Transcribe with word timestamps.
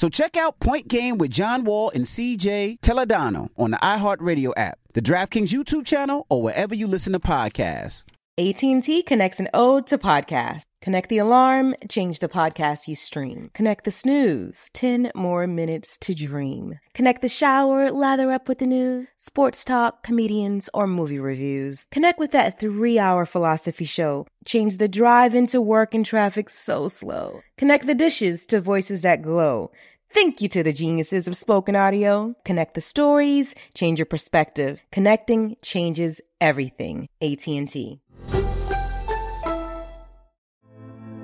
So 0.00 0.08
check 0.08 0.34
out 0.38 0.60
Point 0.60 0.88
Game 0.88 1.18
with 1.18 1.30
John 1.30 1.62
Wall 1.62 1.90
and 1.94 2.06
CJ 2.06 2.80
Toledano 2.80 3.50
on 3.58 3.72
the 3.72 3.76
iHeartRadio 3.76 4.54
app, 4.56 4.78
the 4.94 5.02
DraftKings 5.02 5.52
YouTube 5.52 5.84
channel, 5.84 6.24
or 6.30 6.42
wherever 6.42 6.74
you 6.74 6.86
listen 6.86 7.12
to 7.12 7.20
podcasts. 7.20 8.04
AT&T 8.38 9.02
connects 9.02 9.40
an 9.40 9.50
ode 9.52 9.86
to 9.88 9.98
podcast. 9.98 10.62
Connect 10.80 11.10
the 11.10 11.18
alarm, 11.18 11.74
change 11.90 12.20
the 12.20 12.28
podcast 12.28 12.88
you 12.88 12.94
stream. 12.94 13.50
Connect 13.52 13.84
the 13.84 13.90
snooze, 13.90 14.70
10 14.72 15.12
more 15.14 15.46
minutes 15.46 15.98
to 15.98 16.14
dream. 16.14 16.78
Connect 16.94 17.20
the 17.20 17.28
shower, 17.28 17.90
lather 17.90 18.32
up 18.32 18.48
with 18.48 18.60
the 18.60 18.66
news, 18.66 19.06
sports 19.18 19.62
talk, 19.62 20.02
comedians, 20.02 20.70
or 20.72 20.86
movie 20.86 21.18
reviews. 21.18 21.86
Connect 21.92 22.18
with 22.18 22.32
that 22.32 22.58
three-hour 22.58 23.26
philosophy 23.26 23.84
show. 23.84 24.26
Change 24.46 24.78
the 24.78 24.88
drive 24.88 25.34
into 25.34 25.60
work 25.60 25.92
and 25.92 26.06
traffic 26.06 26.48
so 26.48 26.88
slow. 26.88 27.42
Connect 27.58 27.86
the 27.86 27.94
dishes 27.94 28.46
to 28.46 28.58
voices 28.58 29.02
that 29.02 29.20
glow. 29.20 29.70
Thank 30.12 30.40
you 30.40 30.48
to 30.48 30.64
the 30.64 30.72
geniuses 30.72 31.28
of 31.28 31.36
spoken 31.36 31.76
audio. 31.76 32.34
Connect 32.44 32.74
the 32.74 32.80
stories, 32.80 33.54
change 33.74 34.00
your 34.00 34.06
perspective. 34.06 34.82
Connecting 34.90 35.56
changes 35.62 36.20
everything. 36.40 37.08
AT&T. 37.22 38.00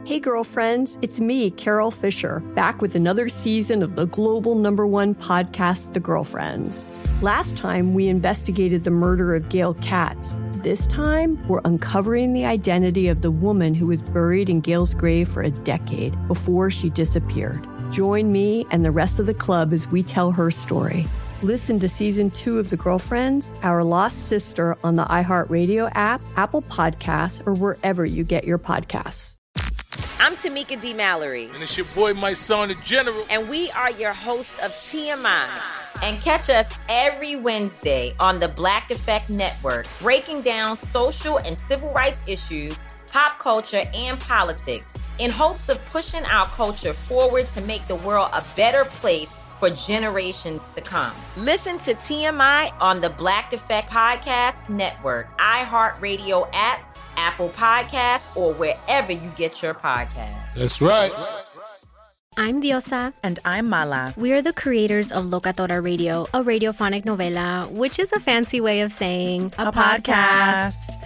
Hey, 0.04 0.20
girlfriends, 0.20 0.98
it's 1.02 1.18
me, 1.18 1.51
Carol 1.51 1.90
Fisher, 1.90 2.38
back 2.54 2.80
with 2.80 2.95
another 2.95 3.28
season 3.28 3.82
of 3.82 3.96
the 3.96 4.06
global 4.06 4.54
number 4.54 4.87
one 4.87 5.16
podcast, 5.16 5.93
The 5.93 5.98
Girlfriends. 5.98 6.87
Last 7.23 7.56
time, 7.56 7.93
we 7.93 8.06
investigated 8.06 8.84
the 8.84 8.93
murder 8.93 9.34
of 9.34 9.48
Gail 9.48 9.74
Katz. 9.74 10.37
This 10.59 10.87
time, 10.87 11.45
we're 11.48 11.60
uncovering 11.65 12.34
the 12.34 12.45
identity 12.45 13.09
of 13.09 13.23
the 13.23 13.32
woman 13.32 13.74
who 13.74 13.88
was 13.88 14.00
buried 14.00 14.48
in 14.48 14.60
Gail's 14.60 14.95
grave 14.95 15.28
for 15.28 15.43
a 15.43 15.50
decade 15.50 16.15
before 16.28 16.71
she 16.71 16.88
disappeared. 16.88 17.66
Join 17.97 18.30
me 18.30 18.66
and 18.71 18.85
the 18.85 18.91
rest 18.91 19.19
of 19.21 19.25
the 19.25 19.33
club 19.33 19.73
as 19.73 19.87
we 19.87 20.02
tell 20.02 20.30
her 20.33 20.51
story. 20.51 21.07
Listen 21.41 21.79
to 21.79 21.89
season 21.89 22.30
two 22.30 22.59
of 22.59 22.69
The 22.69 22.77
Girlfriends, 22.77 23.51
Our 23.63 23.83
Lost 23.83 24.27
Sister 24.27 24.77
on 24.85 24.97
the 24.97 25.05
iHeartRadio 25.05 25.91
app, 25.95 26.21
Apple 26.37 26.61
Podcasts, 26.61 27.41
or 27.47 27.55
wherever 27.55 28.05
you 28.05 28.23
get 28.23 28.45
your 28.45 28.59
podcasts. 28.59 29.37
I'm 30.21 30.35
Tamika 30.35 30.79
D. 30.79 30.93
Mallory. 30.93 31.49
And 31.55 31.63
it's 31.63 31.79
your 31.79 31.87
boy, 31.95 32.13
my 32.13 32.35
son, 32.35 32.69
the 32.69 32.74
General. 32.85 33.24
And 33.30 33.49
we 33.49 33.71
are 33.71 33.93
your 33.93 34.13
hosts 34.13 34.59
of 34.59 34.73
TMI. 34.73 35.47
And 36.02 36.21
catch 36.21 36.51
us 36.51 36.71
every 36.91 37.37
Wednesday 37.37 38.15
on 38.21 38.37
the 38.37 38.49
Black 38.49 38.91
Effect 38.91 39.30
Network, 39.30 39.87
breaking 40.02 40.43
down 40.43 40.77
social 40.77 41.39
and 41.39 41.59
civil 41.59 41.91
rights 41.95 42.23
issues, 42.27 42.79
pop 43.09 43.38
culture, 43.38 43.82
and 43.95 44.18
politics 44.21 44.93
in 45.18 45.30
hopes 45.30 45.68
of 45.68 45.85
pushing 45.87 46.24
our 46.24 46.46
culture 46.46 46.93
forward 46.93 47.46
to 47.46 47.60
make 47.62 47.87
the 47.87 47.96
world 47.96 48.29
a 48.32 48.45
better 48.54 48.85
place 48.85 49.32
for 49.59 49.71
generations 49.71 50.68
to 50.71 50.80
come. 50.80 51.12
Listen 51.37 51.79
to 51.79 51.95
TMI 51.95 52.73
on 52.80 53.01
the 53.01 53.10
Black 53.10 53.52
Effect 53.52 53.90
Podcast 53.90 54.68
Network, 54.68 55.37
iHeartRadio 55.38 56.49
app, 56.52 56.96
Apple 57.16 57.49
Podcasts, 57.51 58.29
or 58.37 58.52
wherever 58.54 59.12
you 59.12 59.30
get 59.37 59.62
your 59.62 59.74
podcasts. 59.74 60.54
That's 60.54 60.80
right. 60.80 61.10
I'm 62.38 62.60
Diosa. 62.60 63.15
And 63.23 63.38
I'm 63.46 63.71
Mala. 63.71 64.12
We 64.15 64.33
are 64.34 64.43
the 64.43 64.53
creators 64.53 65.11
of 65.11 65.25
Locatora 65.25 65.83
Radio, 65.83 66.25
a 66.34 66.44
radiophonic 66.44 67.05
novela, 67.06 67.71
which 67.71 67.99
is 67.99 68.12
a 68.12 68.21
fancy 68.21 68.61
way 68.61 68.83
of 68.83 68.93
saying 68.93 69.53
a, 69.56 69.69
a 69.69 69.73
podcast. 69.73 70.75
podcast. 70.75 71.06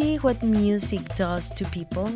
what 0.01 0.41
music 0.41 1.01
does 1.15 1.49
to 1.51 1.65
people, 1.65 2.11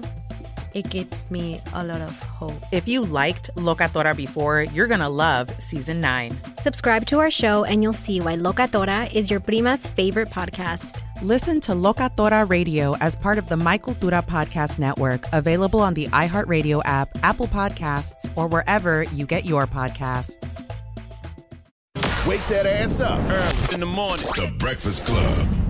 it 0.73 0.89
gives 0.89 1.29
me 1.29 1.59
a 1.73 1.85
lot 1.85 2.01
of 2.01 2.23
hope. 2.23 2.51
If 2.71 2.87
you 2.87 3.01
liked 3.01 3.49
Locatora 3.55 4.15
before, 4.15 4.63
you're 4.73 4.87
going 4.87 4.99
to 4.99 5.09
love 5.09 5.49
season 5.61 6.01
9. 6.01 6.31
Subscribe 6.59 7.05
to 7.07 7.19
our 7.19 7.31
show 7.31 7.63
and 7.63 7.81
you'll 7.83 7.93
see 7.93 8.19
why 8.21 8.35
Locatora 8.35 9.11
is 9.13 9.29
your 9.29 9.39
prima's 9.39 9.85
favorite 9.85 10.29
podcast. 10.29 11.03
Listen 11.21 11.61
to 11.61 11.71
Locatora 11.73 12.49
Radio 12.49 12.95
as 12.97 13.15
part 13.15 13.37
of 13.37 13.47
the 13.47 13.55
My 13.55 13.77
Cultura 13.77 14.25
Podcast 14.25 14.79
Network, 14.79 15.23
available 15.31 15.79
on 15.79 15.93
the 15.93 16.07
iHeartRadio 16.07 16.81
app, 16.85 17.09
Apple 17.23 17.47
Podcasts, 17.47 18.29
or 18.35 18.47
wherever 18.47 19.03
you 19.13 19.25
get 19.25 19.45
your 19.45 19.67
podcasts. 19.67 20.35
Wake 22.27 22.45
that 22.47 22.65
ass 22.65 22.99
up. 22.99 23.19
Early 23.29 23.73
in 23.75 23.79
the 23.79 23.85
morning. 23.85 24.25
The 24.35 24.51
Breakfast 24.57 25.05
Club. 25.05 25.64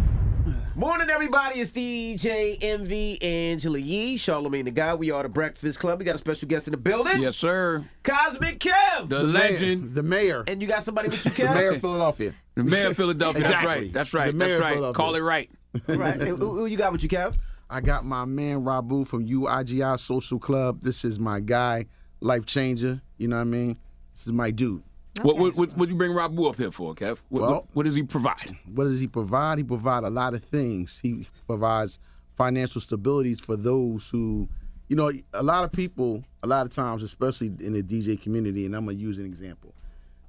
Morning, 0.78 1.10
everybody. 1.10 1.62
It's 1.62 1.72
DJ 1.72 2.62
Envy 2.62 3.22
Angela 3.22 3.80
Yee, 3.80 4.18
Charlamagne 4.18 4.66
Tha 4.66 4.72
God. 4.72 5.00
We 5.00 5.10
are 5.10 5.24
the 5.24 5.30
Breakfast 5.30 5.80
Club. 5.80 6.00
We 6.00 6.04
got 6.04 6.16
a 6.16 6.18
special 6.18 6.50
guest 6.50 6.68
in 6.68 6.72
the 6.72 6.78
building. 6.78 7.22
Yes, 7.22 7.38
sir. 7.38 7.86
Cosmic 8.04 8.60
Kev. 8.60 9.08
The, 9.08 9.20
the 9.20 9.24
legend. 9.24 9.84
Mayor. 9.84 9.94
The 9.94 10.04
mayor. 10.04 10.44
And 10.48 10.62
you 10.62 10.68
got 10.68 10.84
somebody 10.84 11.08
with 11.08 11.24
you, 11.24 11.32
Kev? 11.32 11.48
the 11.48 11.56
mayor 11.56 11.70
of 11.70 11.80
Philadelphia. 11.80 12.34
The 12.56 12.64
mayor 12.66 12.88
of 12.90 12.98
Philadelphia. 12.98 13.40
exactly. 13.40 13.68
That's 13.68 13.80
right. 13.80 13.94
That's 13.94 14.14
right. 14.14 14.28
The 14.28 14.34
mayor 14.34 14.60
That's 14.60 14.82
right. 14.82 14.94
Call 14.94 15.16
it 15.16 15.22
right. 15.22 15.50
right. 15.88 16.22
Who, 16.22 16.36
who 16.36 16.66
you 16.66 16.76
got 16.76 16.92
with 16.92 17.04
you, 17.04 17.10
Kev? 17.10 17.38
I 17.70 17.80
got 17.80 18.04
my 18.04 18.26
man 18.26 18.66
Rabu 18.66 19.08
from 19.08 19.26
UIGI 19.26 19.98
Social 19.98 20.40
Club. 20.40 20.82
This 20.82 21.06
is 21.06 21.18
my 21.18 21.40
guy, 21.40 21.86
life 22.20 22.46
changer. 22.46 23.02
You 23.18 23.30
know 23.30 23.38
what 23.38 23.44
I 23.44 23.46
mean? 23.46 23.78
This 24.14 24.28
is 24.28 24.34
my 24.34 24.52
dude. 24.52 24.84
Okay. 25.18 25.26
What, 25.26 25.38
what, 25.38 25.56
what, 25.56 25.78
what 25.78 25.90
you 25.90 25.96
bring 25.96 26.12
Rabu 26.12 26.50
up 26.50 26.58
here 26.58 26.72
for, 26.72 26.94
Kev? 26.94 27.18
What, 27.30 27.42
well, 27.42 27.52
what, 27.52 27.66
what, 27.74 27.86
does 27.86 27.96
he 27.96 28.04
provide? 28.04 28.58
What 28.74 28.84
does 28.86 29.00
he 29.00 29.08
provide? 29.08 29.60
He 29.60 29.64
provides 29.64 30.06
a 30.06 30.10
lot 30.10 30.34
of 30.34 30.44
things. 30.44 31.00
He 31.02 31.28
provides 31.48 32.00
financial 32.36 32.82
stability 32.82 33.36
for 33.36 33.56
those 33.56 34.10
who, 34.10 34.50
you 34.90 34.96
know, 34.96 35.12
a 35.34 35.44
lot 35.44 35.64
of 35.64 35.72
people, 35.72 36.24
a 36.44 36.48
lot 36.48 36.66
of 36.66 36.74
times, 36.74 37.02
especially 37.02 37.48
in 37.48 37.74
the 37.74 37.82
DJ 37.82 38.22
community, 38.22 38.66
and 38.66 38.76
I'm 38.76 38.84
going 38.86 38.98
to 38.98 39.02
use 39.02 39.18
an 39.18 39.26
example. 39.26 39.74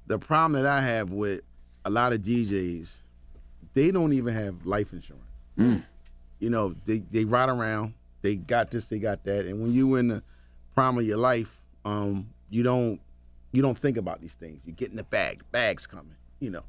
The 0.07 0.17
problem 0.17 0.61
that 0.61 0.65
I 0.65 0.81
have 0.81 1.11
with 1.11 1.41
a 1.83 1.89
lot 1.89 2.13
of 2.13 2.21
DJs, 2.21 2.95
they 3.73 3.91
don't 3.91 4.13
even 4.13 4.33
have 4.33 4.65
life 4.65 4.93
insurance. 4.93 5.23
Mm. 5.57 5.83
You 6.39 6.49
know, 6.49 6.75
they, 6.85 6.99
they 6.99 7.25
ride 7.25 7.49
around, 7.49 7.93
they 8.21 8.35
got 8.35 8.71
this, 8.71 8.85
they 8.85 8.99
got 8.99 9.25
that. 9.25 9.45
And 9.45 9.61
when 9.61 9.73
you're 9.73 9.99
in 9.99 10.07
the 10.07 10.23
prime 10.73 10.97
of 10.97 11.05
your 11.05 11.17
life, 11.17 11.59
um, 11.83 12.29
you 12.49 12.63
don't 12.63 13.01
you 13.57 13.63
don't 13.63 13.75
think 13.75 13.97
about 13.97 14.21
these 14.21 14.35
things. 14.35 14.61
You 14.67 14.71
get 14.71 14.91
in 14.91 14.97
the 14.97 15.03
bag, 15.03 15.41
bag's 15.51 15.87
coming, 15.87 16.13
you 16.39 16.51
know. 16.51 16.61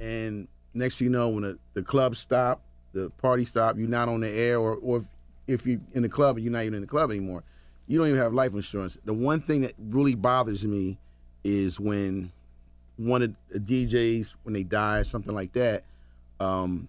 And 0.00 0.48
next 0.74 0.98
thing 0.98 1.04
you 1.04 1.12
know, 1.12 1.28
when 1.28 1.42
the, 1.42 1.58
the 1.74 1.82
club 1.82 2.16
stop, 2.16 2.62
the 2.92 3.10
party 3.10 3.44
stop, 3.44 3.78
you're 3.78 3.86
not 3.86 4.08
on 4.08 4.22
the 4.22 4.28
air, 4.28 4.58
or, 4.58 4.74
or 4.74 5.04
if 5.46 5.64
you're 5.64 5.78
in 5.92 6.02
the 6.02 6.08
club 6.08 6.34
and 6.34 6.44
you're 6.44 6.52
not 6.52 6.64
even 6.64 6.74
in 6.74 6.80
the 6.80 6.88
club 6.88 7.12
anymore, 7.12 7.44
you 7.86 7.96
don't 7.96 8.08
even 8.08 8.18
have 8.18 8.34
life 8.34 8.54
insurance. 8.54 8.98
The 9.04 9.14
one 9.14 9.40
thing 9.40 9.60
that 9.60 9.74
really 9.78 10.16
bothers 10.16 10.66
me 10.66 10.98
is 11.44 11.78
when 11.78 12.32
one 12.96 13.22
of 13.22 13.36
the 13.50 13.60
DJs, 13.60 14.34
when 14.42 14.52
they 14.52 14.64
die 14.64 14.98
or 14.98 15.04
something 15.04 15.36
like 15.36 15.52
that, 15.52 15.84
um, 16.40 16.88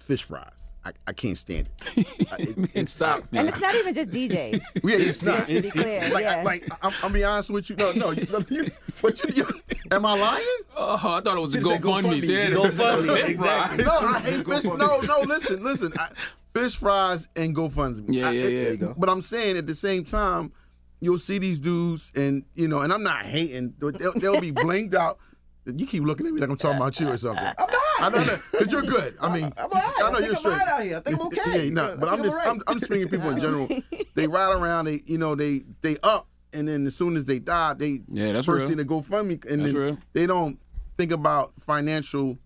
fish 0.00 0.24
fries. 0.24 0.50
I, 0.84 0.92
I 1.06 1.12
can't 1.12 1.38
stand 1.38 1.68
it. 1.96 2.06
it, 2.38 2.70
it 2.74 2.88
stop. 2.88 3.22
And 3.32 3.48
it's 3.48 3.58
not 3.58 3.74
even 3.74 3.94
just 3.94 4.10
DJs. 4.10 4.60
Yeah, 4.82 4.96
it's 4.96 5.22
not. 5.22 5.48
It's, 5.48 5.66
it's 5.66 5.72
clear. 5.72 6.08
Like, 6.10 6.24
yeah. 6.24 6.42
like 6.42 6.68
I'm, 6.82 6.92
I'm 7.02 7.12
be 7.12 7.22
honest 7.22 7.50
with 7.50 7.70
you. 7.70 7.76
No, 7.76 7.92
no. 7.92 8.10
You, 8.10 8.26
you, 8.48 8.70
but 9.00 9.22
you, 9.24 9.44
you, 9.44 9.46
am 9.90 10.04
I 10.04 10.18
lying? 10.18 10.44
Oh, 10.76 10.94
I 10.94 11.20
thought 11.20 11.36
it 11.36 11.40
was 11.40 11.54
a 11.54 11.60
GoFundMe. 11.60 11.80
GoFundMe. 11.80 12.22
Yeah, 12.22 12.50
GoFundMe. 12.56 13.28
exactly. 13.28 13.84
No, 13.84 13.92
I 13.92 14.18
hate 14.20 14.46
fish. 14.46 14.64
No, 14.64 15.00
no. 15.00 15.20
Listen, 15.20 15.62
listen. 15.62 15.92
I, 15.96 16.08
fish 16.52 16.76
fries 16.76 17.28
and 17.36 17.54
GoFundMe. 17.54 18.06
Yeah, 18.08 18.28
I, 18.28 18.30
yeah, 18.32 18.42
it, 18.42 18.52
yeah. 18.52 18.70
you 18.70 18.76
go. 18.76 18.94
But 18.96 19.08
I'm 19.08 19.22
saying 19.22 19.56
at 19.56 19.66
the 19.66 19.76
same 19.76 20.04
time, 20.04 20.52
you'll 21.00 21.18
see 21.18 21.38
these 21.38 21.60
dudes, 21.60 22.10
and 22.16 22.44
you 22.54 22.66
know, 22.66 22.80
and 22.80 22.92
I'm 22.92 23.04
not 23.04 23.26
hating. 23.26 23.74
They'll, 23.78 24.12
they'll 24.14 24.40
be 24.40 24.50
blinked 24.50 24.94
out. 24.94 25.18
You 25.64 25.86
keep 25.86 26.02
looking 26.02 26.26
at 26.26 26.32
me 26.32 26.40
like 26.40 26.50
I'm 26.50 26.56
talking 26.56 26.76
about 26.78 26.98
you 26.98 27.08
or 27.08 27.16
something. 27.16 27.44
I'm 27.44 27.54
not. 27.70 27.78
I 28.00 28.08
know 28.08 28.18
that 28.24 28.40
because 28.50 28.72
you're 28.72 28.82
good. 28.82 29.16
I 29.20 29.32
mean, 29.32 29.44
I'm 29.56 29.64
all 29.64 29.68
right. 29.70 29.94
I 30.02 30.08
I 30.08 30.10
know 30.10 30.18
think 30.18 30.26
you're 30.26 30.34
I'm 30.34 30.38
straight. 30.38 30.52
all 30.52 30.58
right 30.58 30.68
out 30.68 30.82
here. 30.82 30.96
I 30.96 31.00
think 31.00 31.20
I'm 31.20 31.26
okay. 31.28 31.64
yeah, 31.66 31.70
no, 31.70 31.96
but 31.96 32.08
I'm 32.08 32.14
I'm 32.18 32.22
just 32.24 32.32
all 32.34 32.38
right. 32.40 32.48
I'm, 32.48 32.62
I'm 32.66 32.78
speaking 32.80 33.08
people 33.08 33.30
in 33.30 33.40
general. 33.40 33.68
They 34.14 34.26
ride 34.26 34.52
around. 34.52 34.86
They 34.86 35.02
you 35.06 35.18
know 35.18 35.36
they 35.36 35.62
they 35.82 35.96
up, 36.02 36.26
and 36.52 36.66
then 36.66 36.86
as 36.88 36.96
soon 36.96 37.16
as 37.16 37.26
they 37.26 37.38
die, 37.38 37.74
they 37.74 38.00
Yeah, 38.08 38.32
that's 38.32 38.46
first 38.46 38.58
real. 38.60 38.68
thing 38.68 38.76
to 38.78 38.84
go 38.84 39.02
fund 39.02 39.28
me, 39.28 39.34
and 39.48 39.60
That's 39.62 39.72
then 39.72 39.74
real. 39.74 39.98
they 40.14 40.26
don't 40.26 40.58
think 40.96 41.12
about 41.12 41.52
financial, 41.64 42.38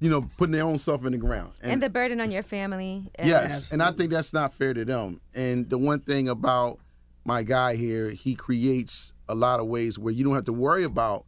you 0.00 0.10
know, 0.10 0.22
putting 0.36 0.52
their 0.52 0.64
own 0.64 0.78
self 0.80 1.04
in 1.04 1.12
the 1.12 1.18
ground. 1.18 1.52
And 1.62 1.80
the 1.80 1.88
burden 1.88 2.20
on 2.20 2.30
your 2.32 2.42
family. 2.42 3.10
and- 3.14 3.28
Yes, 3.28 3.70
and 3.70 3.80
I 3.82 3.92
think 3.92 4.10
that's 4.10 4.32
not 4.32 4.52
fair 4.54 4.74
to 4.74 4.84
them. 4.84 5.20
And 5.34 5.70
the 5.70 5.78
one 5.78 6.00
thing 6.00 6.28
about 6.28 6.80
my 7.24 7.42
guy 7.44 7.76
here, 7.76 8.10
he 8.10 8.34
creates 8.34 9.12
a 9.28 9.34
lot 9.36 9.60
of 9.60 9.66
ways 9.66 9.98
where 10.00 10.12
you 10.12 10.24
don't 10.24 10.34
have 10.34 10.44
to 10.46 10.52
worry 10.52 10.82
about 10.84 11.24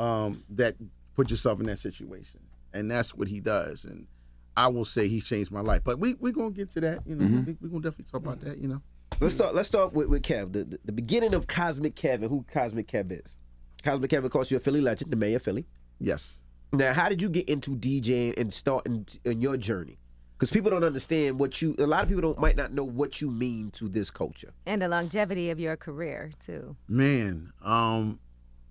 um, 0.00 0.42
that. 0.50 0.76
Put 1.14 1.30
yourself 1.30 1.60
in 1.60 1.66
that 1.66 1.78
situation, 1.78 2.40
and 2.74 2.90
that's 2.90 3.14
what 3.14 3.26
he 3.28 3.40
does. 3.40 3.86
And 3.86 4.06
I 4.54 4.68
will 4.68 4.84
say 4.84 5.08
he 5.08 5.22
changed 5.22 5.50
my 5.50 5.60
life. 5.62 5.80
But 5.82 5.98
we 5.98 6.12
we're 6.14 6.32
gonna 6.34 6.50
get 6.50 6.70
to 6.72 6.80
that. 6.82 7.06
You 7.06 7.14
know, 7.16 7.24
Mm-hmm. 7.24 7.44
we, 7.44 7.56
we're 7.62 7.68
gonna 7.70 7.80
definitely 7.82 8.10
talk 8.10 8.20
about 8.20 8.40
that. 8.42 8.58
You 8.58 8.68
know. 8.68 8.82
Let's 9.18 9.32
start. 9.34 9.54
Let's 9.54 9.68
start 9.68 9.94
with, 9.94 10.08
with 10.08 10.20
Kev. 10.22 10.52
The, 10.52 10.64
the, 10.64 10.78
the 10.84 10.92
beginning 10.92 11.32
of 11.32 11.46
Cosmic 11.46 11.94
Kevin, 11.94 12.28
who 12.28 12.44
Cosmic 12.52 12.86
Kev 12.86 13.10
is. 13.12 13.38
Cosmic 13.82 14.10
Kevin, 14.10 14.26
of 14.26 14.32
course, 14.32 14.50
you're 14.50 14.60
a 14.60 14.62
Philly 14.62 14.82
legend, 14.82 15.10
the 15.10 15.16
mayor 15.16 15.36
of 15.36 15.42
Philly. 15.42 15.64
Yes. 15.98 16.42
Now, 16.72 16.92
how 16.92 17.08
did 17.08 17.22
you 17.22 17.30
get 17.30 17.48
into 17.48 17.70
DJing 17.76 18.36
and 18.36 18.52
starting 18.52 19.06
in 19.24 19.40
your 19.40 19.56
journey? 19.56 19.96
Because 20.34 20.50
people 20.50 20.70
don't 20.70 20.84
understand 20.84 21.38
what 21.38 21.62
you. 21.62 21.74
A 21.78 21.86
lot 21.86 22.02
of 22.02 22.08
people 22.08 22.20
don't 22.20 22.38
might 22.38 22.56
not 22.56 22.74
know 22.74 22.84
what 22.84 23.22
you 23.22 23.30
mean 23.30 23.70
to 23.70 23.88
this 23.88 24.10
culture. 24.10 24.52
And 24.66 24.82
the 24.82 24.88
longevity 24.88 25.48
of 25.48 25.58
your 25.58 25.78
career, 25.78 26.32
too. 26.44 26.76
Man, 26.88 27.52
um, 27.64 28.18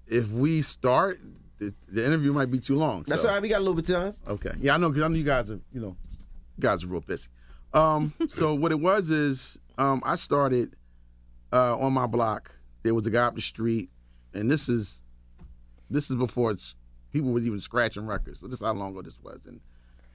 if 0.07 0.29
we 0.31 0.61
start, 0.61 1.19
the, 1.59 1.73
the 1.91 2.05
interview 2.05 2.33
might 2.33 2.51
be 2.51 2.59
too 2.59 2.75
long. 2.75 3.03
That's 3.07 3.23
so- 3.23 3.29
all 3.29 3.35
right. 3.35 3.41
We 3.41 3.49
got 3.49 3.57
a 3.57 3.59
little 3.59 3.75
bit 3.75 3.89
of 3.89 3.95
time. 3.95 4.15
Okay. 4.27 4.51
Yeah, 4.59 4.75
I 4.75 4.77
know. 4.77 4.91
Cause 4.91 5.01
I 5.01 5.07
know 5.07 5.15
you 5.15 5.23
guys 5.23 5.49
are. 5.49 5.59
You 5.73 5.81
know, 5.81 5.97
you 6.57 6.61
guys 6.61 6.83
are 6.83 6.87
real 6.87 7.01
busy. 7.01 7.27
Um, 7.73 8.13
so 8.29 8.53
what 8.53 8.71
it 8.71 8.79
was 8.79 9.09
is, 9.09 9.57
um, 9.77 10.01
I 10.05 10.15
started 10.15 10.75
uh, 11.51 11.77
on 11.77 11.93
my 11.93 12.07
block. 12.07 12.51
There 12.83 12.93
was 12.93 13.07
a 13.07 13.09
guy 13.09 13.23
up 13.23 13.35
the 13.35 13.41
street, 13.41 13.89
and 14.33 14.49
this 14.49 14.69
is, 14.69 15.01
this 15.89 16.09
is 16.09 16.15
before 16.15 16.51
it's 16.51 16.75
people 17.15 17.31
was 17.31 17.47
even 17.47 17.59
scratching 17.61 18.05
records. 18.05 18.41
So 18.41 18.47
this 18.47 18.59
is 18.59 18.65
how 18.65 18.73
long 18.73 18.91
ago 18.91 19.01
this 19.01 19.17
was. 19.23 19.45
And 19.45 19.61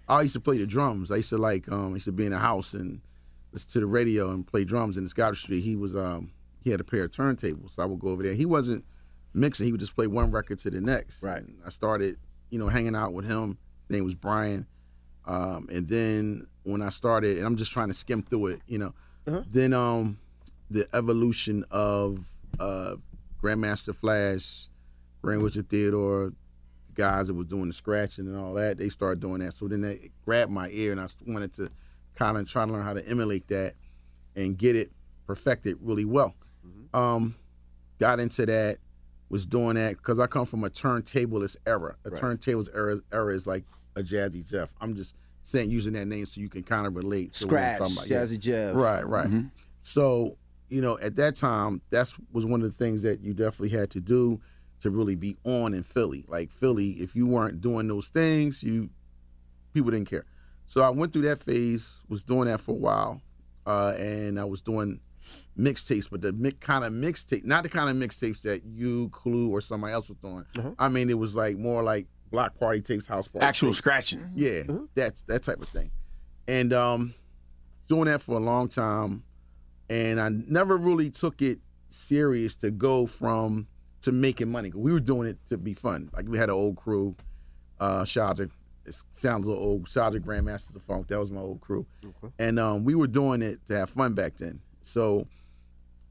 I 0.07 0.21
used 0.23 0.35
to 0.35 0.41
play 0.41 0.59
the 0.59 0.67
drums. 0.67 1.11
I 1.11 1.17
used 1.17 1.31
to 1.31 1.39
like, 1.39 1.71
um, 1.73 1.93
I 1.93 1.95
used 1.95 2.05
to 2.05 2.13
be 2.13 2.27
in 2.27 2.33
the 2.33 2.39
house 2.39 2.75
and 2.75 3.01
listen 3.53 3.71
to 3.73 3.81
the 3.81 3.87
radio 3.87 4.31
and 4.31 4.47
play 4.47 4.65
drums. 4.65 4.99
And 4.99 5.07
this 5.07 5.15
guy 5.15 5.25
up 5.25 5.33
the 5.33 5.37
street, 5.37 5.63
he 5.63 5.77
was, 5.77 5.97
um, 5.97 6.31
he 6.63 6.71
had 6.71 6.79
a 6.81 6.85
pair 6.85 7.05
of 7.05 7.11
turntables. 7.11 7.75
So 7.77 7.83
I 7.83 7.87
would 7.87 8.01
go 8.01 8.09
over 8.09 8.23
there. 8.23 8.35
He 8.35 8.45
wasn't 8.45 8.85
mixing. 9.32 9.67
He 9.67 9.73
would 9.73 9.81
just 9.81 9.94
play 9.94 10.06
one 10.06 10.31
record 10.31 10.59
to 10.61 10.71
the 10.71 10.81
next. 10.81 11.23
Right. 11.23 11.43
And 11.43 11.59
I 11.65 11.71
started, 11.71 12.17
you 12.50 12.59
know, 12.59 12.69
hanging 12.69 12.94
out 12.94 13.12
with 13.12 13.27
him. 13.27 13.59
His 13.88 13.97
name 13.97 14.05
was 14.05 14.15
Brian. 14.15 14.67
Um, 15.27 15.69
and 15.71 15.88
then 15.88 16.47
when 16.65 16.82
I 16.82 16.88
started, 16.88 17.38
and 17.38 17.47
I'm 17.47 17.56
just 17.56 17.73
trying 17.73 17.88
to 17.88 17.94
skim 17.94 18.23
through 18.23 18.47
it, 18.47 18.61
you 18.67 18.79
know, 18.79 18.94
then 19.49 19.73
um, 19.73 20.19
the 20.71 20.88
evolution 20.93 21.65
of 21.71 22.25
uh, 22.59 22.97
Grandmaster 23.43 23.94
Flash, 23.94 24.69
Grand 25.23 25.43
Wizard 25.43 25.69
Theodore, 25.69 26.33
the 26.88 26.93
guys 26.94 27.29
that 27.29 27.35
was 27.35 27.47
doing 27.47 27.69
the 27.69 27.75
scratching 27.75 28.26
and 28.26 28.37
all 28.37 28.55
that, 28.55 28.79
they 28.79 28.88
started 28.88 29.21
doing 29.21 29.41
that. 29.41 29.55
So 29.55 29.69
then 29.69 29.83
they 29.83 30.11
grabbed 30.25 30.50
my 30.50 30.69
ear, 30.71 30.93
and 30.93 31.00
I 31.00 31.06
wanted 31.26 31.53
to 31.55 31.71
kind 32.17 32.37
of 32.37 32.49
try 32.49 32.67
to 32.67 32.73
learn 32.73 32.85
how 32.85 32.94
to 32.94 33.06
emulate 33.09 33.47
that 33.49 33.75
and 34.35 34.56
get 34.56 34.75
it 34.75 34.91
perfected 35.26 35.76
really 35.81 36.05
well. 36.05 36.35
Um, 36.93 37.37
got 37.99 38.19
into 38.19 38.47
that, 38.47 38.79
was 39.31 39.47
doing 39.47 39.77
that 39.77 39.97
because 39.97 40.19
I 40.21 40.27
come 40.27 40.44
from 40.44 40.65
a 40.65 40.69
turntablist 40.71 41.56
era. 41.67 41.97
A 42.05 42.11
Right. 42.11 42.21
turntables 42.21 42.69
era, 42.75 43.00
era 43.12 43.35
is 43.35 43.47
like 43.47 43.65
a 43.97 44.03
Jazzy 44.03 44.44
Jeff. 44.47 44.75
I'm 44.81 44.94
just 44.94 45.15
saying 45.43 45.71
using 45.71 45.94
that 45.94 46.06
name 46.06 46.27
so 46.27 46.41
you 46.41 46.49
can 46.50 46.62
kind 46.62 46.87
of 46.87 46.94
relate. 46.97 47.32
to 47.35 47.47
what 47.47 47.55
I'm 47.56 47.75
Scratch, 47.77 47.93
about. 47.93 48.11
Yeah. 48.11 48.23
Jazzy 48.23 48.38
Jeff. 48.38 48.75
Right, 48.77 49.06
right. 49.06 49.29
Mhm. 49.31 49.50
So 49.82 50.37
you 50.69 50.81
know, 50.81 50.97
at 51.00 51.17
that 51.17 51.35
time, 51.35 51.81
that's 51.91 52.15
was 52.32 52.44
one 52.47 52.61
of 52.62 52.67
the 52.69 52.73
things 52.77 53.03
that 53.03 53.21
you 53.23 53.32
definitely 53.35 53.77
had 53.77 53.91
to 53.91 54.00
do 54.00 54.41
to 54.81 54.88
really 54.91 55.17
be 55.17 55.37
on 55.43 55.75
in 55.75 55.83
Philly. 55.83 56.25
Like 56.29 56.53
Philly, 56.53 56.91
if 57.00 57.17
you 57.17 57.26
weren't 57.26 57.61
doing 57.61 57.88
those 57.88 58.09
things, 58.09 58.62
you 58.62 58.88
people 59.75 59.91
didn't 59.91 60.09
care. 60.09 60.25
So 60.67 60.83
I 60.83 60.91
went 60.91 61.12
through 61.12 61.23
that 61.23 61.41
phase, 61.41 61.97
was 62.09 62.23
doing 62.23 62.47
that 62.47 62.61
for 62.61 62.71
a 62.73 62.79
while, 62.79 63.21
uh, 63.67 63.94
and 63.99 64.38
I 64.38 64.44
was 64.44 64.61
doing 64.61 65.00
mixtapes, 65.61 66.09
but 66.11 66.21
the 66.23 66.33
mi- 66.33 66.53
kind 66.53 66.85
of 66.85 66.93
mixtape, 66.93 67.45
not 67.45 67.62
the 67.62 67.69
kind 67.69 67.89
of 67.91 67.97
mixtapes 67.97 68.43
that 68.43 68.65
you, 68.65 69.09
Clue, 69.11 69.49
or 69.51 69.61
somebody 69.61 69.93
else 69.93 70.09
was 70.09 70.19
doing. 70.19 70.45
I 70.79 70.89
mean, 70.89 71.11
it 71.11 71.19
was 71.19 71.35
like 71.37 71.57
more 71.59 71.83
like 71.83 72.07
block 72.31 72.59
party 72.59 72.81
tapes, 72.81 73.07
house 73.07 73.29
party, 73.29 73.47
Actual 73.47 73.69
tapes. 73.71 73.79
scratching. 73.79 74.31
Yeah, 74.35 74.62
that's 74.95 75.23
that 75.23 75.43
type 75.43 75.61
of 75.61 75.69
thing, 75.69 75.91
and 76.49 76.73
um, 76.73 77.15
doing 77.89 78.05
that 78.07 78.23
for 78.23 78.37
a 78.37 78.41
long 78.41 78.69
time, 78.69 79.23
and 79.89 80.21
I 80.21 80.29
never 80.31 80.77
really 80.77 81.11
took 81.11 81.43
it 81.43 81.59
serious 81.89 82.55
to 82.57 82.71
go 82.71 83.07
from 83.07 83.67
to 84.03 84.12
making 84.12 84.51
money. 84.51 84.73
We 84.75 84.93
were 84.93 85.01
doing 85.01 85.29
it 85.29 85.39
to 85.49 85.59
be 85.59 85.75
fun. 85.75 86.11
Like 86.12 86.27
we 86.29 86.39
had 86.39 86.49
an 86.49 86.55
old 86.55 86.77
crew. 86.77 87.17
Uh, 87.79 88.05
shout 88.05 88.31
out 88.31 88.37
to 88.39 88.51
it 88.87 88.95
sounds 89.12 89.47
a 89.47 89.51
little 89.51 89.65
old. 89.65 89.89
Shout 89.91 90.07
out 90.07 90.12
to 90.15 90.21
Grandmasters 90.21 90.75
of 90.75 90.83
Funk. 90.83 91.09
That 91.09 91.19
was 91.19 91.31
my 91.31 91.41
old 91.41 91.61
crew, 91.61 91.85
and 92.39 92.59
um, 92.59 92.85
we 92.85 92.95
were 92.95 93.07
doing 93.07 93.43
it 93.43 93.59
to 93.67 93.77
have 93.77 93.91
fun 93.91 94.15
back 94.15 94.39
then. 94.39 94.61
So 94.83 95.27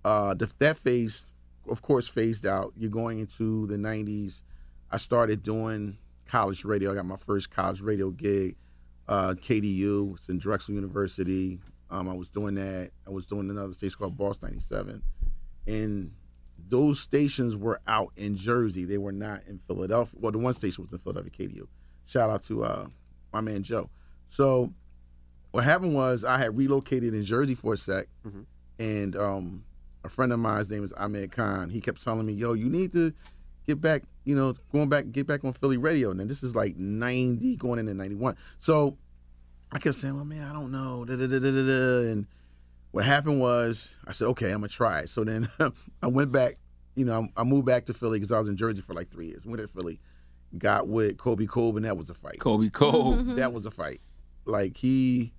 uh, 0.03 0.33
the, 0.33 0.51
that 0.59 0.77
phase, 0.77 1.27
of 1.69 1.81
course, 1.81 2.07
phased 2.07 2.45
out. 2.45 2.73
You're 2.77 2.89
going 2.89 3.19
into 3.19 3.67
the 3.67 3.75
'90s. 3.75 4.41
I 4.91 4.97
started 4.97 5.43
doing 5.43 5.97
college 6.25 6.63
radio. 6.63 6.91
I 6.91 6.95
got 6.95 7.05
my 7.05 7.17
first 7.17 7.49
college 7.49 7.81
radio 7.81 8.11
gig, 8.11 8.55
uh, 9.07 9.35
KDU. 9.35 10.15
It's 10.15 10.29
in 10.29 10.39
Drexel 10.39 10.75
University. 10.75 11.59
Um, 11.89 12.07
I 12.07 12.13
was 12.13 12.29
doing 12.29 12.55
that. 12.55 12.91
I 13.07 13.09
was 13.09 13.25
doing 13.25 13.49
another 13.49 13.73
station 13.73 13.97
called 13.97 14.17
Boss 14.17 14.41
97. 14.41 15.01
And 15.67 16.11
those 16.67 16.99
stations 16.99 17.55
were 17.55 17.81
out 17.87 18.11
in 18.15 18.35
Jersey. 18.35 18.85
They 18.85 18.97
were 18.97 19.11
not 19.11 19.41
in 19.47 19.59
Philadelphia. 19.67 20.19
Well, 20.21 20.31
the 20.31 20.37
one 20.37 20.53
station 20.53 20.83
was 20.83 20.91
in 20.91 20.99
Philadelphia, 20.99 21.31
KDU. 21.31 21.67
Shout 22.05 22.29
out 22.29 22.43
to 22.43 22.63
uh, 22.63 22.87
my 23.33 23.41
man 23.41 23.63
Joe. 23.63 23.89
So 24.27 24.73
what 25.51 25.63
happened 25.63 25.95
was 25.95 26.23
I 26.23 26.37
had 26.37 26.55
relocated 26.57 27.13
in 27.13 27.23
Jersey 27.23 27.55
for 27.55 27.73
a 27.73 27.77
sec, 27.77 28.07
and 28.77 29.15
um, 29.15 29.63
a 30.03 30.09
friend 30.09 30.31
of 30.31 30.39
mine's 30.39 30.69
name 30.69 30.83
is 30.83 30.93
Ahmed 30.93 31.31
Khan. 31.31 31.69
He 31.69 31.81
kept 31.81 32.03
telling 32.03 32.25
me, 32.25 32.33
"Yo, 32.33 32.53
you 32.53 32.69
need 32.69 32.93
to 32.93 33.13
get 33.67 33.81
back. 33.81 34.03
You 34.23 34.35
know, 34.35 34.53
going 34.71 34.89
back, 34.89 35.11
get 35.11 35.27
back 35.27 35.43
on 35.43 35.53
Philly 35.53 35.77
radio." 35.77 36.11
And 36.11 36.19
then 36.19 36.27
this 36.27 36.43
is 36.43 36.55
like 36.55 36.77
'90, 36.77 37.55
going 37.57 37.79
into 37.79 37.93
'91. 37.93 38.35
So 38.59 38.97
I 39.71 39.79
kept 39.79 39.97
saying, 39.97 40.15
"Well, 40.15 40.25
man, 40.25 40.49
I 40.49 40.53
don't 40.53 40.71
know." 40.71 41.05
Da, 41.05 41.15
da, 41.15 41.27
da, 41.27 41.39
da, 41.39 41.51
da, 41.51 41.67
da. 41.67 42.11
And 42.11 42.27
what 42.91 43.05
happened 43.05 43.39
was, 43.39 43.95
I 44.07 44.13
said, 44.13 44.27
"Okay, 44.29 44.51
I'm 44.51 44.61
gonna 44.61 44.69
try 44.69 45.01
it." 45.01 45.09
So 45.09 45.23
then 45.23 45.49
I 46.01 46.07
went 46.07 46.31
back. 46.31 46.57
You 46.95 47.05
know, 47.05 47.27
I 47.35 47.43
moved 47.43 47.65
back 47.65 47.85
to 47.85 47.93
Philly 47.93 48.19
because 48.19 48.31
I 48.31 48.39
was 48.39 48.47
in 48.47 48.57
Jersey 48.57 48.81
for 48.81 48.93
like 48.93 49.09
three 49.09 49.27
years. 49.27 49.45
Went 49.45 49.61
to 49.61 49.67
Philly, 49.67 49.99
got 50.57 50.87
with 50.87 51.17
Colby 51.17 51.47
Colb, 51.47 51.75
and 51.75 51.85
that 51.85 51.97
was 51.97 52.09
a 52.09 52.13
fight. 52.13 52.39
Colby 52.39 52.69
Colb. 52.69 53.35
that 53.35 53.53
was 53.53 53.65
a 53.65 53.71
fight. 53.71 54.01
Like 54.45 54.77
he, 54.77 55.33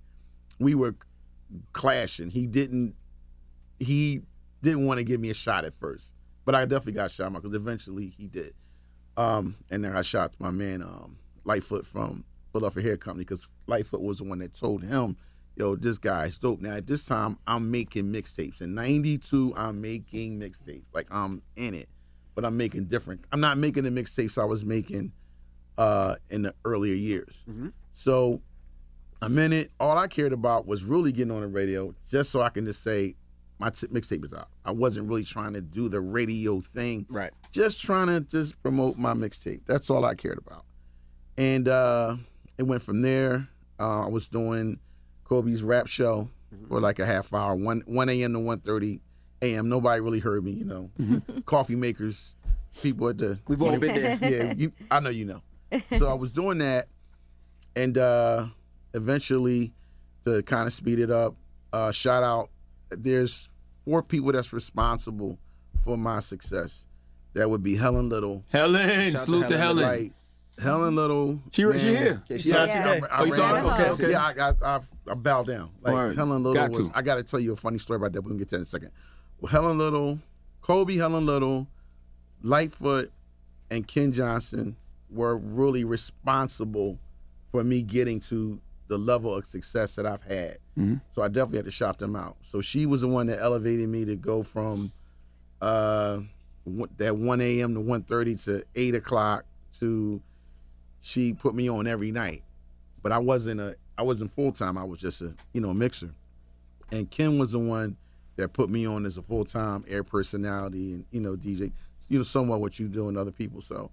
we 0.59 0.75
were 0.75 0.95
clashing. 1.73 2.29
He 2.29 2.47
didn't, 2.47 2.95
he 3.79 4.21
didn't 4.61 4.85
want 4.85 4.99
to 4.99 5.03
give 5.03 5.19
me 5.19 5.29
a 5.29 5.33
shot 5.33 5.65
at 5.65 5.73
first, 5.79 6.13
but 6.45 6.55
I 6.55 6.65
definitely 6.65 6.93
got 6.93 7.11
shot 7.11 7.33
because 7.33 7.53
eventually 7.53 8.07
he 8.07 8.27
did. 8.27 8.53
Um, 9.17 9.55
and 9.69 9.83
then 9.83 9.95
I 9.95 10.01
shot 10.01 10.33
my 10.39 10.51
man 10.51 10.81
um, 10.81 11.17
Lightfoot 11.43 11.85
from 11.85 12.23
Philadelphia 12.51 12.83
Hair 12.83 12.97
Company 12.97 13.25
because 13.25 13.47
Lightfoot 13.67 14.01
was 14.01 14.19
the 14.19 14.23
one 14.23 14.39
that 14.39 14.53
told 14.53 14.83
him, 14.83 15.17
"Yo, 15.55 15.75
this 15.75 15.97
guy's 15.97 16.37
dope." 16.37 16.61
Now 16.61 16.75
at 16.75 16.87
this 16.87 17.05
time, 17.05 17.37
I'm 17.47 17.71
making 17.71 18.05
mixtapes. 18.05 18.61
In 18.61 18.73
'92, 18.73 19.53
I'm 19.55 19.81
making 19.81 20.39
mixtapes. 20.39 20.85
Like 20.93 21.07
I'm 21.11 21.41
in 21.55 21.73
it, 21.73 21.89
but 22.35 22.45
I'm 22.45 22.57
making 22.57 22.85
different. 22.85 23.25
I'm 23.31 23.39
not 23.41 23.57
making 23.57 23.83
the 23.83 23.89
mixtapes 23.91 24.37
I 24.37 24.45
was 24.45 24.63
making 24.63 25.11
uh, 25.77 26.15
in 26.29 26.43
the 26.43 26.53
earlier 26.63 26.95
years. 26.95 27.43
So 27.93 28.41
I'm 29.21 29.37
in 29.37 29.53
it. 29.53 29.71
All 29.79 29.97
I 29.97 30.07
cared 30.07 30.33
about 30.33 30.65
was 30.65 30.83
really 30.83 31.11
getting 31.11 31.31
on 31.31 31.41
the 31.41 31.47
radio, 31.47 31.93
just 32.09 32.31
so 32.31 32.41
I 32.41 32.49
can 32.49 32.65
just 32.65 32.81
say 32.83 33.15
my 33.61 33.69
t- 33.69 33.85
mixtape 33.87 34.25
is 34.25 34.33
out. 34.33 34.47
I 34.65 34.71
wasn't 34.71 35.07
really 35.07 35.23
trying 35.23 35.53
to 35.53 35.61
do 35.61 35.87
the 35.87 36.01
radio 36.01 36.61
thing. 36.61 37.05
Right. 37.09 37.31
Just 37.51 37.79
trying 37.79 38.07
to 38.07 38.21
just 38.21 38.61
promote 38.63 38.97
my 38.97 39.13
mixtape. 39.13 39.61
That's 39.67 39.91
all 39.91 40.03
I 40.03 40.15
cared 40.15 40.39
about. 40.39 40.65
And 41.37 41.67
uh, 41.67 42.15
it 42.57 42.63
went 42.63 42.81
from 42.81 43.03
there. 43.03 43.47
Uh, 43.79 44.05
I 44.05 44.07
was 44.09 44.27
doing 44.27 44.79
Colby's 45.25 45.61
rap 45.61 45.85
show 45.85 46.27
for 46.67 46.81
like 46.81 46.97
a 46.97 47.05
half 47.05 47.31
hour, 47.33 47.55
one 47.55 47.83
one 47.85 48.09
a.m. 48.09 48.33
to 48.33 48.39
1.30 48.39 48.99
a.m. 49.43 49.69
Nobody 49.69 50.01
really 50.01 50.19
heard 50.19 50.43
me. 50.43 50.51
You 50.51 50.65
know, 50.65 51.21
coffee 51.45 51.75
makers, 51.75 52.35
people 52.81 53.09
at 53.09 53.19
the. 53.19 53.39
We've 53.47 53.61
all 53.61 53.77
been 53.77 53.93
there. 53.93 54.17
Yeah, 54.21 54.53
you, 54.57 54.71
I 54.89 54.99
know 54.99 55.11
you 55.11 55.25
know. 55.25 55.41
So 55.99 56.09
I 56.09 56.15
was 56.15 56.31
doing 56.31 56.57
that, 56.57 56.87
and 57.75 57.97
uh, 57.97 58.47
eventually, 58.93 59.71
to 60.25 60.41
kind 60.43 60.67
of 60.67 60.73
speed 60.73 60.99
it 60.99 61.11
up, 61.11 61.35
uh, 61.71 61.91
shout 61.91 62.23
out. 62.23 62.49
There's 62.89 63.47
four 63.85 64.03
people 64.03 64.31
that's 64.31 64.51
responsible 64.53 65.37
for 65.83 65.97
my 65.97 66.19
success, 66.19 66.85
that 67.33 67.49
would 67.49 67.63
be 67.63 67.75
Helen 67.75 68.09
Little. 68.09 68.43
Helen, 68.51 69.11
Shout 69.13 69.25
salute 69.25 69.43
to 69.43 69.49
to 69.49 69.57
Helen. 69.57 69.83
Helen. 69.83 70.01
Like 70.03 70.13
Helen 70.59 70.95
Little. 70.95 71.39
She- 71.51 71.63
she 71.79 71.87
here. 71.87 72.23
Yeah, 72.27 72.37
she 72.37 72.49
Yeah, 72.49 72.57
out 72.63 72.69
I-. 72.69 72.73
I, 72.73 72.95
I 72.97 73.19
Oh, 73.21 73.23
you 73.25 73.33
saw 73.33 73.55
her? 73.55 73.71
Okay, 73.73 73.89
okay. 73.91 74.11
Yeah, 74.11 74.21
I, 74.23 74.49
I, 74.49 74.75
I, 74.75 74.79
I 75.09 75.13
bow 75.15 75.43
down. 75.43 75.71
Like 75.81 75.93
Word. 75.93 76.15
Helen 76.17 76.43
Little 76.43 76.53
Got 76.53 76.69
was. 76.77 76.89
to. 76.89 76.97
I 76.97 77.01
got 77.01 77.15
to 77.15 77.23
tell 77.23 77.39
you 77.39 77.53
a 77.53 77.55
funny 77.55 77.77
story 77.77 77.97
about 77.97 78.11
that. 78.13 78.21
We're 78.21 78.29
gonna 78.29 78.39
get 78.39 78.49
to 78.49 78.55
that 78.55 78.57
in 78.57 78.63
a 78.63 78.65
second. 78.65 78.91
Well, 79.39 79.49
Helen 79.51 79.77
Little, 79.77 80.19
Colby, 80.61 80.97
Helen 80.97 81.25
Little, 81.25 81.67
Lightfoot, 82.43 83.11
and 83.69 83.87
Ken 83.87 84.11
Johnson 84.11 84.75
were 85.09 85.37
really 85.37 85.83
responsible 85.83 86.99
for 87.51 87.63
me 87.63 87.81
getting 87.81 88.19
to 88.19 88.59
the 88.91 88.97
level 88.97 89.33
of 89.33 89.45
success 89.45 89.95
that 89.95 90.05
I've 90.05 90.23
had. 90.23 90.57
So 91.15 91.21
I 91.21 91.29
definitely 91.29 91.59
had 91.59 91.65
to 91.65 91.71
shop 91.71 91.97
them 91.97 92.13
out. 92.13 92.35
So 92.43 92.59
she 92.59 92.85
was 92.85 92.99
the 93.01 93.07
one 93.07 93.27
that 93.27 93.39
elevated 93.39 93.87
me 93.87 94.03
to 94.03 94.17
go 94.17 94.43
from 94.43 94.91
uh, 95.61 96.19
that 96.97 97.15
1 97.15 97.39
a.m. 97.39 97.73
to 97.75 97.79
1.30 97.79 98.43
to 98.43 98.65
8 98.75 98.95
o'clock 98.95 99.45
to 99.79 100.21
she 100.99 101.31
put 101.31 101.55
me 101.55 101.69
on 101.69 101.87
every 101.87 102.11
night. 102.11 102.43
But 103.01 103.13
I 103.13 103.19
wasn't 103.19 103.61
a 103.61 103.77
I 103.97 104.03
wasn't 104.03 104.33
full 104.33 104.51
time. 104.51 104.77
I 104.77 104.83
was 104.83 104.99
just 104.99 105.21
a 105.21 105.35
you 105.53 105.61
know 105.61 105.73
mixer. 105.73 106.13
And 106.91 107.09
Ken 107.09 107.39
was 107.39 107.53
the 107.53 107.59
one 107.59 107.95
that 108.35 108.49
put 108.49 108.69
me 108.69 108.85
on 108.85 109.05
as 109.05 109.15
a 109.15 109.21
full 109.21 109.45
time 109.45 109.85
air 109.87 110.03
personality 110.03 110.91
and 110.91 111.05
you 111.11 111.21
know 111.21 111.37
DJ. 111.37 111.71
You 112.09 112.17
know 112.17 112.23
somewhat 112.23 112.59
what 112.59 112.77
you 112.77 112.89
do 112.89 113.07
and 113.07 113.17
other 113.17 113.31
people. 113.31 113.61
So 113.61 113.89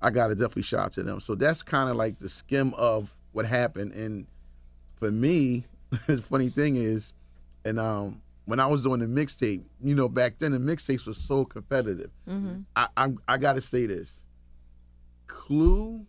I 0.00 0.10
got 0.10 0.28
to 0.28 0.36
definitely 0.36 0.62
shout 0.62 0.92
to 0.92 1.02
them. 1.02 1.20
So 1.20 1.34
that's 1.34 1.64
kind 1.64 1.90
of 1.90 1.96
like 1.96 2.20
the 2.20 2.28
skim 2.28 2.72
of 2.74 3.16
what 3.36 3.44
happened. 3.44 3.92
And 3.92 4.26
for 4.96 5.10
me, 5.10 5.64
the 6.06 6.18
funny 6.18 6.50
thing 6.50 6.76
is, 6.76 7.12
and 7.64 7.78
um, 7.78 8.20
when 8.44 8.60
I 8.60 8.66
was 8.66 8.82
doing 8.82 9.00
the 9.00 9.06
mixtape, 9.06 9.62
you 9.82 9.94
know, 9.94 10.08
back 10.08 10.38
then 10.38 10.52
the 10.52 10.58
mixtapes 10.58 11.06
was 11.06 11.18
so 11.18 11.44
competitive. 11.44 12.10
Mm-hmm. 12.28 12.60
I 12.74 12.88
I, 12.96 13.12
I 13.28 13.38
got 13.38 13.54
to 13.54 13.60
say 13.60 13.86
this. 13.86 14.26
Clue 15.26 16.06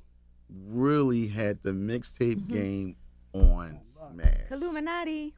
really 0.50 1.28
had 1.28 1.60
the 1.64 1.72
mixtape 1.72 2.48
game 2.48 2.96
on 3.34 3.80
smash. 4.12 4.52
Illuminati. 4.52 5.34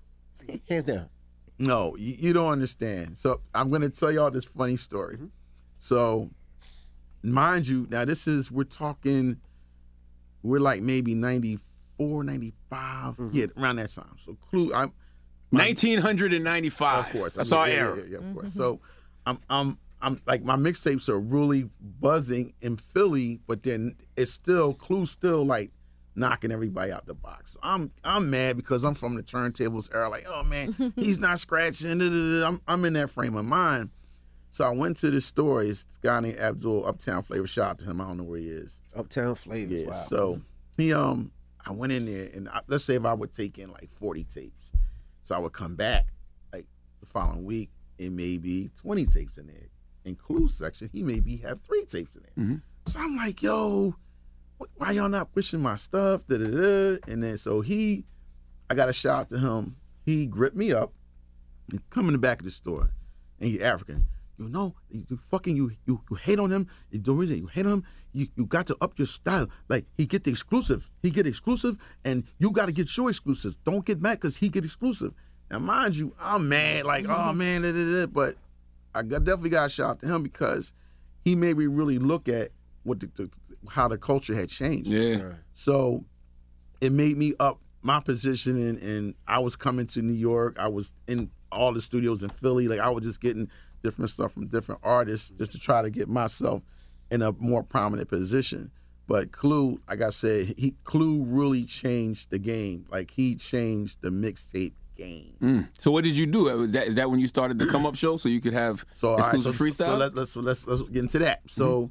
Hands 0.68 0.84
down. 0.84 1.10
No, 1.58 1.96
you, 1.98 2.16
you 2.18 2.34
don't 2.34 2.52
understand. 2.52 3.18
So 3.18 3.42
I'm 3.54 3.70
going 3.70 3.82
to 3.82 3.90
tell 3.90 4.12
y'all 4.12 4.32
this 4.32 4.46
funny 4.46 4.78
story. 4.78 5.18
So, 5.78 6.30
mind 7.22 7.68
you, 7.68 7.88
now 7.90 8.06
this 8.06 8.28
is 8.28 8.52
we're 8.52 8.64
talking, 8.64 9.38
we're 10.42 10.60
like 10.60 10.82
maybe 10.82 11.16
94, 11.16 11.62
95, 12.00 13.16
yeah, 13.32 13.46
around 13.58 13.78
that 13.78 13.94
time. 13.94 14.16
So 14.26 14.38
Clue, 14.50 14.74
I'm 14.74 14.94
1995. 15.52 17.06
of 17.06 17.12
course. 17.12 17.34
That's 17.36 17.52
I 17.52 17.56
mean, 17.56 17.62
our 17.62 17.70
yeah, 17.70 17.76
era. 17.76 17.98
Yeah, 17.98 18.04
yeah, 18.12 18.18
of 18.18 18.34
course. 18.34 18.54
So 18.54 18.80
I'm 19.26 19.40
I'm 19.50 19.78
I'm 20.02 20.22
like 20.26 20.44
my 20.44 20.56
mixtapes 20.56 21.10
are 21.10 21.20
really 21.20 21.70
buzzing 21.82 22.54
in 22.62 22.78
Philly, 22.78 23.40
but 23.48 23.64
then 23.64 23.96
it's 24.16 24.32
still 24.32 24.74
Clue 24.74 25.06
still 25.06 25.46
like 25.46 25.72
knocking 26.16 26.52
everybody 26.52 26.92
out 26.92 27.06
the 27.06 27.14
box. 27.14 27.54
So 27.54 27.60
I'm 27.64 27.92
I'm 28.04 28.30
mad 28.30 28.58
because 28.58 28.84
I'm 28.84 28.94
from 28.94 29.16
the 29.16 29.24
turntables 29.24 29.94
era. 29.94 30.10
Like, 30.10 30.26
oh 30.28 30.44
man, 30.44 30.94
he's 30.96 31.20
not 31.20 31.40
scratching. 31.40 32.02
I'm 32.02 32.62
I'm 32.68 32.86
in 32.86 32.94
that 32.94 33.10
frame 33.10 33.36
of 33.36 33.46
mind. 33.46 33.90
So 34.52 34.66
I 34.66 34.72
went 34.72 34.98
to 34.98 35.12
the 35.12 35.22
store. 35.22 35.64
It's 35.64 35.84
this 35.84 35.98
guy 35.98 36.20
named 36.22 36.40
Abdul 36.40 36.86
Uptown 36.88 37.24
Flavor. 37.24 37.46
Shout 37.48 37.70
out 37.70 37.80
to 37.80 37.86
him. 37.86 38.02
I 38.02 38.06
don't 38.06 38.18
know 38.18 38.24
where 38.24 38.40
he 38.40 38.50
is. 38.50 38.80
Uptown 38.96 39.36
Flavors. 39.36 39.82
Yeah. 39.82 39.88
wow. 39.88 40.06
So 40.08 40.42
he 40.76 40.94
um, 40.94 41.32
I 41.66 41.72
went 41.72 41.92
in 41.92 42.06
there 42.06 42.30
and 42.34 42.48
I, 42.50 42.62
let's 42.68 42.84
say 42.84 42.96
if 42.96 43.06
I 43.06 43.14
would 43.14 43.34
take 43.34 43.58
in 43.58 43.72
like 43.72 43.90
forty 43.92 44.24
tapes, 44.24 44.72
so 45.24 45.36
I 45.36 45.40
would 45.40 45.54
come 45.54 45.76
back 45.76 46.08
like 46.54 46.66
the 47.00 47.06
following 47.06 47.44
week, 47.46 47.70
it 47.98 48.12
may 48.12 48.38
be 48.38 48.70
twenty 48.80 49.06
tapes 49.06 49.38
in 49.38 49.48
there. 49.48 49.68
In 50.06 50.16
Clue 50.16 50.48
section, 50.50 50.90
he 50.92 51.04
maybe 51.04 51.38
have 51.38 51.60
three 51.62 51.84
tapes 51.86 52.16
in 52.16 52.24
there. 52.24 52.46
Mhm. 52.46 52.62
So 52.88 53.00
I'm 53.00 53.16
like, 53.18 53.42
yo, 53.44 53.96
why 54.78 54.92
y'all 54.92 55.10
not 55.10 55.32
pushing 55.34 55.62
my 55.62 55.76
stuff? 55.76 56.22
Da, 56.28 56.38
da, 56.38 56.48
da. 56.48 56.98
And 57.08 57.22
then 57.24 57.38
so 57.38 57.62
he, 57.62 58.06
I 58.70 58.76
got 58.76 58.90
a 58.90 58.94
shout 58.94 59.20
out 59.20 59.30
to 59.30 59.38
him. 59.40 59.76
He 60.06 60.26
gripped 60.26 60.56
me 60.56 60.72
up 60.72 60.94
and 61.72 61.88
come 61.92 62.08
in 62.08 62.14
the 62.14 62.18
back 62.18 62.40
of 62.40 62.46
the 62.46 62.52
store, 62.52 62.90
and 63.40 63.50
he's 63.50 63.62
African. 63.62 64.06
You 64.38 64.48
know, 64.48 64.74
you 64.90 65.06
you 65.10 65.18
fucking 65.30 65.56
you 65.58 65.72
you 65.86 66.02
you 66.10 66.16
hate 66.16 66.40
on 66.40 66.50
him. 66.50 66.68
You 66.92 67.00
don't 67.00 67.18
really 67.18 67.38
you 67.38 67.48
hate 67.48 67.66
on 67.66 67.74
him. 67.74 67.84
You 68.14 68.28
you 68.36 68.46
got 68.46 68.68
to 68.68 68.78
up 68.82 68.98
your 68.98 69.08
style. 69.08 69.48
Like 69.68 69.86
he 69.98 70.06
get 70.06 70.24
the 70.24 70.32
exclusive. 70.32 70.90
He 71.02 71.12
get 71.12 71.28
exclusive, 71.28 71.78
and 72.04 72.24
you 72.40 72.52
got 72.52 72.66
to 72.66 72.72
get 72.72 72.96
your 72.96 73.10
exclusives. 73.10 73.56
Don't 73.58 73.86
get 73.86 74.02
mad 74.02 74.16
because 74.16 74.38
he 74.38 74.50
get 74.50 74.66
exclusive. 74.66 75.14
Now, 75.52 75.60
mind 75.60 75.96
you, 75.96 76.14
I'm 76.20 76.50
mad. 76.50 76.86
Like, 76.86 77.06
oh 77.06 77.10
mm-hmm. 77.10 77.38
man, 77.38 77.62
da, 77.64 77.72
da, 77.72 78.02
da. 78.02 78.06
but 78.06 78.36
I 78.94 79.04
got, 79.04 79.24
definitely 79.24 79.50
got 79.52 79.66
a 79.66 79.70
shout 79.70 79.90
out 79.90 80.00
to 80.02 80.08
him 80.08 80.24
because 80.24 80.74
he 81.24 81.36
made 81.36 81.58
me 81.58 81.68
really 81.68 82.00
look 82.00 82.28
at 82.28 82.52
what 82.84 83.00
the, 83.00 83.10
the 83.16 83.30
how 83.70 83.88
the 83.88 83.98
culture 83.98 84.36
had 84.36 84.50
changed. 84.50 84.90
Yeah. 84.90 85.34
So 85.54 86.06
it 86.82 86.92
made 86.92 87.18
me 87.18 87.34
up 87.40 87.60
my 87.82 88.00
position 88.00 88.58
and, 88.58 88.78
and 88.80 89.16
I 89.28 89.40
was 89.40 89.56
coming 89.56 89.88
to 89.88 90.02
New 90.02 90.14
York. 90.14 90.58
I 90.60 90.68
was 90.68 90.94
in 91.08 91.30
all 91.52 91.74
the 91.74 91.82
studios 91.82 92.24
in 92.24 92.30
Philly. 92.30 92.68
Like 92.68 92.80
I 92.80 92.90
was 92.90 93.04
just 93.04 93.22
getting 93.22 93.50
different 93.84 94.12
stuff 94.12 94.34
from 94.34 94.48
different 94.48 94.82
artists 94.84 95.32
just 95.38 95.52
to 95.54 95.60
try 95.60 95.82
to 95.82 95.90
get 95.90 96.10
myself 96.10 96.62
in 97.12 97.22
a 97.22 97.32
more 97.34 97.64
prominent 97.64 98.10
position. 98.10 98.72
But 99.08 99.32
Clue, 99.32 99.82
like 99.88 100.02
I 100.02 100.10
said, 100.10 100.54
he 100.58 100.76
Clue 100.84 101.24
really 101.24 101.66
changed 101.66 102.30
the 102.30 102.38
game. 102.38 102.86
Like 102.92 103.12
he 103.12 103.36
changed 103.36 104.02
the 104.02 104.10
mixtape 104.10 104.74
game. 104.96 105.36
Mm. 105.42 105.68
So 105.80 105.90
what 105.90 106.04
did 106.04 106.16
you 106.16 106.28
do? 106.28 106.50
Uh, 106.50 106.64
Is 106.64 106.72
that, 106.72 106.96
that 106.96 107.10
when 107.10 107.20
you 107.20 107.28
started 107.28 107.58
the 107.58 107.66
come 107.66 107.86
up 107.86 107.96
show 107.96 108.18
so 108.18 108.30
you 108.30 108.40
could 108.42 108.54
have 108.54 108.86
So 108.94 109.10
all 109.10 109.18
right, 109.18 109.34
exclusive 109.34 109.58
so, 109.58 109.64
freestyle? 109.64 109.86
So 109.86 109.98
let, 109.98 110.16
let's 110.16 110.36
let's 110.36 110.68
let's 110.68 110.84
get 110.84 111.00
into 111.00 111.20
that. 111.20 111.42
So 111.48 111.90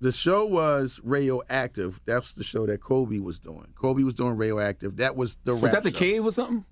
the 0.00 0.12
show 0.12 0.44
was 0.46 1.00
Radioactive. 1.02 2.00
That's 2.04 2.32
the 2.32 2.44
show 2.44 2.66
that 2.66 2.80
Colby 2.80 3.18
was 3.18 3.40
doing. 3.40 3.72
Colby 3.74 4.04
was 4.04 4.14
doing 4.14 4.36
Radioactive. 4.36 4.98
That 4.98 5.16
was 5.16 5.38
the 5.42 5.56
was 5.56 5.72
that 5.72 5.82
the 5.82 5.90
show. 5.90 5.98
cave 5.98 6.24
or 6.24 6.30
something? 6.30 6.64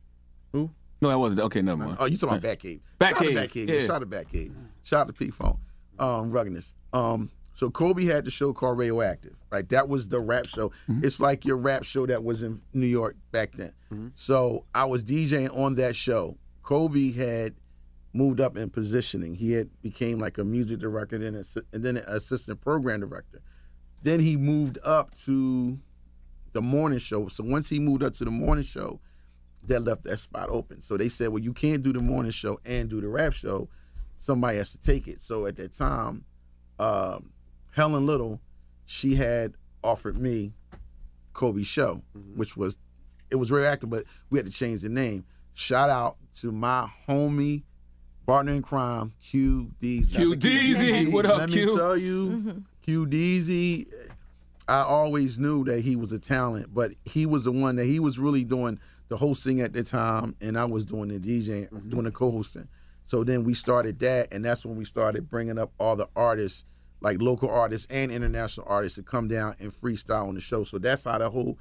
Who? 0.52 0.70
No, 1.00 1.08
that 1.08 1.18
wasn't. 1.18 1.40
Okay, 1.40 1.60
never 1.62 1.84
mind. 1.84 1.96
Oh, 1.98 2.06
you 2.06 2.16
talking 2.16 2.38
about 2.38 2.58
Batcave? 2.58 2.80
Batcave, 3.00 3.08
Shout 3.08 3.22
out 3.22 3.50
to 3.50 3.58
Batcave. 3.58 3.68
yeah. 3.68 3.86
Shout 3.86 3.90
out 3.90 3.98
to 3.98 4.06
Batcave. 4.06 4.54
Shout 4.82 5.00
out 5.00 5.06
to 5.08 5.12
P 5.12 5.30
Phone. 5.30 5.58
Um, 5.98 6.30
ruggedness. 6.30 6.72
Um, 6.92 7.30
so 7.56 7.70
Colby 7.70 8.04
had 8.04 8.26
the 8.26 8.30
show 8.30 8.52
called 8.52 8.76
Radioactive, 8.76 9.34
right? 9.50 9.66
That 9.70 9.88
was 9.88 10.08
the 10.08 10.20
rap 10.20 10.46
show. 10.46 10.68
Mm-hmm. 10.88 11.06
It's 11.06 11.20
like 11.20 11.46
your 11.46 11.56
rap 11.56 11.84
show 11.84 12.04
that 12.04 12.22
was 12.22 12.42
in 12.42 12.60
New 12.74 12.86
York 12.86 13.16
back 13.32 13.52
then. 13.54 13.72
So 14.14 14.66
I 14.74 14.84
was 14.84 15.02
DJing 15.02 15.56
on 15.56 15.76
that 15.76 15.96
show. 15.96 16.36
Colby 16.62 17.12
had 17.12 17.54
moved 18.12 18.42
up 18.42 18.58
in 18.58 18.68
positioning. 18.68 19.36
He 19.36 19.52
had 19.52 19.70
became 19.80 20.18
like 20.18 20.36
a 20.36 20.44
music 20.44 20.80
director, 20.80 21.16
then 21.16 21.42
and 21.72 21.82
then 21.82 21.96
an 21.96 22.04
assistant 22.06 22.60
program 22.60 23.00
director. 23.00 23.40
Then 24.02 24.20
he 24.20 24.36
moved 24.36 24.78
up 24.84 25.14
to 25.24 25.78
the 26.52 26.60
morning 26.60 26.98
show. 26.98 27.28
So 27.28 27.42
once 27.42 27.70
he 27.70 27.78
moved 27.78 28.02
up 28.02 28.12
to 28.14 28.26
the 28.26 28.30
morning 28.30 28.64
show, 28.64 29.00
that 29.64 29.80
left 29.80 30.04
that 30.04 30.18
spot 30.18 30.50
open. 30.50 30.82
So 30.82 30.98
they 30.98 31.08
said, 31.08 31.28
well, 31.28 31.42
you 31.42 31.54
can't 31.54 31.82
do 31.82 31.94
the 31.94 32.00
morning 32.00 32.32
show 32.32 32.60
and 32.66 32.90
do 32.90 33.00
the 33.00 33.08
rap 33.08 33.32
show. 33.32 33.70
Somebody 34.18 34.58
has 34.58 34.72
to 34.72 34.78
take 34.78 35.08
it. 35.08 35.22
So 35.22 35.46
at 35.46 35.56
that 35.56 35.74
time, 35.74 36.26
um, 36.78 37.32
Helen 37.76 38.06
Little, 38.06 38.40
she 38.86 39.16
had 39.16 39.52
offered 39.84 40.16
me 40.16 40.54
Colby's 41.34 41.66
show, 41.66 42.02
mm-hmm. 42.16 42.38
which 42.38 42.56
was 42.56 42.78
it 43.30 43.36
was 43.36 43.50
radioactive, 43.50 43.90
but 43.90 44.04
we 44.30 44.38
had 44.38 44.46
to 44.46 44.52
change 44.52 44.80
the 44.80 44.88
name. 44.88 45.26
Shout 45.52 45.90
out 45.90 46.16
to 46.40 46.50
my 46.50 46.88
homie, 47.06 47.64
partner 48.26 48.52
in 48.52 48.62
crime, 48.62 49.12
Q 49.22 49.72
Deezy. 49.78 50.14
Q 50.14 50.36
Deezy. 50.36 51.12
What 51.12 51.26
up, 51.26 51.38
Let 51.38 51.50
Q? 51.50 51.66
me 51.66 51.76
tell 51.76 51.96
you, 51.98 52.28
mm-hmm. 52.28 52.58
Q 52.82 53.06
Deezy. 53.06 53.86
I 54.68 54.80
always 54.80 55.38
knew 55.38 55.62
that 55.64 55.82
he 55.82 55.96
was 55.96 56.12
a 56.12 56.18
talent, 56.18 56.72
but 56.74 56.92
he 57.04 57.26
was 57.26 57.44
the 57.44 57.52
one 57.52 57.76
that 57.76 57.84
he 57.84 58.00
was 58.00 58.18
really 58.18 58.42
doing 58.42 58.80
the 59.08 59.18
hosting 59.18 59.60
at 59.60 59.74
the 59.74 59.84
time, 59.84 60.34
and 60.40 60.58
I 60.58 60.64
was 60.64 60.86
doing 60.86 61.08
the 61.08 61.20
DJ, 61.20 61.68
mm-hmm. 61.68 61.90
doing 61.90 62.04
the 62.04 62.10
co-hosting. 62.10 62.68
So 63.04 63.22
then 63.22 63.44
we 63.44 63.54
started 63.54 64.00
that, 64.00 64.32
and 64.32 64.44
that's 64.44 64.64
when 64.64 64.76
we 64.76 64.84
started 64.84 65.30
bringing 65.30 65.58
up 65.58 65.72
all 65.78 65.94
the 65.94 66.08
artists, 66.16 66.64
like 67.00 67.20
local 67.20 67.50
artists 67.50 67.86
and 67.90 68.10
international 68.10 68.66
artists, 68.68 68.96
to 68.96 69.02
come 69.02 69.28
down 69.28 69.54
and 69.60 69.72
freestyle 69.72 70.28
on 70.28 70.34
the 70.34 70.40
show. 70.40 70.64
So 70.64 70.78
that's 70.78 71.04
how 71.04 71.18
the 71.18 71.30
whole 71.30 71.58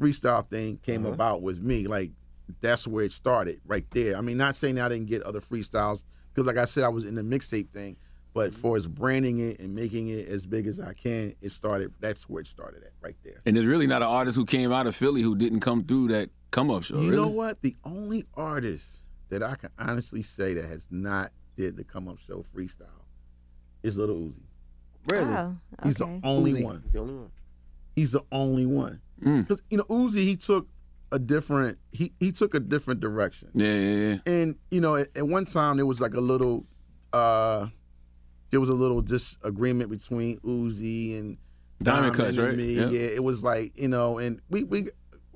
freestyle 0.00 0.48
thing 0.48 0.78
came 0.78 1.02
mm-hmm. 1.02 1.12
about 1.12 1.42
with 1.42 1.60
me. 1.60 1.86
Like 1.86 2.12
that's 2.60 2.86
where 2.86 3.04
it 3.04 3.12
started, 3.12 3.60
right 3.66 3.86
there. 3.90 4.16
I 4.16 4.20
mean, 4.20 4.36
not 4.36 4.56
saying 4.56 4.80
I 4.80 4.88
didn't 4.88 5.06
get 5.06 5.22
other 5.22 5.40
freestyles 5.40 6.04
because, 6.32 6.46
like 6.46 6.58
I 6.58 6.64
said, 6.64 6.84
I 6.84 6.88
was 6.88 7.06
in 7.06 7.14
the 7.14 7.22
mixtape 7.22 7.70
thing. 7.70 7.96
But 8.34 8.50
mm-hmm. 8.50 8.60
for 8.60 8.76
as 8.76 8.86
branding 8.86 9.38
it 9.38 9.60
and 9.60 9.74
making 9.74 10.08
it 10.08 10.28
as 10.28 10.44
big 10.44 10.66
as 10.66 10.78
I 10.78 10.92
can, 10.92 11.34
it 11.40 11.52
started. 11.52 11.94
That's 12.00 12.28
where 12.28 12.42
it 12.42 12.46
started 12.46 12.82
at, 12.82 12.92
right 13.00 13.16
there. 13.24 13.40
And 13.46 13.56
there's 13.56 13.64
really 13.64 13.86
not 13.86 14.02
an 14.02 14.08
artist 14.08 14.36
who 14.36 14.44
came 14.44 14.72
out 14.72 14.86
of 14.86 14.94
Philly 14.94 15.22
who 15.22 15.34
didn't 15.34 15.60
come 15.60 15.84
through 15.84 16.08
that 16.08 16.28
come 16.50 16.70
up 16.70 16.84
show. 16.84 16.96
You 16.96 17.10
really? 17.10 17.16
know 17.16 17.28
what? 17.28 17.62
The 17.62 17.76
only 17.82 18.26
artist 18.34 19.04
that 19.30 19.42
I 19.42 19.54
can 19.54 19.70
honestly 19.78 20.22
say 20.22 20.52
that 20.52 20.66
has 20.66 20.86
not 20.90 21.32
did 21.56 21.78
the 21.78 21.84
come 21.84 22.08
up 22.08 22.18
show 22.26 22.44
freestyle 22.54 23.06
is 23.82 23.96
Little 23.96 24.16
Uzi. 24.16 24.42
Really? 25.10 25.34
Oh, 25.34 25.56
He's 25.84 25.96
the 25.96 26.20
only 26.24 26.52
Uzi, 26.52 26.64
one. 26.64 26.82
The 26.92 27.00
only 27.00 27.14
one. 27.14 27.30
He's 27.94 28.12
the 28.12 28.22
only 28.32 28.66
one. 28.66 29.00
Mm. 29.22 29.46
Because 29.46 29.62
you 29.70 29.78
know 29.78 29.84
Uzi, 29.84 30.22
he 30.22 30.36
took 30.36 30.68
a 31.12 31.18
different 31.18 31.78
he 31.92 32.12
he 32.20 32.32
took 32.32 32.54
a 32.54 32.60
different 32.60 33.00
direction. 33.00 33.50
Yeah, 33.54 33.74
yeah, 33.74 33.96
yeah. 34.08 34.18
And 34.26 34.58
you 34.70 34.80
know, 34.80 34.96
at, 34.96 35.08
at 35.16 35.26
one 35.26 35.46
time 35.46 35.76
there 35.76 35.86
was 35.86 36.00
like 36.00 36.14
a 36.14 36.20
little 36.20 36.66
uh 37.12 37.68
there 38.50 38.60
was 38.60 38.68
a 38.68 38.74
little 38.74 39.00
disagreement 39.02 39.90
between 39.90 40.38
Uzi 40.40 41.18
and 41.18 41.38
Diamond 41.82 42.14
Diamond 42.14 42.16
Cuts, 42.16 42.38
and 42.38 42.46
right? 42.46 42.56
Me. 42.56 42.72
Yeah. 42.72 42.88
Yeah, 42.88 43.08
it 43.14 43.24
was 43.24 43.44
like 43.44 43.78
you 43.78 43.88
know, 43.88 44.18
and 44.18 44.40
we 44.48 44.64
we 44.64 44.88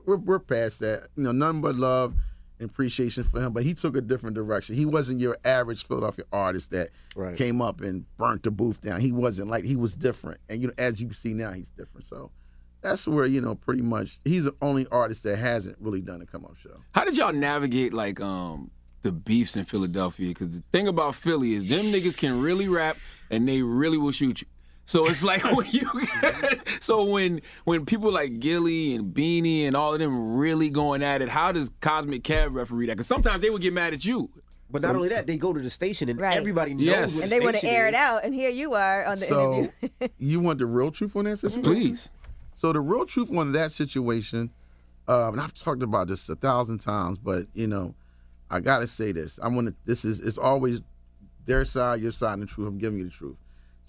we're, 0.05 0.17
we're 0.17 0.39
past 0.39 0.81
that. 0.81 1.09
You 1.17 1.25
know, 1.25 1.33
nothing 1.33 1.61
but 1.61 1.77
love 1.77 2.15
and 2.61 2.71
appreciation 2.71 3.25
for 3.25 3.41
him. 3.41 3.53
But 3.53 3.65
he 3.65 3.75
took 3.75 3.97
a 3.97 4.01
different 4.01 4.35
direction. 4.35 4.77
He 4.77 4.85
wasn't 4.87 5.21
your 5.21 5.37
average 5.45 5.87
Philadelphia 5.87 6.25
artist 6.33 6.71
that 6.71 6.91
Right. 7.17 7.37
came 7.37 7.61
up 7.61 7.81
and 7.81 8.05
burnt 8.17 8.43
the 8.45 8.51
booth 8.51 8.81
down. 8.81 9.01
He 9.01 9.11
wasn't 9.13 9.49
like 9.49 9.65
he 9.65 9.77
was 9.77 9.97
different, 9.97 10.41
and 10.49 10.61
you 10.63 10.69
know, 10.69 10.75
as 10.79 11.01
you 11.01 11.07
can 11.09 11.17
see 11.17 11.35
now, 11.35 11.53
he's 11.53 11.71
different. 11.71 12.05
So 12.07 12.31
that's 12.83 13.07
where 13.07 13.27
you 13.27 13.41
know, 13.41 13.55
pretty 13.55 13.83
much, 13.83 14.21
he's 14.25 14.45
the 14.45 14.55
only 14.63 14.87
artist 14.93 15.25
that 15.25 15.37
hasn't 15.39 15.77
really 15.81 16.01
done 16.01 16.23
a 16.23 16.27
come 16.27 16.45
up 16.45 16.57
show. 16.57 16.81
How 16.95 17.05
did 17.05 17.17
y'all 17.17 17.33
navigate 17.33 17.93
like 17.93 18.21
um 18.21 18.71
the 19.03 19.11
beefs 19.13 19.57
in 19.57 19.65
Philadelphia? 19.65 20.29
Because 20.29 20.51
the 20.51 20.63
thing 20.73 20.87
about 20.87 21.15
Philly 21.15 21.55
is 21.55 21.69
them 21.69 21.87
niggas 21.87 22.19
can 22.19 22.41
really 22.43 22.69
rap 22.69 22.97
and 23.31 23.49
they 23.49 23.63
really 23.63 23.97
will 23.99 24.13
shoot 24.13 24.43
you. 24.43 24.47
So 24.91 25.07
it's 25.07 25.23
like 25.23 25.45
when 25.57 25.69
you 25.71 25.89
so 26.81 27.05
when 27.05 27.43
when 27.63 27.87
people 27.87 28.11
like 28.11 28.41
Gilly 28.41 28.93
and 28.97 29.15
Beanie 29.15 29.69
and 29.69 29.77
all 29.77 29.93
of 29.95 30.01
them 30.01 30.35
really 30.35 30.69
going 30.69 31.05
at 31.05 31.23
it, 31.23 31.29
how 31.29 31.53
does 31.53 31.71
Cosmic 31.81 32.25
Kev 32.25 32.55
referee 32.55 32.87
that? 32.87 32.97
Because 32.97 33.07
sometimes 33.07 33.41
they 33.41 33.51
would 33.51 33.63
get 33.63 33.73
mad 33.73 33.95
at 33.95 34.05
you. 34.05 34.31
But 34.69 34.83
not 34.83 34.97
only 34.97 35.11
that, 35.11 35.29
they 35.29 35.37
go 35.37 35.53
to 35.53 35.61
the 35.61 35.71
station 35.71 36.09
and 36.09 36.21
everybody 36.21 36.75
knows. 36.75 36.85
Yes. 36.85 37.15
what 37.15 37.23
And 37.23 37.33
they 37.33 37.39
want 37.39 37.53
to 37.53 37.59
station 37.59 37.77
air 37.77 37.87
it 37.87 37.95
out, 37.95 38.25
and 38.25 38.35
here 38.35 38.51
you 38.51 38.75
are 38.75 39.05
on 39.05 39.21
the 39.21 39.27
so 39.27 39.55
interview. 39.55 40.09
you 40.19 40.41
want 40.41 40.59
the 40.59 40.67
real 40.67 40.91
truth 40.91 41.15
on 41.15 41.27
that 41.27 41.37
situation? 41.37 41.63
Please. 41.63 42.11
So 42.57 42.73
the 42.73 42.81
real 42.81 43.07
truth 43.07 43.33
on 43.33 43.53
that 43.53 43.71
situation, 43.71 44.51
um, 45.07 45.35
and 45.35 45.41
I've 45.41 45.55
talked 45.55 45.85
about 45.85 46.09
this 46.09 46.29
a 46.29 46.35
thousand 46.35 46.79
times, 46.79 47.17
but 47.17 47.47
you 47.55 47.69
know, 47.69 47.95
I 48.51 48.59
gotta 48.59 48.89
say 48.89 49.13
this. 49.13 49.39
I 49.41 49.47
want 49.47 49.69
to. 49.69 49.75
This 49.85 50.05
is 50.05 50.19
it's 50.19 50.37
always 50.37 50.83
their 51.47 51.65
side, 51.65 52.01
your 52.01 52.11
side, 52.11 52.35
and 52.35 52.43
the 52.43 52.47
truth. 52.47 52.67
I'm 52.67 52.79
giving 52.79 52.99
you 52.99 53.05
the 53.05 53.13
truth. 53.13 53.37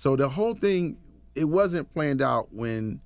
So 0.02 0.16
the 0.16 0.28
whole 0.30 0.56
thing, 0.56 0.98
it 1.36 1.44
wasn't 1.44 1.94
planned 1.94 2.24
out 2.24 2.52
when 2.52 3.02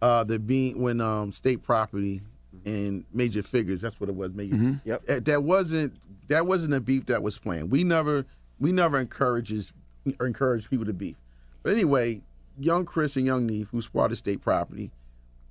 uh 0.00 0.24
the 0.24 0.38
being 0.38 0.80
when 0.80 1.02
um 1.02 1.32
state 1.32 1.62
property 1.62 2.22
and 2.64 3.04
major 3.12 3.42
figures. 3.42 3.82
That's 3.82 4.00
what 4.00 4.08
it 4.08 4.16
was. 4.16 4.32
Major. 4.32 4.80
Yep. 4.86 5.02
Uh, 5.06 5.20
That 5.20 5.42
wasn't 5.42 6.00
that 6.28 6.46
wasn't 6.46 6.72
a 6.72 6.80
beef 6.80 7.04
that 7.06 7.22
was 7.22 7.36
planned. 7.36 7.70
We 7.70 7.84
never 7.84 8.24
we 8.58 8.72
never 8.72 8.98
encourages 8.98 9.74
or 10.18 10.26
encourage 10.26 10.70
people 10.70 10.86
to 10.86 10.94
beef. 10.94 11.16
But 11.62 11.74
anyway, 11.74 12.22
young 12.58 12.86
Chris 12.86 13.16
and 13.18 13.26
young 13.26 13.44
Neef, 13.44 13.68
who's 13.68 13.88
part 13.88 14.10
of 14.10 14.16
state 14.16 14.40
property, 14.40 14.92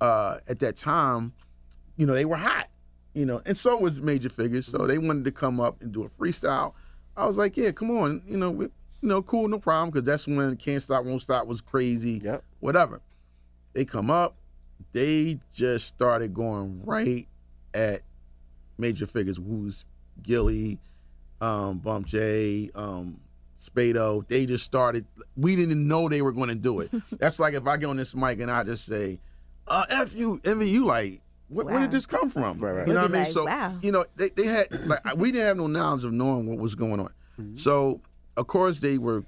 uh, 0.00 0.38
at 0.48 0.58
that 0.58 0.74
time, 0.74 1.34
you 1.96 2.04
know, 2.04 2.14
they 2.14 2.24
were 2.24 2.34
hot. 2.34 2.66
You 3.14 3.26
know, 3.26 3.42
and 3.46 3.56
so 3.56 3.76
was 3.76 4.00
major 4.00 4.28
figures. 4.28 4.66
So 4.66 4.88
they 4.88 4.98
wanted 4.98 5.24
to 5.26 5.30
come 5.30 5.60
up 5.60 5.80
and 5.82 5.92
do 5.92 6.02
a 6.02 6.08
freestyle. 6.08 6.72
I 7.16 7.26
was 7.26 7.36
like, 7.36 7.56
yeah, 7.56 7.70
come 7.70 7.92
on, 7.96 8.22
you 8.26 8.36
know, 8.36 8.50
we, 8.50 8.68
you 9.00 9.08
know, 9.08 9.22
cool, 9.22 9.48
no 9.48 9.58
problem, 9.58 9.90
because 9.90 10.04
that's 10.04 10.26
when 10.26 10.56
Can't 10.56 10.82
Stop, 10.82 11.04
Won't 11.04 11.22
Stop 11.22 11.46
was 11.46 11.60
crazy. 11.60 12.20
Yep. 12.22 12.44
Whatever. 12.60 13.00
They 13.72 13.84
come 13.84 14.10
up, 14.10 14.36
they 14.92 15.38
just 15.52 15.86
started 15.86 16.34
going 16.34 16.82
right 16.84 17.26
at 17.72 18.00
major 18.78 19.06
figures, 19.06 19.36
who's 19.36 19.84
Gilly, 20.22 20.78
um, 21.40 21.78
Bump 21.78 22.06
J, 22.06 22.70
um, 22.74 23.20
Spado. 23.60 24.26
They 24.26 24.46
just 24.46 24.64
started. 24.64 25.06
We 25.36 25.56
didn't 25.56 25.86
know 25.86 26.08
they 26.08 26.22
were 26.22 26.32
going 26.32 26.48
to 26.48 26.54
do 26.54 26.80
it. 26.80 26.90
That's 27.18 27.38
like 27.38 27.54
if 27.54 27.66
I 27.66 27.76
get 27.76 27.86
on 27.86 27.96
this 27.96 28.14
mic 28.14 28.40
and 28.40 28.50
I 28.50 28.64
just 28.64 28.86
say, 28.86 29.20
uh, 29.68 29.84
"F 29.88 30.14
you," 30.14 30.40
Envy, 30.44 30.68
you 30.68 30.84
like, 30.84 31.22
where, 31.48 31.66
where 31.66 31.80
did 31.80 31.90
this 31.90 32.06
come 32.06 32.30
from? 32.30 32.58
Right, 32.58 32.72
right. 32.72 32.88
You 32.88 32.94
know 32.94 33.02
We'd 33.02 33.10
what 33.12 33.18
I 33.18 33.24
mean? 33.24 33.24
like, 33.24 33.32
so 33.32 33.46
wow. 33.46 33.78
you 33.82 33.92
know, 33.92 34.04
they, 34.16 34.30
they 34.30 34.46
had 34.46 34.86
like 34.86 35.16
we 35.16 35.32
didn't 35.32 35.46
have 35.46 35.56
no 35.56 35.66
knowledge 35.66 36.04
of 36.04 36.12
knowing 36.12 36.46
what 36.46 36.58
was 36.58 36.74
going 36.74 37.00
on. 37.00 37.12
Mm-hmm. 37.40 37.56
So 37.56 38.00
of 38.40 38.46
course 38.46 38.80
they 38.80 38.98
were, 38.98 39.24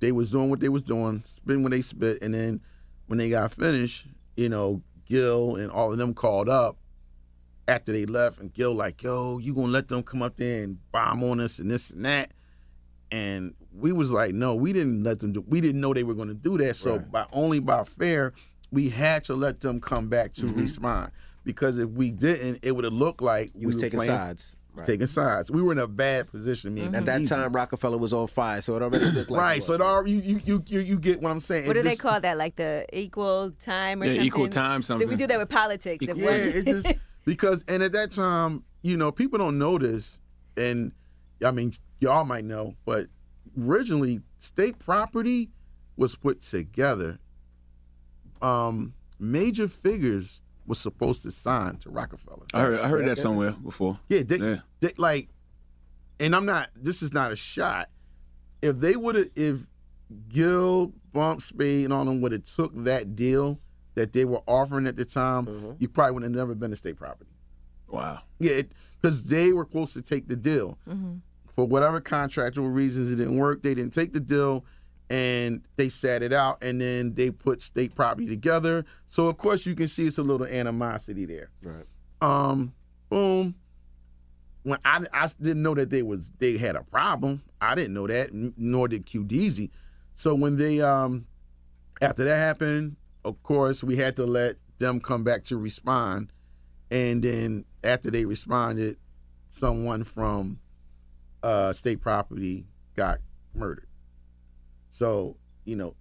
they 0.00 0.12
was 0.12 0.30
doing 0.30 0.50
what 0.50 0.60
they 0.60 0.68
was 0.68 0.84
doing, 0.84 1.22
spitting 1.26 1.62
when 1.62 1.72
they 1.72 1.80
spit, 1.80 2.22
and 2.22 2.32
then 2.34 2.60
when 3.06 3.18
they 3.18 3.30
got 3.30 3.52
finished, 3.54 4.06
you 4.36 4.48
know, 4.48 4.82
Gil 5.06 5.56
and 5.56 5.70
all 5.70 5.90
of 5.92 5.98
them 5.98 6.14
called 6.14 6.48
up 6.48 6.76
after 7.66 7.90
they 7.92 8.06
left, 8.06 8.38
and 8.38 8.52
Gil 8.52 8.72
like, 8.74 9.02
"Yo, 9.02 9.38
you 9.38 9.54
gonna 9.54 9.68
let 9.72 9.88
them 9.88 10.02
come 10.02 10.22
up 10.22 10.36
there 10.36 10.62
and 10.62 10.78
bomb 10.92 11.22
on 11.24 11.40
us 11.40 11.58
and 11.58 11.70
this 11.70 11.90
and 11.90 12.04
that?" 12.04 12.32
And 13.10 13.54
we 13.72 13.90
was 13.92 14.12
like, 14.12 14.34
"No, 14.34 14.54
we 14.54 14.72
didn't 14.72 15.02
let 15.02 15.18
them 15.20 15.32
do. 15.32 15.44
We 15.46 15.60
didn't 15.60 15.80
know 15.80 15.92
they 15.92 16.04
were 16.04 16.14
gonna 16.14 16.34
do 16.34 16.56
that. 16.58 16.76
So 16.76 16.98
by 17.00 17.26
only 17.32 17.58
by 17.58 17.82
fair, 17.84 18.32
we 18.70 18.88
had 18.90 19.24
to 19.24 19.34
let 19.34 19.60
them 19.60 19.80
come 19.80 20.08
back 20.08 20.32
to 20.34 20.46
respond 20.46 21.10
because 21.44 21.76
if 21.78 21.88
we 21.90 22.10
didn't, 22.10 22.60
it 22.62 22.72
would 22.76 22.84
have 22.84 22.92
looked 22.92 23.20
like 23.22 23.48
Mm-hmm. 23.50 23.58
You 23.58 23.60
we 23.62 23.66
was 23.66 23.76
were 23.76 23.80
taking 23.82 23.98
playing- 23.98 24.10
sides. 24.10 24.54
Right. 24.72 24.86
Taking 24.86 25.08
sides. 25.08 25.50
We 25.50 25.62
were 25.62 25.72
in 25.72 25.78
a 25.78 25.88
bad 25.88 26.30
position. 26.30 26.74
Me 26.74 26.82
and 26.82 26.94
At 26.94 27.04
that 27.06 27.20
Easy. 27.22 27.34
time, 27.34 27.52
Rockefeller 27.52 27.98
was 27.98 28.12
on 28.12 28.28
fire, 28.28 28.60
so 28.60 28.76
it 28.76 28.82
already 28.82 29.04
looked 29.06 29.28
like 29.30 29.40
right. 29.40 29.54
was. 29.56 29.66
So 29.66 29.72
it 29.72 29.80
all 29.80 30.06
you 30.06 30.20
you 30.20 30.40
you 30.44 30.62
you, 30.66 30.80
you 30.80 30.98
get 30.98 31.20
what 31.20 31.30
I'm 31.30 31.40
saying. 31.40 31.66
what 31.66 31.72
do 31.74 31.80
It 31.80 31.82
they 31.82 31.96
call 31.96 32.20
that? 32.20 32.36
Like 32.38 32.54
the 32.56 32.86
equal 32.92 33.50
time 33.58 34.00
or 34.00 34.04
Yeah, 34.06 34.10
something? 34.12 34.26
equal 34.26 34.48
time 34.48 34.82
something. 34.82 35.08
We 35.08 35.16
do 35.16 35.26
that 35.26 35.38
with 35.38 35.48
politics. 35.48 36.06
If 36.08 36.16
Yeah, 36.16 36.24
one- 36.24 36.34
it 36.34 36.66
just 36.66 36.86
because 37.24 37.64
and 37.66 37.82
at 37.82 37.90
that 37.92 38.12
time, 38.12 38.62
you 38.82 38.96
know, 38.96 39.10
people 39.10 39.38
don't 39.38 39.58
know 39.58 39.76
this, 39.76 40.18
and 40.56 40.92
I 41.44 41.50
mean, 41.50 41.74
y'all 42.00 42.24
might 42.24 42.44
know, 42.44 42.76
but 42.86 43.06
originally, 43.60 44.20
state 44.38 44.78
property 44.78 45.50
was 45.96 46.14
put 46.14 46.42
together. 46.42 47.18
Um, 48.40 48.94
major 49.18 49.68
figures 49.68 50.40
was 50.70 50.78
supposed 50.78 51.24
to 51.24 51.32
sign 51.32 51.76
to 51.78 51.90
Rockefeller. 51.90 52.46
I 52.54 52.60
heard 52.60 52.80
I 52.80 52.88
heard 52.88 53.08
that 53.08 53.18
somewhere 53.18 53.50
before. 53.50 53.98
Yeah, 54.08 54.22
they, 54.22 54.36
Yeah. 54.36 54.60
they 54.78 54.92
like, 54.96 55.28
and 56.20 56.34
I'm 56.34 56.46
not. 56.46 56.70
This 56.76 57.02
is 57.02 57.12
not 57.12 57.32
a 57.32 57.36
shot. 57.36 57.90
If 58.62 58.78
they 58.78 58.94
would 58.94 59.16
have, 59.16 59.30
if 59.34 59.66
Gil, 60.28 60.92
Bump, 61.12 61.42
Spade, 61.42 61.84
and 61.84 61.92
all 61.92 62.04
them 62.04 62.20
would 62.20 62.30
have 62.32 62.44
took 62.44 62.72
that 62.84 63.16
deal 63.16 63.58
that 63.96 64.12
they 64.12 64.24
were 64.24 64.42
offering 64.46 64.86
at 64.86 64.96
the 64.96 65.04
time, 65.04 65.46
mm-hmm. 65.46 65.72
you 65.78 65.88
probably 65.88 66.14
would 66.14 66.22
have 66.22 66.32
never 66.32 66.54
been 66.54 66.72
a 66.72 66.76
state 66.76 66.96
property. 66.96 67.30
Wow. 67.88 68.20
Yeah, 68.38 68.62
because 69.02 69.24
they 69.24 69.52
were 69.52 69.64
supposed 69.64 69.94
to 69.94 70.02
take 70.02 70.28
the 70.28 70.36
deal. 70.36 70.78
Mm-hmm. 70.88 71.16
For 71.56 71.66
whatever 71.66 72.00
contractual 72.00 72.68
reasons, 72.68 73.10
it 73.10 73.16
didn't 73.16 73.38
work. 73.38 73.62
They 73.62 73.74
didn't 73.74 73.92
take 73.92 74.12
the 74.12 74.20
deal, 74.20 74.64
and 75.10 75.62
they 75.76 75.88
sat 75.88 76.22
it 76.22 76.32
out, 76.32 76.62
and 76.62 76.80
then 76.80 77.14
they 77.14 77.30
put 77.32 77.60
state 77.60 77.94
property 77.96 78.28
together. 78.28 78.84
So 79.08 79.26
of 79.26 79.36
course, 79.36 79.66
you 79.66 79.74
can 79.74 79.88
see 79.88 80.06
it's 80.06 80.18
a 80.18 80.22
little 80.22 80.46
animosity 80.46 81.26
there. 81.26 81.50
Right. 81.62 81.84
Um, 82.22 82.72
boom. 83.10 83.56
When 84.62 84.78
I 84.84 85.04
I 85.12 85.28
didn't 85.40 85.62
know 85.62 85.74
that 85.74 85.90
they 85.90 86.02
was 86.02 86.30
they 86.38 86.56
had 86.56 86.76
a 86.76 86.84
problem. 86.84 87.42
I 87.60 87.74
didn't 87.74 87.94
know 87.94 88.06
that, 88.06 88.30
nor 88.32 88.88
did 88.88 89.04
Q 89.04 89.24
Deezy. 89.24 89.70
So 90.14 90.34
when 90.34 90.56
they 90.56 90.80
um 90.80 91.26
after 92.00 92.24
that 92.24 92.36
happened, 92.36 92.96
of 93.24 93.42
course 93.42 93.82
we 93.82 93.96
had 93.96 94.16
to 94.16 94.26
let 94.26 94.56
them 94.78 95.00
come 95.00 95.24
back 95.24 95.44
to 95.44 95.56
respond, 95.56 96.30
and 96.90 97.22
then 97.22 97.64
after 97.82 98.10
they 98.10 98.24
responded, 98.26 98.96
someone 99.48 100.04
from 100.04 100.60
uh 101.42 101.72
state 101.72 102.00
property 102.00 102.66
got 102.94 103.18
murdered. 103.54 103.86
So 104.90 105.36
you 105.64 105.76
know, 105.76 105.94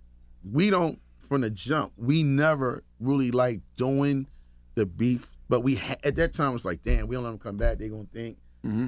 we 0.49 0.69
don't 0.69 0.99
from 1.28 1.41
the 1.41 1.49
jump. 1.49 1.93
We 1.97 2.23
never 2.23 2.84
really 2.99 3.32
like 3.32 3.62
doing 3.75 4.28
the 4.75 4.86
beef, 4.86 5.28
but 5.47 5.62
we 5.62 5.75
ha- 5.75 5.95
at 6.04 6.15
that 6.15 6.34
time 6.34 6.52
it 6.52 6.54
was 6.54 6.65
like, 6.65 6.82
damn, 6.82 7.08
we 7.08 7.15
don't 7.15 7.23
let 7.23 7.30
them 7.32 7.39
come 7.39 7.58
back. 7.58 7.78
They 7.78 7.89
gonna 7.89 8.06
think. 8.13 8.38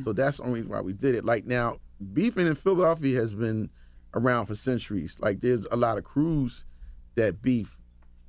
So 0.04 0.12
that's 0.14 0.38
the 0.38 0.44
only 0.44 0.60
reason 0.62 0.72
why 0.72 0.82
we 0.82 0.94
did 0.94 1.16
it. 1.16 1.24
Like 1.24 1.46
now, 1.46 1.78
beefing 2.14 2.48
in 2.48 2.56
Philadelphia 2.56 3.20
has 3.20 3.34
been 3.34 3.70
around 4.14 4.48
for 4.48 4.56
centuries. 4.56 5.18
Like 5.20 5.40
there's 5.42 5.66
a 5.72 5.76
lot 5.78 5.98
of 5.98 6.04
crews 6.04 6.66
that 7.16 7.42
beef 7.42 7.78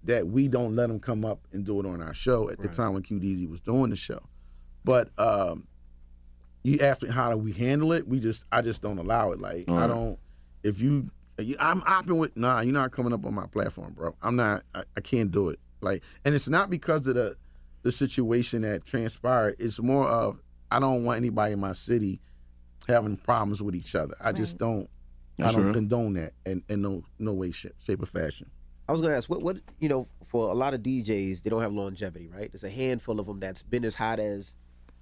that 0.04 0.26
we 0.28 0.46
don't 0.48 0.74
let 0.76 0.88
them 0.88 0.98
come 1.00 1.24
up 1.24 1.40
and 1.52 1.64
do 1.64 1.78
it 1.80 1.86
on 1.86 2.02
our 2.02 2.14
show 2.14 2.50
at 2.50 2.58
the 2.58 2.68
time 2.68 2.92
when 2.92 3.02
Q 3.02 3.18
Deezy 3.18 3.48
was 3.48 3.60
doing 3.60 3.90
the 3.90 3.96
show. 3.96 4.20
But 4.84 5.10
um, 5.18 5.66
you 6.64 6.78
asked 6.80 7.02
me 7.02 7.10
how 7.10 7.30
do 7.30 7.36
we 7.36 7.52
handle 7.52 7.92
it? 7.92 8.06
We 8.06 8.20
just 8.20 8.44
I 8.52 8.62
just 8.62 8.82
don't 8.82 8.98
allow 8.98 9.32
it. 9.32 9.40
Like 9.40 9.68
I 9.70 9.86
don't. 9.86 10.18
If 10.62 10.80
you- 10.80 11.10
I'm 11.58 11.80
opping 11.82 12.18
with 12.18 12.36
nah, 12.36 12.60
you're 12.60 12.72
not 12.72 12.92
coming 12.92 13.12
up 13.12 13.24
on 13.24 13.34
my 13.34 13.46
platform, 13.46 13.92
bro. 13.94 14.14
I'm 14.22 14.36
not. 14.36 14.62
I, 14.74 14.84
I 14.96 15.00
can't 15.00 15.30
do 15.30 15.48
it. 15.48 15.58
Like, 15.80 16.02
and 16.24 16.34
it's 16.34 16.48
not 16.48 16.70
because 16.70 17.06
of 17.06 17.14
the 17.14 17.36
the 17.82 17.92
situation 17.92 18.62
that 18.62 18.84
transpired. 18.84 19.56
It's 19.58 19.80
more 19.80 20.06
of 20.08 20.38
I 20.70 20.78
don't 20.78 21.04
want 21.04 21.18
anybody 21.18 21.52
in 21.52 21.60
my 21.60 21.72
city 21.72 22.20
having 22.88 23.16
problems 23.16 23.62
with 23.62 23.74
each 23.74 23.94
other. 23.94 24.14
I 24.20 24.32
just 24.32 24.58
don't. 24.58 24.88
That's 25.38 25.54
I 25.54 25.56
don't 25.56 25.64
real. 25.66 25.74
condone 25.74 26.14
that 26.14 26.34
in, 26.44 26.62
in 26.68 26.82
no 26.82 27.04
no 27.18 27.32
way, 27.32 27.50
shape, 27.50 27.74
shape 27.78 28.02
or 28.02 28.06
fashion. 28.06 28.50
I 28.88 28.92
was 28.92 29.00
gonna 29.00 29.16
ask, 29.16 29.30
what, 29.30 29.42
what, 29.42 29.58
you 29.78 29.88
know, 29.88 30.08
for 30.26 30.50
a 30.50 30.54
lot 30.54 30.74
of 30.74 30.82
DJs, 30.82 31.42
they 31.42 31.50
don't 31.50 31.62
have 31.62 31.72
longevity, 31.72 32.28
right? 32.28 32.50
There's 32.50 32.64
a 32.64 32.70
handful 32.70 33.20
of 33.20 33.26
them 33.26 33.40
that's 33.40 33.62
been 33.62 33.84
as 33.84 33.94
hot 33.94 34.18
as, 34.18 34.54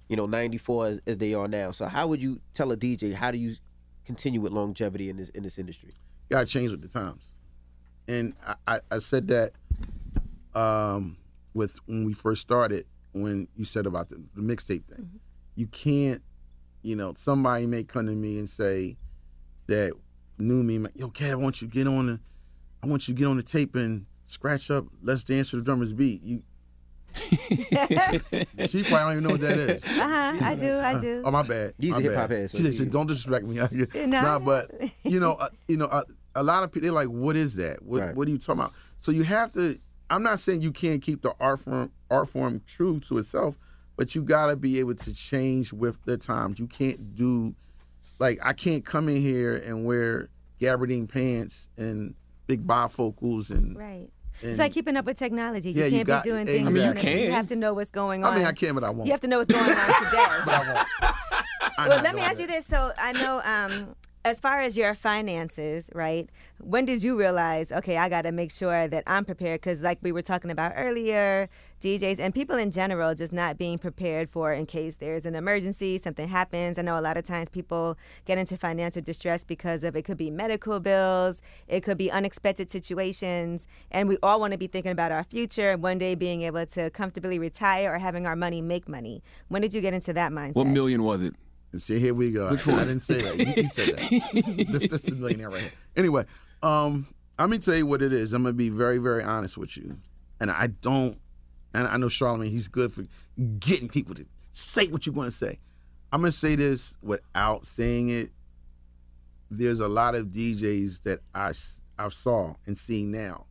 you 0.07 0.15
know, 0.15 0.27
94 0.27 0.87
as, 0.87 1.01
as 1.07 1.17
they 1.17 1.33
are 1.33 1.47
now. 1.47 1.71
So 1.71 1.87
how 1.87 2.07
would 2.07 2.21
you 2.21 2.39
tell 2.53 2.71
a 2.71 2.77
DJ 2.77 3.13
how 3.13 3.31
do 3.31 3.37
you 3.37 3.55
continue 4.05 4.39
with 4.39 4.53
longevity 4.53 5.09
in 5.09 5.17
this 5.17 5.29
in 5.29 5.43
this 5.43 5.57
industry? 5.57 5.91
Got 6.31 6.47
to 6.47 6.51
change 6.51 6.71
with 6.71 6.81
the 6.81 6.87
times. 6.87 7.23
And 8.07 8.33
I, 8.45 8.55
I, 8.67 8.79
I 8.91 8.97
said 8.99 9.27
that 9.27 9.51
um, 10.53 11.17
with 11.53 11.77
when 11.85 12.05
we 12.05 12.13
first 12.13 12.41
started, 12.41 12.85
when 13.13 13.47
you 13.55 13.65
said 13.65 13.85
about 13.85 14.09
the, 14.09 14.21
the 14.35 14.41
mixtape 14.41 14.85
thing. 14.85 15.19
You 15.55 15.67
can't, 15.67 16.21
you 16.81 16.95
know, 16.95 17.13
somebody 17.17 17.67
may 17.67 17.83
come 17.83 18.07
to 18.07 18.13
me 18.13 18.39
and 18.39 18.49
say 18.49 18.97
that 19.67 19.93
knew 20.37 20.63
me, 20.63 20.79
like, 20.79 20.93
yo, 20.95 21.09
Kev, 21.09 21.31
I 21.31 21.35
want 21.35 21.61
you 21.61 21.67
to 21.67 21.73
get 21.73 21.87
on 21.87 22.07
the, 22.07 22.19
I 22.81 22.87
want 22.87 23.07
you 23.07 23.13
to 23.13 23.19
get 23.19 23.27
on 23.27 23.37
the 23.37 23.43
tape 23.43 23.75
and 23.75 24.05
scratch 24.27 24.71
up 24.71 24.85
"Let's 25.03 25.23
Dance 25.23 25.51
to 25.51 25.57
the 25.57 25.61
Drummer's 25.61 25.93
Beat." 25.93 26.23
You, 26.23 26.41
she 27.17 28.83
probably 28.83 28.89
don't 28.89 29.11
even 29.11 29.23
know 29.23 29.29
what 29.31 29.41
that 29.41 29.57
is. 29.57 29.83
Uh 29.83 29.87
huh. 29.89 30.37
I 30.41 30.55
do. 30.55 30.79
I 30.79 30.97
do. 30.99 31.21
Oh 31.25 31.31
my 31.31 31.43
bad. 31.43 31.73
He's 31.77 31.91
my 31.91 31.97
a 31.97 32.01
hip-hop 32.01 32.29
bad. 32.29 32.37
head, 32.37 32.51
so 32.51 32.57
She 32.57 32.71
said, 32.71 32.89
"Don't 32.89 33.07
disrespect 33.07 33.45
me." 33.45 33.57
No. 33.93 34.05
nah, 34.05 34.39
but 34.39 34.71
you 35.03 35.19
know, 35.19 35.33
uh, 35.39 35.49
you 35.67 35.75
know, 35.77 35.85
uh, 35.85 36.03
a 36.35 36.43
lot 36.43 36.63
of 36.63 36.71
people 36.71 36.85
they're 36.87 36.91
like, 36.93 37.07
"What 37.09 37.35
is 37.35 37.55
that? 37.55 37.83
What 37.83 38.01
Right. 38.01 38.15
What 38.15 38.27
are 38.27 38.31
you 38.31 38.37
talking 38.37 38.61
about?" 38.61 38.73
So 39.01 39.11
you 39.11 39.23
have 39.23 39.51
to. 39.53 39.79
I'm 40.09 40.23
not 40.23 40.39
saying 40.39 40.61
you 40.61 40.71
can't 40.71 41.01
keep 41.01 41.21
the 41.21 41.33
art 41.39 41.59
form 41.61 41.91
art 42.09 42.29
form 42.29 42.61
true 42.67 42.99
to 43.07 43.17
itself, 43.17 43.57
but 43.95 44.13
you 44.15 44.21
got 44.23 44.47
to 44.47 44.55
be 44.55 44.79
able 44.79 44.95
to 44.95 45.13
change 45.13 45.71
with 45.73 46.03
the 46.05 46.17
times. 46.17 46.59
You 46.59 46.67
can't 46.67 47.15
do 47.15 47.55
like 48.19 48.39
I 48.43 48.53
can't 48.53 48.85
come 48.85 49.07
in 49.09 49.21
here 49.21 49.55
and 49.55 49.85
wear 49.85 50.29
gabardine 50.59 51.07
pants 51.09 51.67
and 51.77 52.13
big 52.47 52.67
bifocals 52.67 53.49
and 53.49 53.75
Right. 53.77 54.09
and- 54.41 54.49
It's 54.51 54.59
like 54.59 54.73
keeping 54.73 54.95
up 54.97 55.05
with 55.05 55.17
technology. 55.17 55.71
You 55.71 55.79
Yeah, 55.79 55.85
you 55.85 55.91
can't 55.97 56.07
got- 56.07 56.23
be 56.23 56.29
doing 56.29 56.45
things. 56.45 56.67
I 56.67 56.71
mean, 56.71 56.83
you 56.83 56.89
on 56.89 56.97
it. 56.97 57.01
can. 57.01 57.31
have 57.31 57.47
to 57.47 57.55
know 57.55 57.73
what's 57.73 57.89
going 57.91 58.23
on. 58.25 58.33
I 58.33 58.37
mean, 58.37 58.45
I 58.45 58.51
can, 58.51 58.75
but 58.75 58.83
I 58.83 58.89
won't. 58.89 59.05
You 59.07 59.11
have 59.13 59.21
to 59.21 59.27
know 59.27 59.37
what's 59.39 59.51
going 59.51 59.63
on 59.63 59.75
today. 60.05 60.25
But 60.45 60.53
I 60.53 60.73
won't. 60.73 60.87
I'm 61.77 61.89
well, 61.89 62.01
let 62.03 62.13
me 62.15 62.19
doing 62.21 62.29
ask 62.31 62.39
you 62.39 62.47
this. 62.47 62.65
So 62.65 62.91
I 62.97 63.13
know, 63.13 63.41
um, 63.43 63.95
as 64.23 64.39
far 64.39 64.61
as 64.61 64.77
your 64.77 64.93
finances, 64.93 65.89
right? 65.95 66.29
When 66.59 66.85
did 66.85 67.03
you 67.03 67.17
realize, 67.17 67.71
okay, 67.71 67.97
I 67.97 68.07
got 68.07 68.21
to 68.23 68.31
make 68.31 68.51
sure 68.51 68.87
that 68.87 69.03
I'm 69.07 69.25
prepared? 69.25 69.61
Because, 69.61 69.81
like 69.81 69.97
we 70.01 70.11
were 70.11 70.21
talking 70.21 70.51
about 70.51 70.73
earlier, 70.75 71.49
DJs 71.81 72.19
and 72.19 72.33
people 72.33 72.55
in 72.57 72.69
general 72.69 73.15
just 73.15 73.33
not 73.33 73.57
being 73.57 73.79
prepared 73.79 74.29
for 74.29 74.53
in 74.53 74.67
case 74.67 74.97
there's 74.97 75.25
an 75.25 75.33
emergency, 75.33 75.97
something 75.97 76.27
happens. 76.27 76.77
I 76.77 76.83
know 76.83 76.99
a 76.99 77.01
lot 77.01 77.17
of 77.17 77.23
times 77.23 77.49
people 77.49 77.97
get 78.25 78.37
into 78.37 78.57
financial 78.57 79.01
distress 79.01 79.43
because 79.43 79.83
of 79.83 79.95
it 79.95 80.03
could 80.03 80.17
be 80.17 80.29
medical 80.29 80.79
bills, 80.79 81.41
it 81.67 81.81
could 81.81 81.97
be 81.97 82.11
unexpected 82.11 82.69
situations, 82.69 83.65
and 83.89 84.07
we 84.07 84.17
all 84.21 84.39
want 84.39 84.51
to 84.53 84.59
be 84.59 84.67
thinking 84.67 84.91
about 84.91 85.11
our 85.11 85.23
future, 85.23 85.71
and 85.71 85.81
one 85.81 85.97
day 85.97 86.13
being 86.13 86.43
able 86.43 86.65
to 86.67 86.91
comfortably 86.91 87.39
retire 87.39 87.95
or 87.95 87.97
having 87.97 88.27
our 88.27 88.35
money 88.35 88.61
make 88.61 88.87
money. 88.87 89.23
When 89.47 89.63
did 89.63 89.73
you 89.73 89.81
get 89.81 89.95
into 89.95 90.13
that 90.13 90.31
mindset? 90.31 90.55
What 90.55 90.67
million 90.67 91.01
was 91.03 91.23
it? 91.23 91.33
See, 91.79 91.99
here 91.99 92.13
we 92.13 92.31
go. 92.31 92.49
Which 92.51 92.67
I 92.67 92.71
one? 92.71 92.87
didn't 92.87 93.01
say 93.01 93.21
that. 93.21 93.37
You, 93.37 93.63
you 93.63 93.69
said 93.69 93.97
that. 93.97 94.67
this, 94.69 94.87
this 94.89 95.05
is 95.05 95.13
a 95.13 95.15
millionaire 95.15 95.49
right 95.49 95.61
here. 95.61 95.71
Anyway, 95.95 96.25
um, 96.61 97.07
I'm 97.39 97.49
gonna 97.49 97.59
tell 97.59 97.75
you 97.75 97.85
what 97.85 98.01
it 98.01 98.11
is. 98.11 98.33
I'm 98.33 98.43
gonna 98.43 98.53
be 98.53 98.69
very, 98.69 98.97
very 98.97 99.23
honest 99.23 99.57
with 99.57 99.77
you. 99.77 99.97
And 100.39 100.51
I 100.51 100.67
don't. 100.67 101.17
And 101.73 101.87
I 101.87 101.95
know 101.97 102.07
Charlamagne. 102.07 102.49
He's 102.49 102.67
good 102.67 102.91
for 102.91 103.05
getting 103.59 103.87
people 103.87 104.15
to 104.15 104.25
say 104.51 104.87
what 104.87 105.05
you 105.05 105.13
want 105.13 105.31
to 105.31 105.37
say. 105.37 105.59
I'm 106.11 106.21
gonna 106.21 106.33
say 106.33 106.55
this 106.55 106.97
without 107.01 107.65
saying 107.65 108.09
it. 108.09 108.31
There's 109.49 109.79
a 109.79 109.87
lot 109.87 110.13
of 110.15 110.27
DJs 110.27 111.03
that 111.03 111.21
I 111.33 111.53
I 111.97 112.09
saw 112.09 112.55
and 112.65 112.77
see 112.77 113.05
now 113.05 113.45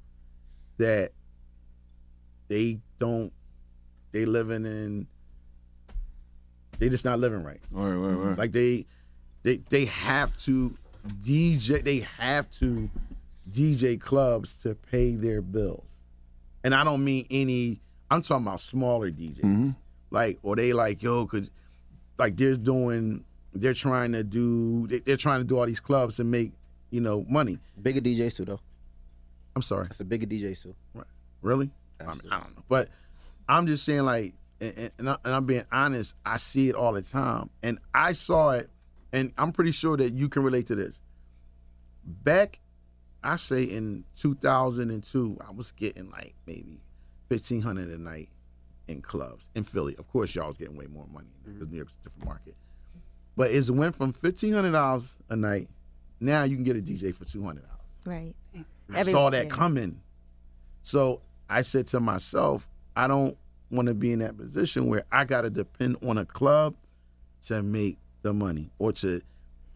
that 0.76 1.12
they 2.48 2.80
don't. 2.98 3.32
They 4.12 4.26
living 4.26 4.66
in. 4.66 5.06
They 6.80 6.88
just 6.88 7.04
not 7.04 7.20
living 7.20 7.44
right. 7.44 7.60
Right, 7.70 7.92
right, 7.92 8.14
right. 8.14 8.38
Like 8.38 8.52
they, 8.52 8.86
they, 9.42 9.58
they 9.68 9.84
have 9.84 10.36
to 10.44 10.76
DJ. 11.22 11.84
They 11.84 12.06
have 12.18 12.50
to 12.58 12.90
DJ 13.50 14.00
clubs 14.00 14.60
to 14.62 14.74
pay 14.74 15.14
their 15.14 15.42
bills, 15.42 15.88
and 16.64 16.74
I 16.74 16.82
don't 16.82 17.04
mean 17.04 17.26
any. 17.30 17.80
I'm 18.10 18.22
talking 18.22 18.46
about 18.46 18.60
smaller 18.60 19.10
DJs. 19.10 19.76
Like, 20.10 20.38
or 20.42 20.56
they 20.56 20.72
like 20.72 21.02
yo, 21.02 21.24
cause 21.26 21.50
like 22.18 22.36
they're 22.36 22.56
doing. 22.56 23.24
They're 23.52 23.74
trying 23.74 24.12
to 24.12 24.24
do. 24.24 24.86
They, 24.86 24.98
they're 25.00 25.16
trying 25.16 25.40
to 25.40 25.44
do 25.44 25.58
all 25.58 25.66
these 25.66 25.80
clubs 25.80 26.18
and 26.18 26.30
make 26.30 26.52
you 26.90 27.00
know 27.00 27.24
money. 27.28 27.58
Bigger 27.80 28.00
DJs 28.00 28.36
too, 28.36 28.44
though. 28.46 28.60
I'm 29.54 29.62
sorry. 29.62 29.84
That's 29.84 30.00
a 30.00 30.04
bigger 30.04 30.26
DJ 30.26 30.60
too. 30.60 30.74
Really? 31.42 31.70
I, 32.00 32.04
mean, 32.04 32.20
I 32.30 32.38
don't 32.40 32.56
know, 32.56 32.62
but 32.68 32.88
I'm 33.48 33.66
just 33.66 33.84
saying, 33.84 34.02
like, 34.02 34.32
and, 34.60 34.74
and- 34.76 34.90
and, 34.98 35.10
I, 35.10 35.16
and 35.24 35.34
I'm 35.34 35.46
being 35.46 35.64
honest. 35.72 36.14
I 36.24 36.36
see 36.36 36.68
it 36.68 36.74
all 36.74 36.92
the 36.92 37.02
time, 37.02 37.50
and 37.62 37.78
I 37.94 38.12
saw 38.12 38.50
it, 38.50 38.70
and 39.12 39.32
I'm 39.38 39.52
pretty 39.52 39.72
sure 39.72 39.96
that 39.96 40.12
you 40.12 40.28
can 40.28 40.42
relate 40.42 40.66
to 40.68 40.74
this. 40.74 41.00
Back, 42.04 42.60
I 43.22 43.36
say 43.36 43.62
in 43.62 44.04
2002, 44.18 45.38
I 45.46 45.50
was 45.50 45.72
getting 45.72 46.10
like 46.10 46.34
maybe 46.46 46.80
1500 47.28 47.88
a 47.88 47.98
night 47.98 48.28
in 48.88 49.02
clubs 49.02 49.48
in 49.54 49.64
Philly. 49.64 49.94
Of 49.98 50.08
course, 50.08 50.34
y'all 50.34 50.48
was 50.48 50.56
getting 50.56 50.76
way 50.76 50.86
more 50.86 51.06
money 51.12 51.28
because 51.44 51.62
mm-hmm. 51.62 51.70
New 51.70 51.76
York's 51.78 51.94
a 52.00 52.04
different 52.04 52.26
market. 52.26 52.54
But 53.36 53.52
it 53.52 53.70
went 53.70 53.94
from 53.94 54.12
$1,500 54.12 55.16
a 55.28 55.36
night. 55.36 55.68
Now 56.18 56.42
you 56.44 56.56
can 56.56 56.64
get 56.64 56.76
a 56.76 56.80
DJ 56.80 57.14
for 57.14 57.24
$200. 57.24 57.60
Right. 58.04 58.34
I 58.92 59.02
saw 59.02 59.30
that 59.30 59.48
coming. 59.48 60.00
So 60.82 61.22
I 61.48 61.62
said 61.62 61.86
to 61.88 62.00
myself, 62.00 62.68
I 62.96 63.06
don't 63.06 63.36
want 63.70 63.88
to 63.88 63.94
be 63.94 64.12
in 64.12 64.18
that 64.20 64.36
position 64.36 64.86
where 64.86 65.04
I 65.12 65.24
got 65.24 65.42
to 65.42 65.50
depend 65.50 65.96
on 66.06 66.18
a 66.18 66.24
club 66.24 66.74
to 67.46 67.62
make 67.62 67.98
the 68.22 68.32
money 68.32 68.70
or 68.78 68.92
to 68.92 69.22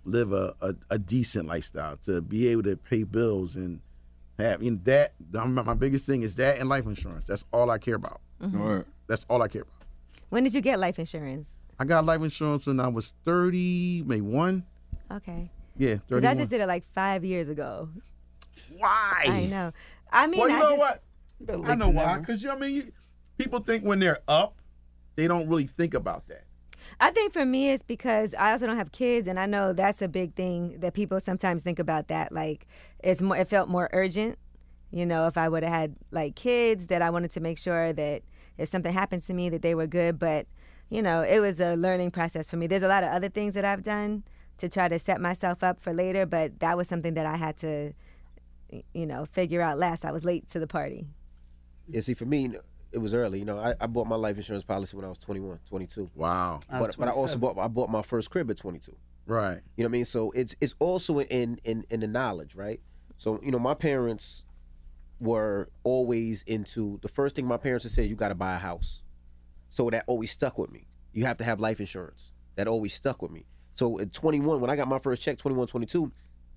live 0.05 0.33
a, 0.33 0.55
a, 0.61 0.75
a 0.91 0.99
decent 0.99 1.47
lifestyle, 1.49 1.97
to 2.05 2.21
be 2.21 2.49
able 2.49 2.63
to 2.65 2.77
pay 2.77 3.05
bills 3.05 3.57
and 3.57 3.81
have 4.39 4.63
you 4.63 4.73
know, 4.73 4.81
that. 4.85 5.13
My 5.33 5.47
my 5.47 5.75
biggest 5.75 6.07
thing 6.07 6.23
is 6.23 6.35
that 6.37 6.59
and 6.59 6.69
life 6.69 6.87
insurance. 6.87 7.27
That's 7.27 7.45
all 7.53 7.71
I 7.71 7.79
care 7.79 7.95
about. 7.95 8.21
Mhm. 8.43 8.59
Right. 8.59 8.85
That's 9.07 9.25
all 9.29 9.43
I 9.43 9.49
care 9.49 9.63
about. 9.63 9.75
When 10.31 10.45
did 10.45 10.55
you 10.55 10.61
get 10.61 10.79
life 10.79 10.99
insurance? 10.99 11.57
I 11.79 11.85
got 11.85 12.05
life 12.05 12.23
insurance 12.23 12.67
when 12.67 12.81
I 12.81 12.89
was 12.89 13.15
30, 13.25 14.05
maybe 14.07 14.21
one. 14.21 14.65
Okay. 15.11 15.51
Yeah, 15.77 15.95
Because 15.95 16.23
31. 16.23 16.25
I 16.31 16.35
just 16.35 16.51
did 16.51 16.61
it 16.61 16.67
like 16.67 16.85
five 16.93 17.25
years 17.25 17.49
ago. 17.49 17.89
Why? 18.79 19.25
I 19.27 19.47
know. 19.47 19.73
I 20.13 20.27
mean, 20.29 20.41
well, 20.41 20.49
you 20.49 20.57
I 20.57 20.59
know 20.61 20.77
just, 20.77 20.79
what? 21.49 21.69
I 21.69 21.75
know 21.75 21.89
why. 21.89 22.19
Because 22.19 22.43
you 22.43 22.49
know, 22.49 22.55
what 22.55 22.63
I 22.65 22.67
mean, 22.67 22.77
you, 22.77 22.93
people 23.39 23.61
think 23.61 23.85
when 23.85 23.99
they're 23.99 24.21
up, 24.29 24.57
they 25.17 25.29
don't 25.29 25.49
really 25.49 25.67
think 25.67 25.95
about 25.95 26.29
that. 26.29 26.45
I 27.01 27.11
think 27.11 27.33
for 27.33 27.47
me 27.47 27.71
it's 27.71 27.83
because 27.83 28.35
I 28.35 28.53
also 28.53 28.67
don't 28.67 28.77
have 28.77 28.93
kids, 28.93 29.27
and 29.29 29.41
I 29.41 29.47
know 29.47 29.73
that's 29.73 30.03
a 30.03 30.09
big 30.09 30.35
thing 30.35 30.79
that 30.81 30.95
people 30.95 31.19
sometimes 31.21 31.63
think 31.63 31.79
about. 31.79 32.09
That 32.09 32.33
like 32.33 32.67
it's 33.03 33.23
more, 33.23 33.37
it 33.37 33.49
felt 33.49 33.69
more 33.69 33.89
urgent. 33.93 34.39
You 34.91 35.07
know, 35.07 35.27
if 35.27 35.37
I 35.37 35.49
would 35.49 35.63
have 35.63 35.73
had 35.73 35.97
like 36.11 36.37
kids, 36.37 36.87
that 36.87 37.03
I 37.03 37.11
wanted 37.11 37.31
to 37.33 37.41
make 37.41 37.59
sure 37.59 37.93
that 37.93 38.23
if 38.59 38.69
something 38.69 38.93
happened 38.93 39.23
to 39.23 39.35
me, 39.35 39.49
that 39.49 39.63
they 39.63 39.75
were 39.75 39.87
good. 39.87 40.19
But 40.19 40.47
you 40.91 41.03
know, 41.03 41.23
it 41.23 41.41
was 41.41 41.59
a 41.61 41.75
learning 41.75 42.11
process 42.11 42.51
for 42.51 42.57
me. 42.57 42.67
There's 42.67 42.83
a 42.83 42.89
lot 42.89 43.03
of 43.03 43.11
other 43.11 43.29
things 43.29 43.55
that 43.55 43.65
I've 43.65 43.83
done 43.83 44.23
to 44.59 44.69
try 44.69 44.89
to 44.89 44.99
set 44.99 45.21
myself 45.21 45.65
up 45.65 45.81
for 45.81 45.93
later, 45.93 46.27
but 46.27 46.61
that 46.61 46.77
was 46.77 46.87
something 46.87 47.15
that 47.15 47.27
I 47.27 47.37
had 47.37 47.57
to, 47.59 47.93
you 48.93 49.07
know, 49.07 49.25
figure 49.33 49.61
out 49.61 49.79
last. 49.79 50.05
I 50.05 50.13
was 50.13 50.25
late 50.25 50.49
to 50.51 50.61
the 50.61 50.67
party. 50.67 51.07
Yeah, 51.89 52.01
see, 52.01 52.15
for 52.15 52.27
me, 52.27 52.51
it 52.95 52.99
was 52.99 53.13
early. 53.13 53.41
You 53.41 53.45
know, 53.45 53.59
I, 53.59 53.75
I 53.81 53.87
bought 53.87 54.07
my 54.07 54.17
life 54.17 54.37
insurance 54.37 54.65
policy 54.65 54.97
when 54.97 55.05
I 55.05 55.09
was 55.09 55.19
21, 55.19 55.59
22. 55.69 56.11
Wow. 56.15 56.61
I 56.71 56.79
But, 56.79 56.97
but 56.97 57.09
I 57.09 57.11
also 57.11 57.39
bought 57.39 57.59
I 57.59 57.69
bought 57.69 57.91
my 57.91 58.03
first 58.03 58.31
crib 58.31 58.51
at 58.51 58.57
22. 58.57 58.97
Right. 59.27 59.61
You 59.77 59.83
know 59.83 59.89
what 59.89 59.89
I 59.89 59.89
mean? 59.89 60.05
So 60.05 60.31
it's 60.31 60.55
it's 60.61 60.75
also 60.79 61.21
in 61.21 61.61
in 61.65 61.85
in 61.91 62.01
the 62.01 62.07
knowledge, 62.07 62.55
right? 62.55 62.81
So 63.19 63.41
you 63.43 63.51
know, 63.51 63.59
my 63.59 63.75
parents 63.75 64.45
were 65.21 65.69
always 65.83 66.43
into 66.43 66.99
the 67.03 67.09
first 67.09 67.37
thing 67.37 67.47
my 67.47 67.57
parents 67.57 67.85
would 67.85 67.93
say, 67.93 68.05
you 68.05 68.15
got 68.15 68.29
to 68.29 68.35
buy 68.35 68.55
a 68.55 68.59
house. 68.59 69.03
So 69.71 69.91
that 69.91 70.05
always 70.07 70.31
stuck 70.31 70.59
with 70.59 70.71
me. 70.71 70.87
You 71.13 71.25
have 71.25 71.37
to 71.39 71.45
have 71.45 71.61
life 71.61 71.81
insurance. 71.81 72.33
That 72.57 72.69
always 72.69 72.95
stuck 72.95 73.23
with 73.23 73.33
me. 73.33 73.47
So 73.75 73.99
at 73.99 74.13
21, 74.13 74.61
when 74.61 74.71
I 74.71 74.77
got 74.77 74.87
my 74.87 75.01
first 75.01 75.23
check, 75.23 75.39
21, 75.39 75.67
22, 75.67 76.13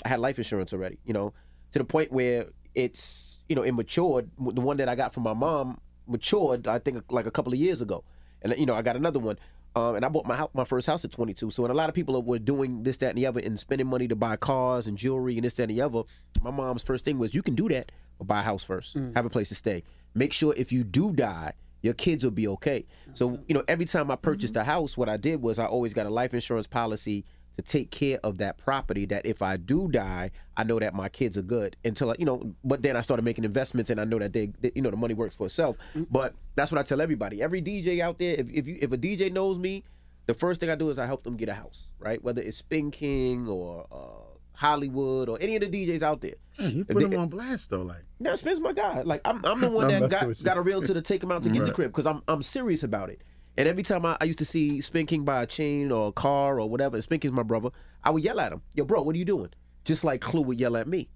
I 0.06 0.10
had 0.10 0.19
life 0.19 0.38
insurance 0.38 0.73
already. 0.73 1.00
You 1.04 1.13
know, 1.13 1.34
to 1.71 1.80
the 1.80 1.86
point 1.86 2.12
where 2.12 2.47
it's 2.76 3.39
you 3.50 3.56
know 3.56 3.63
it 3.63 3.71
matured. 3.71 4.30
The 4.38 4.62
one 4.62 4.78
that 4.78 4.89
I 4.89 4.95
got 4.95 5.13
from 5.13 5.23
my 5.23 5.34
mom 5.34 5.80
matured, 6.08 6.67
I 6.67 6.80
think, 6.80 7.12
like 7.12 7.26
a 7.26 7.32
couple 7.32 7.54
of 7.54 7.60
years 7.60 7.82
ago, 7.82 8.04
and 8.41 8.56
you 8.58 8.65
know 8.65 8.76
I 8.76 8.82
got 8.82 8.96
another 8.96 9.20
one. 9.20 9.38
Um, 9.76 9.96
and 9.96 10.04
I 10.04 10.10
bought 10.10 10.26
my 10.26 10.36
hou- 10.36 10.50
my 10.56 10.63
first 10.63 10.88
house 10.88 11.06
at 11.06 11.12
22. 11.12 11.52
So 11.52 11.62
when 11.62 11.70
a 11.70 11.74
lot 11.76 11.88
of 11.88 11.93
people 11.93 12.20
were 12.24 12.39
doing 12.39 12.82
this, 12.82 12.98
that, 12.98 13.10
and 13.10 13.17
the 13.17 13.28
other, 13.28 13.39
and 13.39 13.60
spending 13.60 13.86
money 13.86 14.08
to 14.08 14.15
buy 14.15 14.36
cars 14.36 14.88
and 14.88 14.98
jewelry 14.98 15.36
and 15.36 15.46
this, 15.46 15.54
that, 15.56 15.63
and 15.70 15.72
the 15.78 15.82
other, 15.82 16.02
my 16.41 16.50
mom's 16.50 16.82
first 16.82 17.06
thing 17.06 17.20
was, 17.20 17.36
you 17.36 17.43
can 17.43 17.54
do 17.54 17.70
that, 17.70 17.91
but 18.17 18.26
buy 18.26 18.39
a 18.39 18.43
house 18.43 18.63
first, 18.63 18.96
have 19.15 19.26
a 19.26 19.30
place 19.30 19.50
to 19.50 19.56
stay. 19.56 19.84
Make 20.15 20.34
sure 20.34 20.54
if 20.58 20.72
you 20.72 20.84
do 20.84 21.12
die, 21.13 21.54
your 21.84 21.93
kids 21.93 22.24
will 22.24 22.32
be 22.32 22.48
okay. 22.48 22.88
So 23.13 23.39
you 23.48 23.54
know, 23.54 23.63
every 23.67 23.86
time 23.86 24.10
I 24.10 24.15
purchased 24.15 24.56
a 24.56 24.63
house, 24.63 24.98
what 24.98 25.10
I 25.10 25.17
did 25.17 25.43
was 25.43 25.60
I 25.60 25.65
always 25.65 25.93
got 25.93 26.08
a 26.08 26.10
life 26.10 26.34
insurance 26.34 26.65
policy 26.65 27.24
to 27.58 27.63
take 27.63 27.91
care 27.91 28.20
of 28.24 28.38
that 28.38 28.58
property. 28.58 29.06
That 29.06 29.26
if 29.26 29.41
I 29.41 29.58
do 29.58 29.88
die, 29.89 30.32
I 30.56 30.63
know 30.63 30.80
that 30.80 30.93
my 30.93 31.10
kids 31.10 31.38
are 31.38 31.41
good 31.41 31.76
until 31.84 32.12
I, 32.12 32.15
you 32.20 32.26
know. 32.26 32.54
But 32.63 32.82
then 32.84 32.96
I 32.96 33.02
started 33.02 33.24
making 33.24 33.43
investments, 33.43 33.89
and 33.89 34.00
I 34.00 34.04
know 34.06 34.20
that 34.20 34.34
they, 34.34 34.48
they- 34.62 34.72
you 34.76 34.82
know, 34.82 34.91
the 34.91 34.98
money 34.98 35.13
works 35.13 35.36
for 35.36 35.46
itself. 35.48 35.76
But 36.10 36.34
that's 36.56 36.72
what 36.72 36.80
I 36.80 36.84
tell 36.84 37.02
everybody. 37.02 37.41
Every 37.41 37.62
DJ 37.62 38.00
out 38.00 38.20
there, 38.20 38.36
if 38.36 38.50
if 38.50 38.67
you 38.67 38.78
if 38.82 38.91
a 38.91 38.98
DJ 38.98 39.32
knows 39.32 39.58
me, 39.58 39.84
the 40.28 40.34
first 40.34 40.60
thing 40.60 40.70
I 40.70 40.76
do 40.76 40.89
is 40.89 40.98
I 41.00 41.06
help 41.06 41.24
them 41.24 41.36
get 41.36 41.50
a 41.50 41.54
house, 41.54 41.89
right? 42.00 42.24
Whether 42.24 42.41
it's 42.41 42.58
Spin 42.58 42.91
King 42.91 43.48
or 43.48 43.88
uh, 43.91 44.38
Hollywood 44.54 45.30
or 45.30 45.38
any 45.41 45.56
of 45.56 45.62
the 45.62 45.67
DJs 45.88 46.02
out 46.02 46.22
there. 46.22 46.34
Man, 46.60 46.72
you 46.76 46.86
put 46.86 46.98
they- 47.00 47.06
them 47.06 47.20
on 47.20 47.30
blast 47.30 47.70
though, 47.70 47.82
like. 47.84 48.04
no, 48.20 48.36
Spence 48.36 48.60
my 48.60 48.74
guy. 48.74 49.02
Like 49.04 49.22
I'm, 49.26 49.43
I'm 49.46 49.62
the 49.62 49.70
one 49.70 49.88
that 49.88 50.10
got, 50.10 50.43
got 50.43 50.58
a 50.58 50.62
realtor 50.62 50.93
to 50.93 51.02
take 51.02 51.24
him 51.24 51.32
out 51.32 51.43
to 51.43 51.50
get 51.50 51.65
the 51.65 51.72
crib 51.72 51.91
because 51.91 52.06
I'm 52.06 52.22
I'm 52.28 52.41
serious 52.41 52.84
about 52.84 53.10
it. 53.10 53.22
And 53.58 53.67
every 53.67 53.84
time 53.84 54.06
I, 54.06 54.17
I 54.22 54.26
used 54.26 54.39
to 54.39 54.46
see 54.46 54.82
Spin 54.82 55.06
King 55.08 55.24
buy 55.26 55.41
a 55.43 55.48
chain 55.48 55.91
or 55.91 56.10
a 56.10 56.12
car 56.12 56.60
or 56.60 56.70
whatever, 56.70 56.96
and 56.96 57.04
Spin 57.04 57.20
King's 57.20 57.34
my 57.34 57.43
brother, 57.43 57.70
I 58.04 58.12
would 58.12 58.24
yell 58.24 58.39
at 58.39 58.52
him, 58.52 58.62
"Yo, 58.76 58.86
bro, 58.86 59.02
what 59.02 59.15
are 59.15 59.20
you 59.20 59.26
doing? 59.26 59.50
just 59.84 60.04
like 60.04 60.20
Clue 60.20 60.41
would 60.41 60.60
yell 60.60 60.76
at 60.76 60.86
me, 60.86 61.08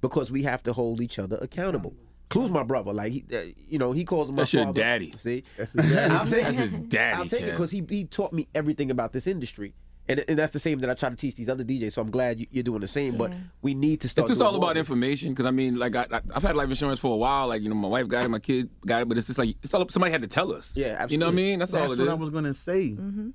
because 0.00 0.30
we 0.30 0.44
have 0.44 0.62
to 0.62 0.72
hold 0.72 1.00
each 1.00 1.18
other 1.18 1.36
accountable. 1.42 1.92
Clue's 2.28 2.48
my 2.48 2.62
brother. 2.62 2.92
Like 2.92 3.10
he, 3.12 3.24
uh, 3.34 3.40
you 3.68 3.76
know, 3.76 3.90
he 3.90 4.04
calls 4.04 4.30
him 4.30 4.36
my 4.36 4.42
That's 4.42 4.52
your 4.54 4.72
daddy. 4.72 5.12
See, 5.18 5.42
That's 5.58 5.72
his 5.72 5.90
daddy. 5.90 6.14
I'll 6.14 6.26
take 6.26 6.44
That's 6.44 6.58
it. 6.58 6.60
his 6.60 6.78
daddy, 6.78 7.16
I'll 7.18 7.26
take 7.26 7.42
it 7.42 7.50
because 7.50 7.72
he 7.72 7.84
he 7.88 8.04
taught 8.04 8.32
me 8.32 8.46
everything 8.54 8.90
about 8.90 9.12
this 9.12 9.26
industry. 9.26 9.74
And, 10.10 10.24
and 10.26 10.36
that's 10.36 10.52
the 10.52 10.58
same 10.58 10.80
that 10.80 10.90
I 10.90 10.94
try 10.94 11.08
to 11.08 11.14
teach 11.14 11.36
these 11.36 11.48
other 11.48 11.62
DJs. 11.62 11.92
So 11.92 12.02
I'm 12.02 12.10
glad 12.10 12.40
you, 12.40 12.46
you're 12.50 12.64
doing 12.64 12.80
the 12.80 12.88
same. 12.88 13.16
But 13.16 13.32
we 13.62 13.74
need 13.74 14.00
to 14.00 14.08
start. 14.08 14.24
It's 14.24 14.32
just 14.38 14.42
all 14.42 14.50
more 14.52 14.58
about 14.58 14.70
of 14.72 14.78
information 14.78 15.30
because 15.30 15.46
I 15.46 15.52
mean, 15.52 15.78
like 15.78 15.94
I, 15.94 16.06
I, 16.10 16.20
I've 16.34 16.42
had 16.42 16.56
life 16.56 16.68
insurance 16.68 16.98
for 16.98 17.12
a 17.14 17.16
while. 17.16 17.46
Like 17.46 17.62
you 17.62 17.68
know, 17.68 17.76
my 17.76 17.86
wife 17.86 18.08
got 18.08 18.24
it, 18.24 18.28
my 18.28 18.40
kid 18.40 18.68
got 18.84 19.02
it, 19.02 19.08
but 19.08 19.18
it's 19.18 19.28
just 19.28 19.38
like 19.38 19.54
it's 19.62 19.72
all 19.72 19.88
somebody 19.88 20.10
had 20.10 20.22
to 20.22 20.28
tell 20.28 20.52
us. 20.52 20.72
Yeah, 20.76 20.96
absolutely. 20.98 21.14
You 21.14 21.18
know 21.18 21.26
what 21.26 21.32
I 21.32 21.34
mean? 21.36 21.58
That's, 21.60 21.70
That's 21.70 21.84
all 21.84 21.92
it 21.92 21.98
what 21.98 22.04
is. 22.04 22.10
I 22.10 22.14
was 22.14 22.30
gonna 22.30 22.54
say. 22.54 22.90
Mm-hmm. 22.90 23.30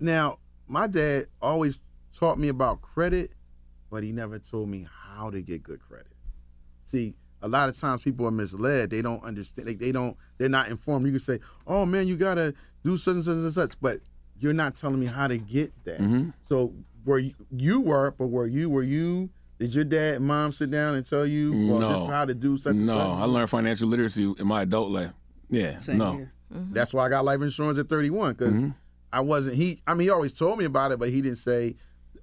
Now, 0.00 0.38
my 0.66 0.88
dad 0.88 1.26
always 1.40 1.80
taught 2.12 2.40
me 2.40 2.48
about 2.48 2.82
credit, 2.82 3.30
but 3.88 4.02
he 4.02 4.10
never 4.10 4.40
told 4.40 4.68
me 4.68 4.88
how 4.90 5.30
to 5.30 5.40
get 5.40 5.62
good 5.62 5.80
credit. 5.80 6.12
See, 6.86 7.14
a 7.40 7.48
lot 7.48 7.68
of 7.68 7.78
times 7.78 8.00
people 8.00 8.26
are 8.26 8.32
misled. 8.32 8.90
They 8.90 9.00
don't 9.00 9.22
understand. 9.22 9.68
Like 9.68 9.78
they 9.78 9.92
don't. 9.92 10.16
They're 10.38 10.48
not 10.48 10.68
informed. 10.68 11.06
You 11.06 11.12
can 11.12 11.20
say, 11.20 11.38
"Oh 11.68 11.86
man, 11.86 12.08
you 12.08 12.16
gotta 12.16 12.52
do 12.82 12.96
such 12.96 13.14
and 13.14 13.24
such 13.24 13.34
and 13.34 13.52
such," 13.52 13.72
but 13.80 14.00
you're 14.40 14.52
not 14.52 14.74
telling 14.76 15.00
me 15.00 15.06
how 15.06 15.26
to 15.26 15.38
get 15.38 15.72
that. 15.84 16.00
Mm-hmm. 16.00 16.30
So 16.48 16.72
where 17.04 17.18
you, 17.18 17.34
you 17.50 17.80
were, 17.80 18.10
but 18.18 18.26
where 18.26 18.46
you 18.46 18.68
were 18.70 18.82
you? 18.82 19.30
Did 19.58 19.74
your 19.74 19.84
dad 19.84 20.16
and 20.16 20.26
mom 20.26 20.52
sit 20.52 20.70
down 20.70 20.96
and 20.96 21.08
tell 21.08 21.24
you, 21.24 21.50
"Well, 21.52 21.78
this 21.78 21.98
is 22.02 22.04
No. 22.04 22.12
how 22.12 22.24
to 22.26 22.34
do 22.34 22.58
such 22.58 22.74
No, 22.74 22.98
such"? 22.98 23.06
I 23.20 23.24
learned 23.24 23.48
financial 23.50 23.88
literacy 23.88 24.34
in 24.38 24.46
my 24.46 24.62
adult 24.62 24.90
life. 24.90 25.12
Yeah, 25.48 25.78
Same 25.78 25.96
no. 25.98 26.12
here. 26.12 26.32
That's 26.50 26.92
why 26.94 27.06
I 27.06 27.08
got 27.08 27.24
life 27.24 27.40
insurance 27.42 27.78
at 27.78 27.88
31 27.88 28.34
because 28.34 28.52
Mm-hmm. 28.54 28.68
I 29.12 29.20
wasn't. 29.20 29.56
He, 29.56 29.80
I 29.86 29.94
mean, 29.94 30.06
he 30.06 30.10
always 30.10 30.34
told 30.34 30.58
me 30.58 30.64
about 30.66 30.92
it, 30.92 30.98
but 30.98 31.08
he 31.10 31.22
didn't 31.22 31.38
say 31.38 31.76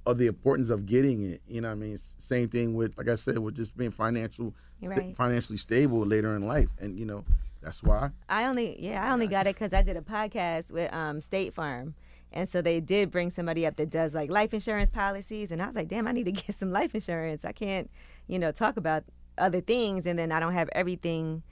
of 0.06 0.18
the 0.20 0.28
importance 0.28 0.70
of 0.70 0.86
getting 0.86 1.24
it. 1.24 1.42
You 1.48 1.62
know, 1.62 1.70
what 1.70 1.74
I 1.74 1.76
mean, 1.78 1.98
same 2.20 2.50
thing 2.50 2.76
with, 2.76 2.96
like 2.98 3.08
I 3.08 3.16
said, 3.16 3.38
with 3.40 3.56
just 3.56 3.76
being 3.76 3.90
financial, 3.92 4.54
You're 4.80 4.92
sta- 4.94 5.02
right. 5.02 5.16
financially 5.16 5.58
stable 5.58 6.06
later 6.06 6.36
in 6.36 6.46
life, 6.46 6.68
and 6.80 7.00
you 7.00 7.06
know, 7.06 7.24
that's 7.62 7.82
why. 7.82 8.12
I 8.30 8.46
only 8.46 8.80
yeah, 8.80 9.08
I 9.10 9.12
only 9.14 9.28
got 9.28 9.48
it 9.48 9.56
because 9.56 9.74
I 9.74 9.82
did 9.82 9.98
a 9.98 10.02
podcast 10.02 10.70
with 10.72 10.94
um, 10.94 11.20
State 11.22 11.54
Farm. 11.56 11.96
And 12.34 12.50
so 12.50 12.62
they 12.62 12.80
did 12.80 13.12
bring 13.12 13.30
somebody 13.30 13.66
up 13.66 13.76
that 13.78 13.90
does 13.90 14.14
like 14.14 14.30
life 14.30 14.54
insurance 14.54 14.90
policies. 14.90 15.52
And 15.52 15.62
I 15.62 15.68
was 15.68 15.76
like, 15.76 15.88
damn, 15.88 16.08
I 16.08 16.12
need 16.12 16.26
to 16.26 16.32
get 16.44 16.56
some 16.56 16.72
life 16.72 16.94
insurance. 16.96 17.46
I 17.46 17.52
can't, 17.52 17.90
you 18.28 18.40
know, 18.40 18.52
talk 18.52 18.78
about 18.78 19.04
other 19.38 19.62
things 19.62 20.06
and 20.06 20.18
then 20.18 20.32
I 20.32 20.40
don't 20.40 20.54
have 20.54 20.70
everything 20.74 21.44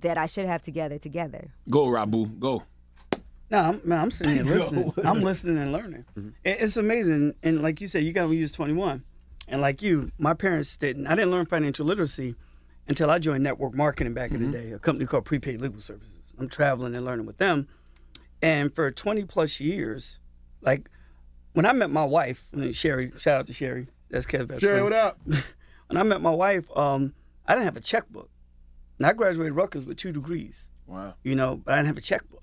that 0.00 0.18
I 0.18 0.26
should 0.26 0.46
have 0.46 0.62
together 0.62 0.98
together. 0.98 1.52
Go, 1.68 1.86
Rabu, 1.86 2.38
go. 2.38 2.62
No, 3.50 3.58
I'm, 3.58 3.80
man, 3.84 4.00
I'm 4.00 4.10
sitting 4.10 4.34
here 4.34 4.44
listening. 4.58 4.92
I'm 5.04 5.22
listening 5.22 5.58
and 5.58 5.72
learning. 5.72 6.04
Mm-hmm. 6.16 6.28
It- 6.44 6.58
It's 6.60 6.76
amazing. 6.76 7.34
And 7.42 7.62
like 7.62 7.80
you 7.80 7.86
said, 7.86 8.04
you 8.04 8.12
got 8.12 8.26
to 8.26 8.32
use 8.32 8.52
21. 8.52 9.04
And 9.48 9.60
like 9.60 9.82
you, 9.82 10.08
my 10.18 10.34
parents 10.34 10.76
didn't. 10.76 11.06
I 11.06 11.14
didn't 11.14 11.30
learn 11.30 11.46
financial 11.46 11.84
literacy 11.84 12.36
until 12.88 13.10
I 13.10 13.18
joined 13.18 13.44
network 13.44 13.74
marketing 13.74 14.14
back 14.14 14.30
in 14.30 14.50
the 14.50 14.56
mm-hmm. 14.56 14.68
day, 14.68 14.72
a 14.72 14.78
company 14.78 15.04
called 15.04 15.24
Prepaid 15.24 15.60
Legal 15.60 15.80
Services. 15.80 16.34
I'm 16.38 16.48
traveling 16.48 16.94
and 16.94 17.04
learning 17.04 17.26
with 17.26 17.38
them. 17.38 17.68
And 18.40 18.74
for 18.74 18.90
20 18.90 19.24
plus 19.24 19.60
years, 19.60 20.18
like 20.62 20.88
when 21.52 21.66
I 21.66 21.72
met 21.72 21.90
my 21.90 22.04
wife, 22.04 22.48
I 22.52 22.56
mean, 22.56 22.72
Sherry, 22.72 23.12
shout 23.18 23.40
out 23.40 23.46
to 23.48 23.52
Sherry. 23.52 23.88
That's 24.10 24.26
Kev's 24.26 24.46
best 24.46 24.60
Sherry, 24.60 24.78
friend. 24.78 24.84
what 24.84 24.92
up? 24.92 25.18
when 25.88 25.96
I 25.96 26.02
met 26.02 26.20
my 26.20 26.30
wife, 26.30 26.64
um, 26.76 27.14
I 27.46 27.54
didn't 27.54 27.64
have 27.66 27.76
a 27.76 27.80
checkbook. 27.80 28.30
And 28.98 29.06
I 29.06 29.12
graduated 29.12 29.54
Rutgers 29.54 29.86
with 29.86 29.96
two 29.96 30.12
degrees 30.12 30.68
Wow. 30.86 31.14
you 31.22 31.34
know, 31.34 31.56
but 31.56 31.72
I 31.74 31.76
didn't 31.78 31.86
have 31.88 31.96
a 31.98 32.02
checkbook. 32.02 32.42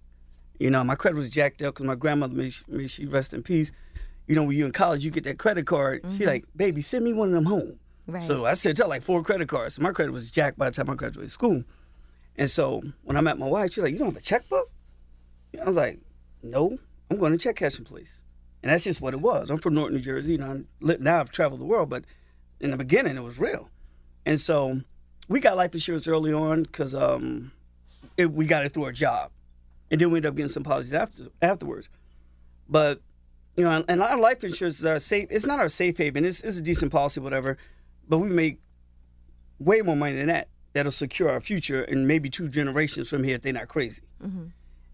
You 0.60 0.70
know, 0.70 0.84
my 0.84 0.96
credit 0.96 1.16
was 1.16 1.30
jacked 1.30 1.62
up 1.64 1.76
because 1.76 1.86
my 1.86 1.96
grandmother, 1.96 2.34
may 2.34 2.50
she, 2.50 2.64
may 2.68 2.88
she 2.88 3.06
rest 3.06 3.34
in 3.34 3.44
peace. 3.44 3.72
You 4.28 4.36
know, 4.36 4.44
when 4.44 4.58
you're 4.58 4.66
in 4.68 4.74
college, 4.74 5.04
you 5.04 5.12
get 5.12 5.24
that 5.24 5.38
credit 5.40 5.66
card. 5.66 6.04
She 6.18 6.26
like, 6.26 6.46
baby, 6.56 6.82
send 6.82 7.06
me 7.06 7.14
one 7.14 7.30
of 7.30 7.34
them 7.34 7.46
home. 7.46 7.80
Right. 8.08 8.24
So 8.24 8.46
I 8.46 8.54
sent 8.54 8.78
her 8.80 8.86
like 8.86 9.02
four 9.04 9.24
credit 9.24 9.48
cards. 9.48 9.76
So 9.76 9.82
my 9.82 9.92
credit 9.92 10.12
was 10.12 10.30
jacked 10.30 10.58
by 10.58 10.70
the 10.70 10.76
time 10.76 10.90
I 10.90 10.96
graduated 10.96 11.32
school. 11.32 11.64
And 12.36 12.50
so 12.50 12.82
when 13.04 13.18
I 13.18 13.22
met 13.22 13.38
my 13.38 13.48
wife, 13.48 13.72
she's 13.74 13.84
like, 13.84 13.94
you 13.94 14.00
don't 14.00 14.08
have 14.08 14.18
a 14.18 14.22
checkbook? 14.22 14.70
I 15.60 15.66
was 15.66 15.76
like, 15.76 16.00
no, 16.44 16.78
I'm 17.10 17.18
going 17.18 17.32
to 17.32 17.38
check 17.38 17.56
cashing 17.56 17.86
place. 17.86 18.22
And 18.62 18.72
that's 18.72 18.84
just 18.84 19.02
what 19.02 19.14
it 19.14 19.22
was. 19.22 19.50
I'm 19.50 19.58
from 19.58 19.74
North 19.74 19.92
New 19.92 20.00
Jersey. 20.00 20.34
You 20.34 20.38
know, 20.40 20.64
now 20.82 21.22
I've 21.22 21.32
traveled 21.32 21.62
the 21.62 21.66
world, 21.66 21.90
but 21.90 22.04
in 22.60 22.72
the 22.72 22.78
beginning, 22.78 23.16
it 23.16 23.24
was 23.24 23.40
real. 23.40 23.70
And 24.26 24.40
so 24.40 24.82
we 25.28 25.40
got 25.40 25.56
life 25.56 25.74
insurance 25.74 26.08
early 26.08 26.34
on 26.34 26.64
because 26.64 26.94
um, 26.94 27.52
it, 28.18 28.32
we 28.32 28.46
got 28.46 28.66
it 28.66 28.74
through 28.74 28.84
our 28.84 28.92
job, 28.92 29.32
and 29.90 30.00
then 30.02 30.12
we 30.12 30.18
ended 30.18 30.30
up 30.30 30.36
getting 30.36 30.50
some 30.50 30.64
policies 30.64 30.94
after 30.94 31.28
afterwards. 31.42 31.90
But 32.68 33.02
you 33.56 33.64
know, 33.64 33.84
and 33.88 34.02
our 34.02 34.20
life 34.20 34.44
insurance 34.44 34.80
is 34.80 34.86
our 34.86 35.00
safe. 35.00 35.28
It's 35.32 35.46
not 35.46 35.60
our 35.60 35.70
safe 35.70 35.98
haven. 35.98 36.26
It's, 36.26 36.42
it's 36.42 36.58
a 36.58 36.62
decent 36.62 36.92
policy, 36.92 37.20
whatever. 37.22 37.58
But 38.08 38.18
we 38.20 38.30
make 38.30 38.60
way 39.60 39.82
more 39.82 39.96
money 39.96 40.16
than 40.16 40.28
that. 40.28 40.48
That'll 40.74 40.92
secure 40.92 41.30
our 41.30 41.42
future 41.42 41.84
and 41.84 42.08
maybe 42.08 42.30
two 42.30 42.48
generations 42.50 43.10
from 43.10 43.24
here 43.24 43.36
if 43.36 43.42
they're 43.42 43.54
not 43.54 43.68
crazy. 43.68 44.04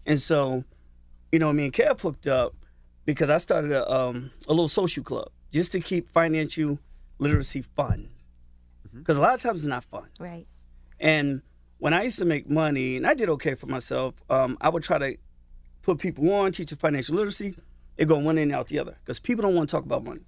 And 0.06 0.18
so, 0.20 0.64
you 1.36 1.40
know, 1.40 1.52
me 1.52 1.64
and 1.64 1.72
Kev 1.74 2.00
hooked 2.00 2.26
up 2.26 2.54
because 3.04 3.28
I 3.28 3.36
started 3.36 3.70
a, 3.70 3.94
um, 3.94 4.30
a 4.48 4.52
little 4.52 4.68
social 4.68 5.04
club 5.04 5.28
just 5.52 5.70
to 5.72 5.80
keep 5.80 6.08
financial 6.08 6.78
literacy 7.18 7.60
fun. 7.60 8.08
Because 8.94 9.18
a 9.18 9.20
lot 9.20 9.34
of 9.34 9.40
times 9.40 9.60
it's 9.60 9.68
not 9.68 9.84
fun. 9.84 10.08
Right. 10.18 10.46
And 10.98 11.42
when 11.76 11.92
I 11.92 12.04
used 12.04 12.18
to 12.20 12.24
make 12.24 12.48
money, 12.48 12.96
and 12.96 13.06
I 13.06 13.12
did 13.12 13.28
okay 13.28 13.54
for 13.54 13.66
myself, 13.66 14.14
um, 14.30 14.56
I 14.62 14.70
would 14.70 14.82
try 14.82 14.96
to 14.96 15.18
put 15.82 15.98
people 15.98 16.32
on, 16.32 16.52
teach 16.52 16.70
them 16.70 16.78
financial 16.78 17.16
literacy. 17.16 17.54
It 17.98 18.06
go 18.06 18.16
one 18.16 18.38
end 18.38 18.54
out 18.54 18.68
the 18.68 18.78
other 18.78 18.96
because 19.04 19.18
people 19.18 19.42
don't 19.42 19.54
want 19.54 19.68
to 19.68 19.76
talk 19.76 19.84
about 19.84 20.04
money 20.04 20.22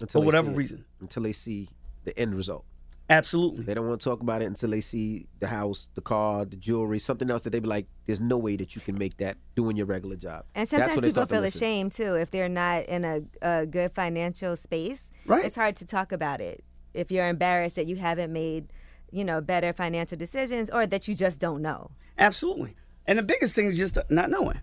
Until 0.00 0.22
for 0.22 0.26
whatever 0.26 0.50
reason. 0.50 0.86
Until 1.00 1.22
they 1.22 1.30
see 1.30 1.68
the 2.02 2.18
end 2.18 2.34
result. 2.34 2.64
Absolutely. 3.10 3.64
They 3.64 3.72
don't 3.72 3.86
want 3.88 4.00
to 4.00 4.04
talk 4.04 4.20
about 4.20 4.42
it 4.42 4.46
until 4.46 4.70
they 4.70 4.82
see 4.82 5.26
the 5.40 5.46
house, 5.46 5.88
the 5.94 6.02
car, 6.02 6.44
the 6.44 6.56
jewelry, 6.56 6.98
something 6.98 7.30
else 7.30 7.42
that 7.42 7.50
they 7.50 7.60
be 7.60 7.68
like, 7.68 7.86
"There's 8.06 8.20
no 8.20 8.36
way 8.36 8.56
that 8.56 8.74
you 8.76 8.82
can 8.82 8.98
make 8.98 9.16
that 9.16 9.38
doing 9.56 9.76
your 9.76 9.86
regular 9.86 10.16
job." 10.16 10.44
And 10.54 10.62
That's 10.62 10.70
sometimes 10.70 10.88
when 10.94 11.02
they 11.02 11.08
people 11.08 11.12
start 11.12 11.28
to 11.30 11.34
feel 11.36 11.44
ashamed 11.44 11.92
too 11.92 12.14
if 12.14 12.30
they're 12.30 12.50
not 12.50 12.84
in 12.84 13.04
a, 13.04 13.22
a 13.40 13.66
good 13.66 13.92
financial 13.92 14.56
space. 14.56 15.10
Right. 15.24 15.44
It's 15.44 15.56
hard 15.56 15.76
to 15.76 15.86
talk 15.86 16.12
about 16.12 16.40
it 16.42 16.62
if 16.92 17.10
you're 17.10 17.28
embarrassed 17.28 17.76
that 17.76 17.86
you 17.86 17.96
haven't 17.96 18.32
made, 18.32 18.72
you 19.10 19.24
know, 19.24 19.40
better 19.40 19.72
financial 19.72 20.18
decisions 20.18 20.68
or 20.68 20.86
that 20.86 21.08
you 21.08 21.14
just 21.14 21.38
don't 21.40 21.62
know. 21.62 21.90
Absolutely. 22.18 22.76
And 23.06 23.18
the 23.18 23.22
biggest 23.22 23.54
thing 23.54 23.66
is 23.66 23.78
just 23.78 23.96
not 24.10 24.28
knowing. 24.28 24.60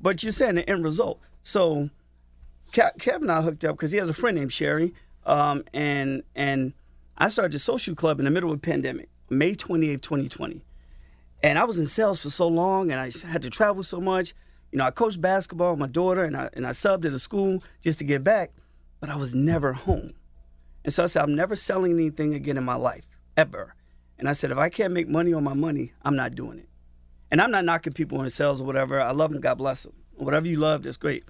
But 0.00 0.22
you're 0.22 0.32
saying 0.32 0.54
the 0.54 0.68
end 0.70 0.84
result. 0.84 1.20
So 1.42 1.90
Ke- 2.72 2.96
Kevin 2.98 3.28
and 3.28 3.32
I 3.32 3.42
hooked 3.42 3.64
up 3.64 3.76
because 3.76 3.92
he 3.92 3.98
has 3.98 4.08
a 4.08 4.14
friend 4.14 4.36
named 4.38 4.52
Sherry, 4.54 4.94
um, 5.26 5.64
and 5.74 6.22
and 6.34 6.72
I 7.16 7.28
started 7.28 7.52
the 7.52 7.58
social 7.58 7.94
club 7.94 8.18
in 8.18 8.24
the 8.24 8.30
middle 8.30 8.50
of 8.50 8.60
the 8.60 8.66
pandemic, 8.66 9.08
May 9.30 9.54
28th, 9.54 10.00
2020. 10.00 10.64
And 11.42 11.58
I 11.58 11.64
was 11.64 11.78
in 11.78 11.86
sales 11.86 12.22
for 12.22 12.30
so 12.30 12.48
long, 12.48 12.90
and 12.90 13.00
I 13.00 13.10
had 13.26 13.42
to 13.42 13.50
travel 13.50 13.82
so 13.82 14.00
much. 14.00 14.34
You 14.72 14.78
know, 14.78 14.84
I 14.84 14.90
coached 14.90 15.20
basketball 15.20 15.70
with 15.70 15.78
my 15.78 15.86
daughter, 15.86 16.24
and 16.24 16.36
I 16.36 16.48
and 16.54 16.66
I 16.66 16.70
subbed 16.70 17.04
at 17.04 17.12
a 17.12 17.18
school 17.18 17.62
just 17.82 17.98
to 18.00 18.04
get 18.04 18.24
back, 18.24 18.50
but 18.98 19.10
I 19.10 19.16
was 19.16 19.34
never 19.34 19.74
home. 19.74 20.14
And 20.84 20.92
so 20.92 21.04
I 21.04 21.06
said, 21.06 21.22
I'm 21.22 21.34
never 21.34 21.54
selling 21.54 21.92
anything 21.92 22.34
again 22.34 22.56
in 22.56 22.64
my 22.64 22.74
life, 22.74 23.04
ever. 23.36 23.74
And 24.18 24.28
I 24.28 24.32
said, 24.32 24.50
if 24.50 24.58
I 24.58 24.68
can't 24.68 24.92
make 24.92 25.08
money 25.08 25.32
on 25.32 25.44
my 25.44 25.54
money, 25.54 25.92
I'm 26.02 26.16
not 26.16 26.34
doing 26.34 26.58
it. 26.58 26.68
And 27.30 27.40
I'm 27.40 27.50
not 27.50 27.64
knocking 27.64 27.92
people 27.92 28.22
in 28.22 28.30
sales 28.30 28.60
or 28.60 28.64
whatever. 28.64 29.00
I 29.00 29.12
love 29.12 29.30
them, 29.30 29.40
God 29.40 29.58
bless 29.58 29.84
them. 29.84 29.94
Whatever 30.16 30.46
you 30.46 30.58
love, 30.58 30.82
that's 30.82 30.96
great. 30.96 31.24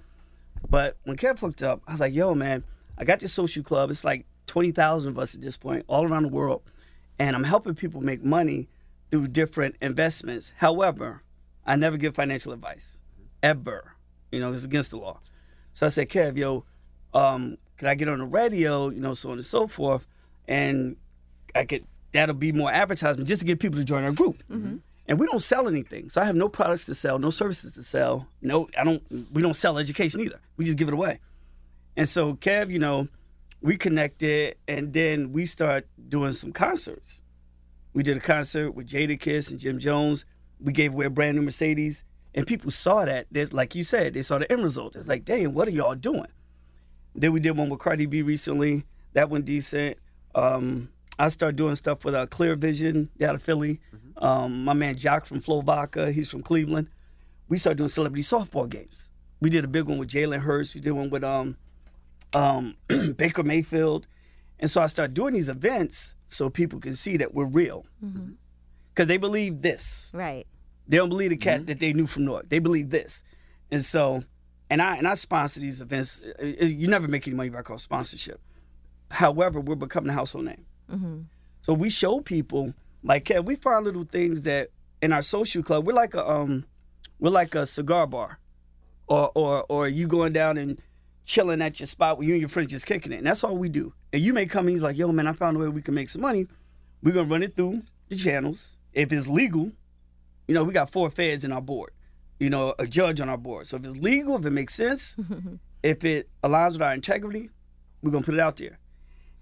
But 0.69 0.97
when 1.03 1.17
Kev 1.17 1.39
hooked 1.39 1.63
up, 1.63 1.81
I 1.87 1.91
was 1.91 1.99
like, 1.99 2.13
yo, 2.13 2.35
man, 2.35 2.63
I 2.97 3.05
got 3.05 3.19
this 3.19 3.33
social 3.33 3.63
club. 3.63 3.89
It's 3.91 4.03
like 4.03 4.25
20,000 4.47 5.09
of 5.09 5.19
us 5.19 5.35
at 5.35 5.41
this 5.41 5.57
point, 5.57 5.85
all 5.87 6.05
around 6.05 6.23
the 6.23 6.29
world. 6.29 6.61
And 7.19 7.35
I'm 7.35 7.43
helping 7.43 7.75
people 7.75 8.01
make 8.01 8.23
money 8.23 8.67
through 9.11 9.27
different 9.27 9.75
investments. 9.81 10.53
However, 10.57 11.23
I 11.65 11.75
never 11.75 11.97
give 11.97 12.15
financial 12.15 12.51
advice, 12.53 12.97
ever. 13.41 13.93
You 14.31 14.39
know, 14.39 14.51
it's 14.51 14.65
against 14.65 14.91
the 14.91 14.97
law. 14.97 15.19
So 15.73 15.85
I 15.85 15.89
said, 15.89 16.09
Kev, 16.09 16.37
yo, 16.37 16.65
um, 17.13 17.57
could 17.77 17.87
I 17.87 17.95
get 17.95 18.07
on 18.07 18.19
the 18.19 18.25
radio, 18.25 18.89
you 18.89 18.99
know, 18.99 19.13
so 19.13 19.31
on 19.31 19.37
and 19.37 19.45
so 19.45 19.67
forth, 19.67 20.07
and 20.47 20.95
I 21.53 21.65
could 21.65 21.85
that'll 22.11 22.35
be 22.35 22.51
more 22.51 22.71
advertisement 22.71 23.27
just 23.27 23.41
to 23.41 23.45
get 23.45 23.59
people 23.59 23.77
to 23.79 23.83
join 23.85 24.03
our 24.03 24.11
group. 24.11 24.41
And 25.07 25.19
we 25.19 25.27
don't 25.27 25.41
sell 25.41 25.67
anything, 25.67 26.09
so 26.09 26.19
I 26.21 26.25
have 26.25 26.35
no 26.35 26.49
products 26.49 26.85
to 26.85 26.95
sell, 26.95 27.19
no 27.19 27.29
services 27.29 27.73
to 27.73 27.83
sell. 27.83 28.27
No, 28.41 28.67
I 28.77 28.83
don't. 28.83 29.03
We 29.31 29.41
don't 29.41 29.53
sell 29.53 29.77
education 29.77 30.21
either. 30.21 30.39
We 30.57 30.65
just 30.65 30.77
give 30.77 30.87
it 30.87 30.93
away. 30.93 31.19
And 31.95 32.09
so, 32.09 32.33
Kev, 32.35 32.71
you 32.71 32.79
know, 32.79 33.07
we 33.65 33.77
connected, 33.77 34.57
and 34.67 34.93
then 34.93 35.31
we 35.31 35.47
start 35.47 35.87
doing 36.07 36.33
some 36.33 36.51
concerts. 36.51 37.23
We 37.93 38.03
did 38.03 38.15
a 38.15 38.19
concert 38.19 38.73
with 38.73 38.87
Jadakiss 38.87 39.49
and 39.49 39.59
Jim 39.59 39.79
Jones. 39.79 40.23
We 40.59 40.71
gave 40.71 40.93
away 40.93 41.07
a 41.07 41.09
brand 41.09 41.35
new 41.35 41.41
Mercedes, 41.41 42.03
and 42.35 42.45
people 42.45 42.69
saw 42.69 43.05
that. 43.05 43.25
There's 43.31 43.53
like 43.53 43.73
you 43.73 43.83
said, 43.83 44.13
they 44.13 44.21
saw 44.21 44.37
the 44.37 44.51
end 44.51 44.61
result. 44.61 44.95
It's 44.95 45.07
like, 45.07 45.25
dang, 45.25 45.51
what 45.55 45.67
are 45.67 45.71
y'all 45.71 45.95
doing? 45.95 46.27
Then 47.15 47.31
we 47.33 47.39
did 47.39 47.57
one 47.57 47.69
with 47.69 47.79
Cardi 47.79 48.05
B 48.05 48.21
recently. 48.21 48.85
That 49.13 49.31
went 49.31 49.45
decent. 49.45 49.97
Um, 50.35 50.89
I 51.17 51.29
started 51.29 51.55
doing 51.55 51.75
stuff 51.75 52.05
with 52.05 52.13
uh, 52.13 52.27
Clear 52.27 52.55
Vision 52.55 53.09
out 53.23 53.33
of 53.33 53.41
Philly. 53.41 53.79
Um, 54.17 54.63
my 54.63 54.73
man 54.73 54.95
Jock 54.95 55.25
from 55.25 55.41
Flo 55.41 55.61
Vodka, 55.61 56.11
he's 56.11 56.29
from 56.29 56.43
Cleveland. 56.43 56.89
We 57.49 57.57
started 57.57 57.79
doing 57.79 57.87
celebrity 57.87 58.21
softball 58.21 58.69
games. 58.69 59.09
We 59.39 59.49
did 59.49 59.65
a 59.65 59.67
big 59.67 59.85
one 59.85 59.97
with 59.97 60.09
Jalen 60.09 60.41
Hurts. 60.41 60.75
We 60.75 60.81
did 60.81 60.91
one 60.91 61.09
with 61.09 61.23
um, 61.23 61.57
um, 62.35 62.75
Baker 63.17 63.43
Mayfield. 63.43 64.07
And 64.59 64.69
so 64.69 64.81
I 64.81 64.85
started 64.87 65.13
doing 65.13 65.33
these 65.33 65.49
events 65.49 66.13
so 66.27 66.49
people 66.49 66.79
can 66.79 66.93
see 66.93 67.17
that 67.17 67.33
we're 67.33 67.45
real. 67.45 67.85
Because 68.93 69.07
they 69.07 69.17
believe 69.17 69.61
this. 69.61 70.11
Right. 70.13 70.45
They 70.87 70.97
don't 70.97 71.09
believe 71.09 71.31
the 71.31 71.37
cat 71.37 71.65
that 71.65 71.79
they 71.79 71.93
knew 71.93 72.07
from 72.07 72.25
Newark. 72.25 72.49
They 72.49 72.59
believe 72.59 72.89
this. 72.91 73.23
And 73.71 73.83
so, 73.83 74.23
and 74.69 74.81
I 74.81 74.97
and 74.97 75.07
I 75.07 75.15
sponsor 75.15 75.59
these 75.59 75.81
events. 75.81 76.21
Uh, 76.39 76.43
uh, 76.43 76.65
You 76.65 76.87
never 76.87 77.07
make 77.07 77.27
any 77.27 77.35
money 77.35 77.49
by 77.49 77.59
off 77.61 77.81
sponsorship. 77.81 78.39
However, 79.09 79.59
we're 79.59 79.75
becoming 79.75 80.09
a 80.11 80.13
household 80.13 80.45
name. 80.45 80.65
Mm-hmm. 80.91 81.19
So 81.61 81.73
we 81.73 81.89
show 81.89 82.21
people 82.21 82.73
like 83.03 83.25
Kev, 83.25 83.45
we 83.45 83.55
find 83.55 83.83
little 83.83 84.03
things 84.05 84.43
that 84.43 84.69
in 85.01 85.11
our 85.11 85.21
social 85.21 85.63
club, 85.63 85.85
we're 85.85 85.93
like 85.93 86.13
a 86.13 86.27
um 86.27 86.65
we're 87.19 87.31
like 87.31 87.55
a 87.55 87.65
cigar 87.65 88.07
bar. 88.07 88.39
Or 89.07 89.31
or 89.35 89.65
or 89.69 89.87
you 89.87 90.07
going 90.07 90.33
down 90.33 90.57
and 90.57 90.79
chilling 91.25 91.61
at 91.61 91.79
your 91.79 91.87
spot 91.87 92.17
where 92.17 92.27
you 92.27 92.33
and 92.33 92.41
your 92.41 92.49
friends 92.49 92.71
just 92.71 92.85
kicking 92.85 93.11
it. 93.11 93.17
And 93.17 93.27
that's 93.27 93.43
all 93.43 93.57
we 93.57 93.67
do. 93.67 93.93
And 94.13 94.21
you 94.21 94.33
may 94.33 94.45
come 94.45 94.67
and 94.67 94.69
he's 94.69 94.81
like, 94.81 94.97
yo 94.97 95.11
man, 95.11 95.27
I 95.27 95.33
found 95.33 95.57
a 95.57 95.59
way 95.59 95.67
we 95.67 95.81
can 95.81 95.95
make 95.95 96.09
some 96.09 96.21
money. 96.21 96.47
We're 97.01 97.13
gonna 97.13 97.29
run 97.29 97.43
it 97.43 97.55
through 97.55 97.81
the 98.09 98.15
channels. 98.15 98.77
If 98.93 99.11
it's 99.11 99.27
legal, 99.27 99.71
you 100.47 100.53
know, 100.53 100.63
we 100.63 100.71
got 100.73 100.91
four 100.91 101.09
feds 101.09 101.43
in 101.43 101.51
our 101.51 101.61
board. 101.61 101.91
You 102.39 102.49
know, 102.49 102.75
a 102.77 102.85
judge 102.85 103.21
on 103.21 103.29
our 103.29 103.37
board. 103.37 103.67
So 103.67 103.77
if 103.77 103.85
it's 103.85 103.97
legal, 103.97 104.35
if 104.37 104.45
it 104.45 104.51
makes 104.51 104.75
sense, 104.75 105.15
if 105.83 106.03
it 106.05 106.29
aligns 106.43 106.73
with 106.73 106.81
our 106.81 106.93
integrity, 106.93 107.49
we're 108.01 108.11
gonna 108.11 108.25
put 108.25 108.35
it 108.35 108.39
out 108.39 108.57
there. 108.57 108.79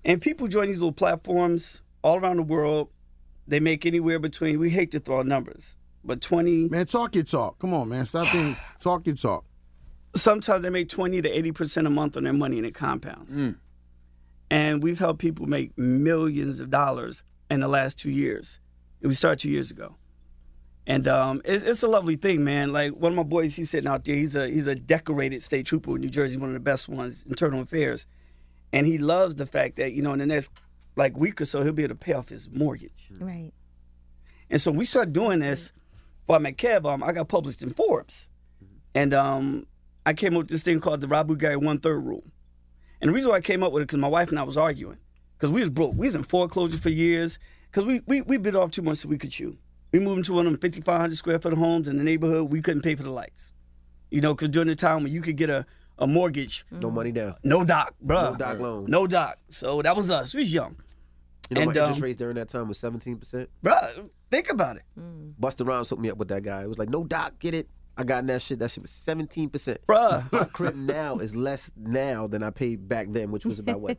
And 0.05 0.21
people 0.21 0.47
join 0.47 0.67
these 0.67 0.79
little 0.79 0.91
platforms 0.93 1.81
all 2.01 2.17
around 2.19 2.37
the 2.37 2.43
world. 2.43 2.89
They 3.47 3.59
make 3.59 3.85
anywhere 3.85 4.19
between 4.19 4.59
we 4.59 4.69
hate 4.69 4.91
to 4.91 4.99
throw 4.99 5.21
numbers, 5.21 5.75
but 6.03 6.21
twenty 6.21 6.69
Man, 6.69 6.85
talk 6.85 7.15
your 7.15 7.25
talk. 7.25 7.59
Come 7.59 7.73
on, 7.73 7.89
man. 7.89 8.05
Stop 8.05 8.31
being 8.31 8.55
talk 8.79 9.05
your 9.05 9.15
talk. 9.15 9.43
Sometimes 10.15 10.61
they 10.61 10.69
make 10.69 10.89
20 10.89 11.21
to 11.21 11.29
80% 11.29 11.87
a 11.87 11.89
month 11.89 12.17
on 12.17 12.23
their 12.23 12.33
money 12.33 12.57
and 12.57 12.65
it 12.65 12.73
compounds. 12.73 13.35
And 14.49 14.83
we've 14.83 14.99
helped 14.99 15.19
people 15.19 15.45
make 15.47 15.77
millions 15.77 16.59
of 16.59 16.69
dollars 16.69 17.23
in 17.49 17.59
the 17.59 17.67
last 17.67 17.97
two 17.97 18.11
years. 18.11 18.59
And 19.01 19.09
we 19.09 19.15
started 19.15 19.39
two 19.39 19.49
years 19.49 19.71
ago. 19.71 19.95
And 20.85 21.07
um, 21.07 21.41
it's, 21.45 21.63
it's 21.63 21.81
a 21.83 21.87
lovely 21.87 22.15
thing, 22.15 22.43
man. 22.43 22.73
Like 22.73 22.91
one 22.91 23.13
of 23.13 23.15
my 23.15 23.23
boys, 23.23 23.55
he's 23.55 23.69
sitting 23.69 23.87
out 23.89 24.03
there. 24.03 24.15
He's 24.15 24.35
a 24.35 24.49
he's 24.49 24.67
a 24.67 24.75
decorated 24.75 25.41
state 25.41 25.65
trooper 25.65 25.95
in 25.95 26.01
New 26.01 26.09
Jersey, 26.09 26.37
one 26.37 26.49
of 26.49 26.53
the 26.53 26.59
best 26.59 26.89
ones, 26.89 27.25
internal 27.27 27.61
affairs. 27.61 28.05
And 28.73 28.85
he 28.85 28.97
loves 28.97 29.35
the 29.35 29.45
fact 29.45 29.77
that 29.77 29.93
you 29.93 30.01
know 30.01 30.11
in 30.11 30.19
the 30.19 30.25
next 30.25 30.51
like 30.97 31.17
week 31.17 31.39
or 31.39 31.45
so 31.45 31.63
he'll 31.63 31.71
be 31.71 31.83
able 31.83 31.95
to 31.95 31.99
pay 31.99 32.13
off 32.13 32.29
his 32.29 32.49
mortgage. 32.49 33.09
Right. 33.19 33.53
And 34.49 34.59
so 34.59 34.71
we 34.71 34.83
started 34.83 35.13
doing 35.13 35.39
this. 35.39 35.71
While 36.25 36.37
I'm 36.37 36.45
at 36.45 36.57
Kev, 36.57 36.85
um, 36.85 37.03
I 37.03 37.11
got 37.11 37.27
published 37.27 37.63
in 37.63 37.71
Forbes, 37.71 38.29
and 38.95 39.13
um, 39.13 39.65
I 40.05 40.13
came 40.13 40.33
up 40.33 40.39
with 40.39 40.49
this 40.49 40.63
thing 40.63 40.79
called 40.79 41.01
the 41.01 41.07
Rabu 41.07 41.37
Gary 41.37 41.57
One 41.57 41.79
Third 41.79 42.03
Rule. 42.03 42.23
And 43.01 43.09
the 43.09 43.13
reason 43.13 43.31
why 43.31 43.37
I 43.37 43.41
came 43.41 43.63
up 43.63 43.71
with 43.71 43.81
it 43.83 43.87
because 43.87 43.99
my 43.99 44.07
wife 44.07 44.29
and 44.29 44.39
I 44.39 44.43
was 44.43 44.57
arguing 44.57 44.97
because 45.37 45.51
we 45.51 45.59
was 45.61 45.69
broke. 45.69 45.93
We 45.95 46.07
was 46.07 46.15
in 46.15 46.23
foreclosure 46.23 46.77
for 46.77 46.89
years 46.89 47.37
because 47.71 47.85
we, 47.85 48.01
we 48.05 48.21
we 48.21 48.37
bit 48.37 48.55
off 48.55 48.71
too 48.71 48.81
much 48.81 48.97
so 48.97 49.09
we 49.09 49.17
could 49.17 49.31
chew. 49.31 49.57
We 49.91 49.99
moved 49.99 50.19
into 50.19 50.33
one 50.33 50.47
of 50.47 50.51
them 50.53 50.59
5,500 50.61 51.15
square 51.15 51.39
foot 51.39 51.53
homes 51.53 51.87
in 51.87 51.97
the 51.97 52.03
neighborhood. 52.03 52.49
We 52.51 52.61
couldn't 52.61 52.81
pay 52.81 52.95
for 52.95 53.03
the 53.03 53.11
lights, 53.11 53.53
you 54.09 54.21
know, 54.21 54.33
because 54.33 54.49
during 54.49 54.67
the 54.67 54.75
time 54.75 55.03
when 55.03 55.11
you 55.11 55.21
could 55.21 55.35
get 55.37 55.49
a, 55.49 55.65
a 55.99 56.07
mortgage, 56.07 56.65
No 56.71 56.89
money 56.89 57.11
down. 57.11 57.35
no 57.43 57.63
doc, 57.63 57.93
bro. 58.01 58.31
No 58.31 58.35
doc 58.35 58.59
loan. 58.59 58.85
no 58.87 59.05
doc. 59.05 59.37
So 59.49 59.81
that 59.83 59.95
was 59.95 60.09
us. 60.09 60.33
We 60.33 60.39
was 60.39 60.53
young, 60.53 60.77
You 61.49 61.55
know, 61.55 61.61
And, 61.61 61.73
my 61.75 61.81
interest 61.81 61.99
um, 61.99 62.03
rates 62.03 62.17
during 62.17 62.35
that 62.35 62.49
time 62.49 62.67
was 62.67 62.79
17%. 62.79 63.47
Bro, 63.61 64.09
Think 64.31 64.49
about 64.49 64.77
it, 64.77 64.83
Busta 65.39 65.63
Rhymes 65.67 65.89
hooked 65.91 66.01
me 66.01 66.09
up 66.09 66.17
with 66.17 66.29
that 66.29 66.41
guy. 66.41 66.63
It 66.63 66.67
was 66.67 66.79
like, 66.79 66.89
no 66.89 67.03
doc, 67.03 67.37
get 67.37 67.53
it. 67.53 67.69
I 67.97 68.03
got 68.03 68.19
in 68.19 68.27
that 68.27 68.41
shit. 68.41 68.59
That 68.59 68.71
shit 68.71 68.81
was 68.81 68.91
17%. 68.91 69.77
bruh. 69.87 70.31
My 70.31 70.45
crib 70.45 70.75
now 70.75 71.17
is 71.19 71.35
less 71.35 71.71
now 71.77 72.27
than 72.27 72.41
I 72.43 72.49
paid 72.49 72.87
back 72.89 73.07
then, 73.09 73.31
which 73.31 73.45
was 73.45 73.59
about 73.59 73.81
what, 73.81 73.97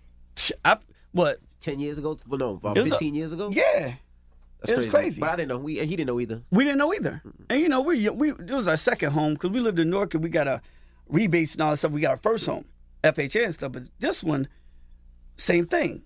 I, 0.64 0.78
what? 1.12 1.40
10 1.60 1.80
years 1.80 1.98
ago? 1.98 2.18
Well, 2.28 2.38
no, 2.38 2.50
about 2.54 2.76
was 2.76 2.88
a- 2.88 2.90
15 2.92 3.14
years 3.14 3.32
ago? 3.32 3.50
Yeah. 3.52 3.94
That's 4.60 4.70
it 4.70 4.76
was 4.76 4.86
crazy. 4.86 5.20
But 5.20 5.30
I 5.30 5.36
didn't 5.36 5.48
know. 5.48 5.58
We, 5.58 5.80
and 5.80 5.88
he 5.88 5.96
didn't 5.96 6.06
know 6.06 6.20
either. 6.20 6.42
We 6.52 6.62
didn't 6.62 6.78
know 6.78 6.94
either. 6.94 7.20
And 7.50 7.60
you 7.60 7.68
know, 7.68 7.80
we 7.80 8.08
we 8.10 8.30
it 8.30 8.48
was 8.50 8.68
our 8.68 8.76
second 8.76 9.10
home 9.10 9.32
because 9.34 9.50
we 9.50 9.58
lived 9.58 9.80
in 9.80 9.90
Newark 9.90 10.14
and 10.14 10.22
we 10.22 10.30
got 10.30 10.46
a 10.46 10.62
rebates 11.08 11.54
and 11.54 11.62
all 11.62 11.70
that 11.70 11.78
stuff. 11.78 11.90
We 11.90 12.00
got 12.00 12.12
our 12.12 12.16
first 12.16 12.46
home, 12.46 12.64
FHA 13.02 13.44
and 13.46 13.54
stuff. 13.54 13.72
But 13.72 13.84
this 13.98 14.22
one, 14.22 14.46
same 15.36 15.66
thing. 15.66 16.02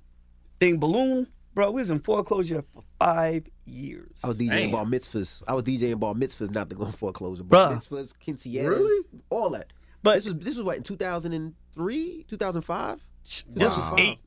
Thing 0.58 0.78
balloon, 0.78 1.26
bro. 1.54 1.70
We 1.70 1.82
was 1.82 1.90
in 1.90 1.98
foreclosure 1.98 2.64
for 2.72 2.82
five 2.98 3.46
years. 3.66 4.20
I 4.24 4.28
was 4.28 4.38
DJing 4.38 4.50
Damn. 4.50 4.70
bar 4.70 4.84
mitzvahs. 4.84 5.42
I 5.46 5.54
was 5.54 5.64
DJing 5.64 5.98
bar 6.00 6.14
mitzvahs, 6.14 6.52
not 6.54 6.68
the 6.68 6.74
go 6.74 6.86
foreclosure. 6.86 7.42
Bruh. 7.42 7.48
Bar 7.50 7.72
mitzvahs, 7.76 8.12
quinceañeras, 8.24 8.68
Really? 8.68 9.04
all 9.30 9.50
that. 9.50 9.72
But 10.02 10.14
This 10.16 10.24
was 10.26 10.34
this 10.36 10.56
was 10.56 10.64
what 10.64 10.76
in 10.76 10.82
2003, 10.84 12.24
2005. 12.28 13.00
this 13.48 13.76
was 13.76 13.90
eight, 13.98 14.18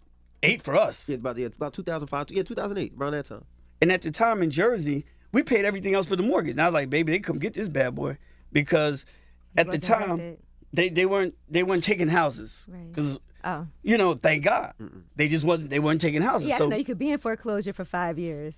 eight 0.43 0.61
for 0.61 0.75
us. 0.75 1.07
Yeah, 1.07 1.15
about 1.15 1.37
yeah, 1.37 1.47
about 1.47 1.73
2005. 1.73 2.31
Yeah, 2.31 2.43
2008, 2.43 2.93
around 2.97 3.13
that 3.13 3.25
time. 3.25 3.45
And 3.81 3.91
at 3.91 4.01
the 4.01 4.11
time 4.11 4.41
in 4.43 4.49
Jersey, 4.51 5.05
we 5.31 5.41
paid 5.43 5.63
everything 5.65 5.95
else 5.95 6.05
but 6.05 6.17
the 6.17 6.23
mortgage. 6.23 6.51
And 6.53 6.61
I 6.61 6.65
was 6.65 6.73
like, 6.73 6.89
baby, 6.89 7.13
they 7.13 7.19
come 7.19 7.39
get 7.39 7.53
this 7.53 7.69
bad 7.69 7.95
boy 7.95 8.17
because 8.51 9.05
at 9.55 9.71
the 9.71 9.77
time 9.77 10.37
they, 10.73 10.89
they 10.89 11.05
weren't 11.05 11.35
they 11.49 11.63
weren't 11.63 11.83
taking 11.83 12.07
houses 12.09 12.67
Right. 12.69 12.87
because 12.91 13.19
Oh. 13.41 13.67
you 13.83 13.97
know 13.97 14.15
thank 14.15 14.43
God 14.43 14.73
they 15.15 15.29
just 15.29 15.45
wasn't 15.45 15.69
they 15.69 15.79
weren't 15.79 16.01
taking 16.01 16.21
houses. 16.21 16.49
Yeah, 16.49 16.55
I 16.55 16.57
so 16.57 16.63
didn't 16.65 16.71
know 16.71 16.77
you 16.77 16.83
could 16.83 16.97
be 16.99 17.09
in 17.11 17.19
foreclosure 17.19 17.71
for 17.71 17.85
five 17.85 18.19
years. 18.19 18.57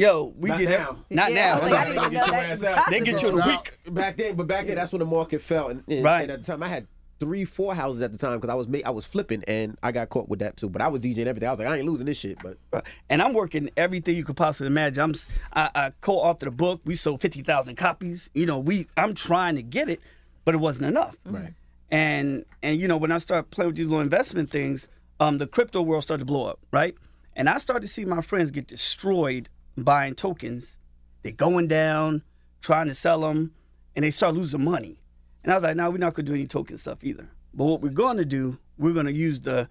Yo, 0.00 0.32
we 0.38 0.48
Not 0.48 0.58
did 0.58 0.68
now. 0.70 0.96
it. 1.10 1.14
Not 1.14 1.32
Yeah, 1.32 1.54
now. 1.54 1.62
Like, 1.62 1.72
I 1.72 1.84
didn't 1.84 2.12
know 2.14 2.26
that 2.26 2.50
was 2.50 2.60
They 2.90 3.00
get 3.00 3.22
you 3.22 3.28
in 3.28 3.40
a 3.40 3.46
week. 3.46 3.78
Back 3.90 4.16
then, 4.16 4.34
but 4.34 4.46
back 4.46 4.66
then, 4.66 4.76
that's 4.76 4.92
when 4.92 5.00
the 5.00 5.06
market 5.06 5.40
fell. 5.42 5.68
And, 5.68 5.82
and, 5.88 6.02
Right. 6.04 6.22
and 6.22 6.32
at 6.32 6.40
the 6.40 6.46
time, 6.46 6.62
I 6.62 6.68
had 6.68 6.86
three, 7.20 7.44
four 7.44 7.74
houses 7.74 8.00
at 8.00 8.10
the 8.12 8.16
time 8.18 8.38
because 8.38 8.48
I 8.48 8.54
was 8.54 8.66
I 8.84 8.88
was 8.90 9.04
flipping 9.04 9.44
and 9.46 9.76
I 9.82 9.92
got 9.92 10.08
caught 10.08 10.28
with 10.30 10.38
that 10.38 10.56
too. 10.56 10.70
But 10.70 10.80
I 10.80 10.88
was 10.88 11.02
DJing 11.02 11.26
everything. 11.26 11.48
I 11.48 11.52
was 11.52 11.58
like, 11.58 11.68
I 11.68 11.76
ain't 11.76 11.84
losing 11.86 12.06
this 12.06 12.16
shit. 12.18 12.38
But 12.42 12.84
And 13.10 13.20
I'm 13.20 13.34
working 13.34 13.68
everything 13.76 14.16
you 14.16 14.24
could 14.24 14.36
possibly 14.38 14.68
imagine. 14.68 15.02
I'm 15.04 15.10
s- 15.10 15.28
I, 15.52 15.68
I 15.74 15.90
co-authored 16.00 16.46
a 16.46 16.50
book. 16.50 16.80
We 16.86 16.94
sold 16.94 17.20
fifty 17.20 17.42
thousand 17.42 17.76
copies. 17.76 18.30
You 18.32 18.46
know, 18.46 18.58
we 18.58 18.86
I'm 18.96 19.12
trying 19.14 19.56
to 19.56 19.62
get 19.62 19.90
it, 19.90 20.00
but 20.46 20.54
it 20.54 20.58
wasn't 20.58 20.86
enough. 20.86 21.14
Right. 21.26 21.52
And 21.90 22.46
and 22.62 22.80
you 22.80 22.88
know 22.88 22.96
when 22.96 23.12
I 23.12 23.18
started 23.18 23.50
playing 23.50 23.68
with 23.68 23.76
these 23.76 23.86
little 23.86 24.00
investment 24.00 24.50
things, 24.50 24.88
um, 25.18 25.36
the 25.36 25.46
crypto 25.46 25.82
world 25.82 26.02
started 26.04 26.22
to 26.22 26.24
blow 26.26 26.46
up, 26.46 26.58
right? 26.72 26.94
And 27.36 27.50
I 27.50 27.58
started 27.58 27.82
to 27.82 27.88
see 27.92 28.06
my 28.06 28.22
friends 28.22 28.50
get 28.50 28.66
destroyed 28.66 29.50
buying 29.84 30.14
tokens. 30.14 30.78
They're 31.22 31.32
going 31.32 31.68
down, 31.68 32.22
trying 32.62 32.86
to 32.86 32.94
sell 32.94 33.20
them, 33.20 33.52
and 33.94 34.04
they 34.04 34.10
start 34.10 34.34
losing 34.34 34.64
money. 34.64 35.00
And 35.42 35.52
I 35.52 35.54
was 35.56 35.64
like, 35.64 35.76
no, 35.76 35.90
we're 35.90 35.98
not 35.98 36.14
gonna 36.14 36.26
do 36.26 36.34
any 36.34 36.46
token 36.46 36.76
stuff 36.76 37.02
either. 37.02 37.28
But 37.54 37.64
what 37.64 37.80
we're 37.80 37.90
gonna 37.90 38.24
do, 38.24 38.58
we're 38.78 38.92
gonna 38.94 39.10
use 39.10 39.40
the 39.40 39.68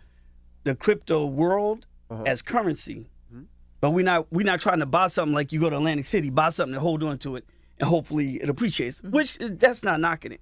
the 0.64 0.76
crypto 0.76 1.26
world 1.26 1.86
uh-huh. 2.10 2.24
as 2.26 2.42
currency. 2.42 3.10
Mm-hmm. 3.34 3.44
But 3.82 3.92
we're 3.92 4.06
not 4.06 4.32
we're 4.32 4.46
not 4.46 4.60
trying 4.60 4.80
to 4.80 4.86
buy 4.86 5.08
something 5.08 5.34
like 5.34 5.52
you 5.52 5.60
go 5.60 5.70
to 5.70 5.78
Atlantic 5.78 6.06
City, 6.06 6.30
buy 6.30 6.50
something 6.50 6.74
and 6.74 6.82
hold 6.82 7.04
on 7.04 7.18
to 7.20 7.36
it, 7.36 7.46
and 7.80 7.88
hopefully 7.88 8.42
it 8.42 8.50
appreciates. 8.50 8.98
Mm-hmm. 9.02 9.12
Which 9.12 9.42
uh, 9.42 9.50
that's 9.52 9.84
not 9.84 10.00
knocking 10.00 10.34
it. 10.34 10.42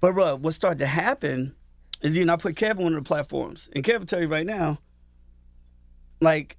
But 0.00 0.14
bro, 0.14 0.36
what 0.36 0.54
started 0.54 0.78
to 0.80 0.86
happen 0.86 1.54
is 2.02 2.16
you 2.16 2.24
know 2.24 2.34
I 2.34 2.36
put 2.36 2.54
Kev 2.54 2.78
on 2.78 2.84
one 2.84 2.94
of 2.94 3.04
the 3.04 3.08
platforms, 3.08 3.68
and 3.74 3.84
Kev 3.84 4.00
will 4.00 4.06
tell 4.06 4.20
you 4.20 4.28
right 4.28 4.46
now, 4.46 4.78
like, 6.20 6.56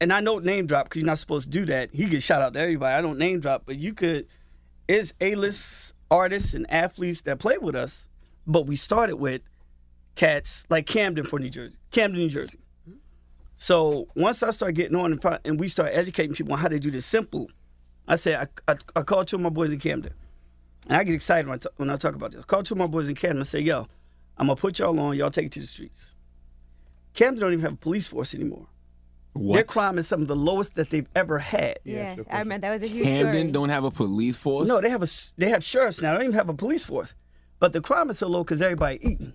and 0.00 0.12
I 0.12 0.20
don't 0.20 0.44
name 0.44 0.66
drop 0.66 0.86
because 0.86 1.00
you're 1.00 1.06
not 1.06 1.18
supposed 1.18 1.46
to 1.46 1.50
do 1.50 1.66
that. 1.66 1.90
He 1.92 2.06
gets 2.06 2.24
shout 2.24 2.42
out 2.42 2.52
to 2.54 2.60
everybody. 2.60 2.94
I 2.94 3.00
don't 3.00 3.18
name 3.18 3.40
drop, 3.40 3.62
but 3.66 3.76
you 3.76 3.94
could. 3.94 4.26
It's 4.86 5.12
A-list 5.20 5.92
artists 6.10 6.54
and 6.54 6.70
athletes 6.70 7.22
that 7.22 7.38
play 7.38 7.58
with 7.58 7.74
us, 7.74 8.06
but 8.46 8.66
we 8.66 8.76
started 8.76 9.16
with 9.16 9.42
cats 10.14 10.66
like 10.70 10.86
Camden 10.86 11.24
for 11.24 11.38
New 11.38 11.50
Jersey, 11.50 11.76
Camden, 11.90 12.20
New 12.20 12.28
Jersey. 12.28 12.58
So 13.56 14.08
once 14.14 14.42
I 14.42 14.50
start 14.50 14.74
getting 14.74 14.96
on 14.96 15.12
and, 15.12 15.38
and 15.44 15.60
we 15.60 15.68
start 15.68 15.90
educating 15.92 16.34
people 16.34 16.52
on 16.54 16.58
how 16.60 16.68
to 16.68 16.78
do 16.78 16.90
this 16.90 17.04
simple, 17.04 17.48
I 18.06 18.14
said 18.14 18.48
I, 18.66 18.72
I, 18.72 18.76
I 18.96 19.02
called 19.02 19.28
two 19.28 19.36
of 19.36 19.42
my 19.42 19.50
boys 19.50 19.72
in 19.72 19.78
Camden, 19.78 20.14
and 20.86 20.96
I 20.96 21.04
get 21.04 21.14
excited 21.14 21.46
when 21.46 21.56
I, 21.56 21.58
t- 21.58 21.68
when 21.76 21.90
I 21.90 21.96
talk 21.96 22.14
about 22.14 22.32
this. 22.32 22.44
I 22.48 22.62
two 22.62 22.74
of 22.74 22.78
my 22.78 22.86
boys 22.86 23.08
in 23.08 23.14
Camden 23.14 23.38
and 23.38 23.48
say, 23.48 23.60
"Yo, 23.60 23.86
I'm 24.38 24.46
gonna 24.46 24.56
put 24.56 24.78
y'all 24.78 24.98
on. 24.98 25.16
Y'all 25.16 25.30
take 25.30 25.46
it 25.46 25.52
to 25.52 25.60
the 25.60 25.66
streets." 25.66 26.14
Camden 27.14 27.40
don't 27.40 27.52
even 27.52 27.64
have 27.64 27.72
a 27.72 27.76
police 27.76 28.06
force 28.08 28.34
anymore. 28.34 28.68
Their 29.36 29.62
crime 29.62 29.98
is 29.98 30.08
some 30.08 30.22
of 30.22 30.28
the 30.28 30.34
lowest 30.36 30.74
that 30.76 30.90
they've 30.90 31.08
ever 31.14 31.38
had. 31.38 31.78
Yeah, 31.84 32.16
I 32.30 32.40
remember 32.40 32.66
that 32.66 32.72
was 32.72 32.82
a 32.82 32.86
huge 32.88 33.04
Camden 33.04 33.32
story. 33.34 33.52
don't 33.52 33.68
have 33.68 33.84
a 33.84 33.90
police 33.90 34.34
force. 34.36 34.66
No, 34.68 34.80
they 34.80 34.90
have 34.90 35.02
a 35.02 35.08
they 35.36 35.48
have 35.50 35.62
sheriffs 35.62 36.00
now. 36.02 36.12
They 36.12 36.18
don't 36.18 36.24
even 36.24 36.34
have 36.36 36.48
a 36.48 36.54
police 36.54 36.84
force. 36.84 37.14
But 37.60 37.72
the 37.72 37.80
crime 37.80 38.10
is 38.10 38.18
so 38.18 38.26
low 38.28 38.42
because 38.44 38.60
everybody 38.62 38.98
eating. 39.00 39.32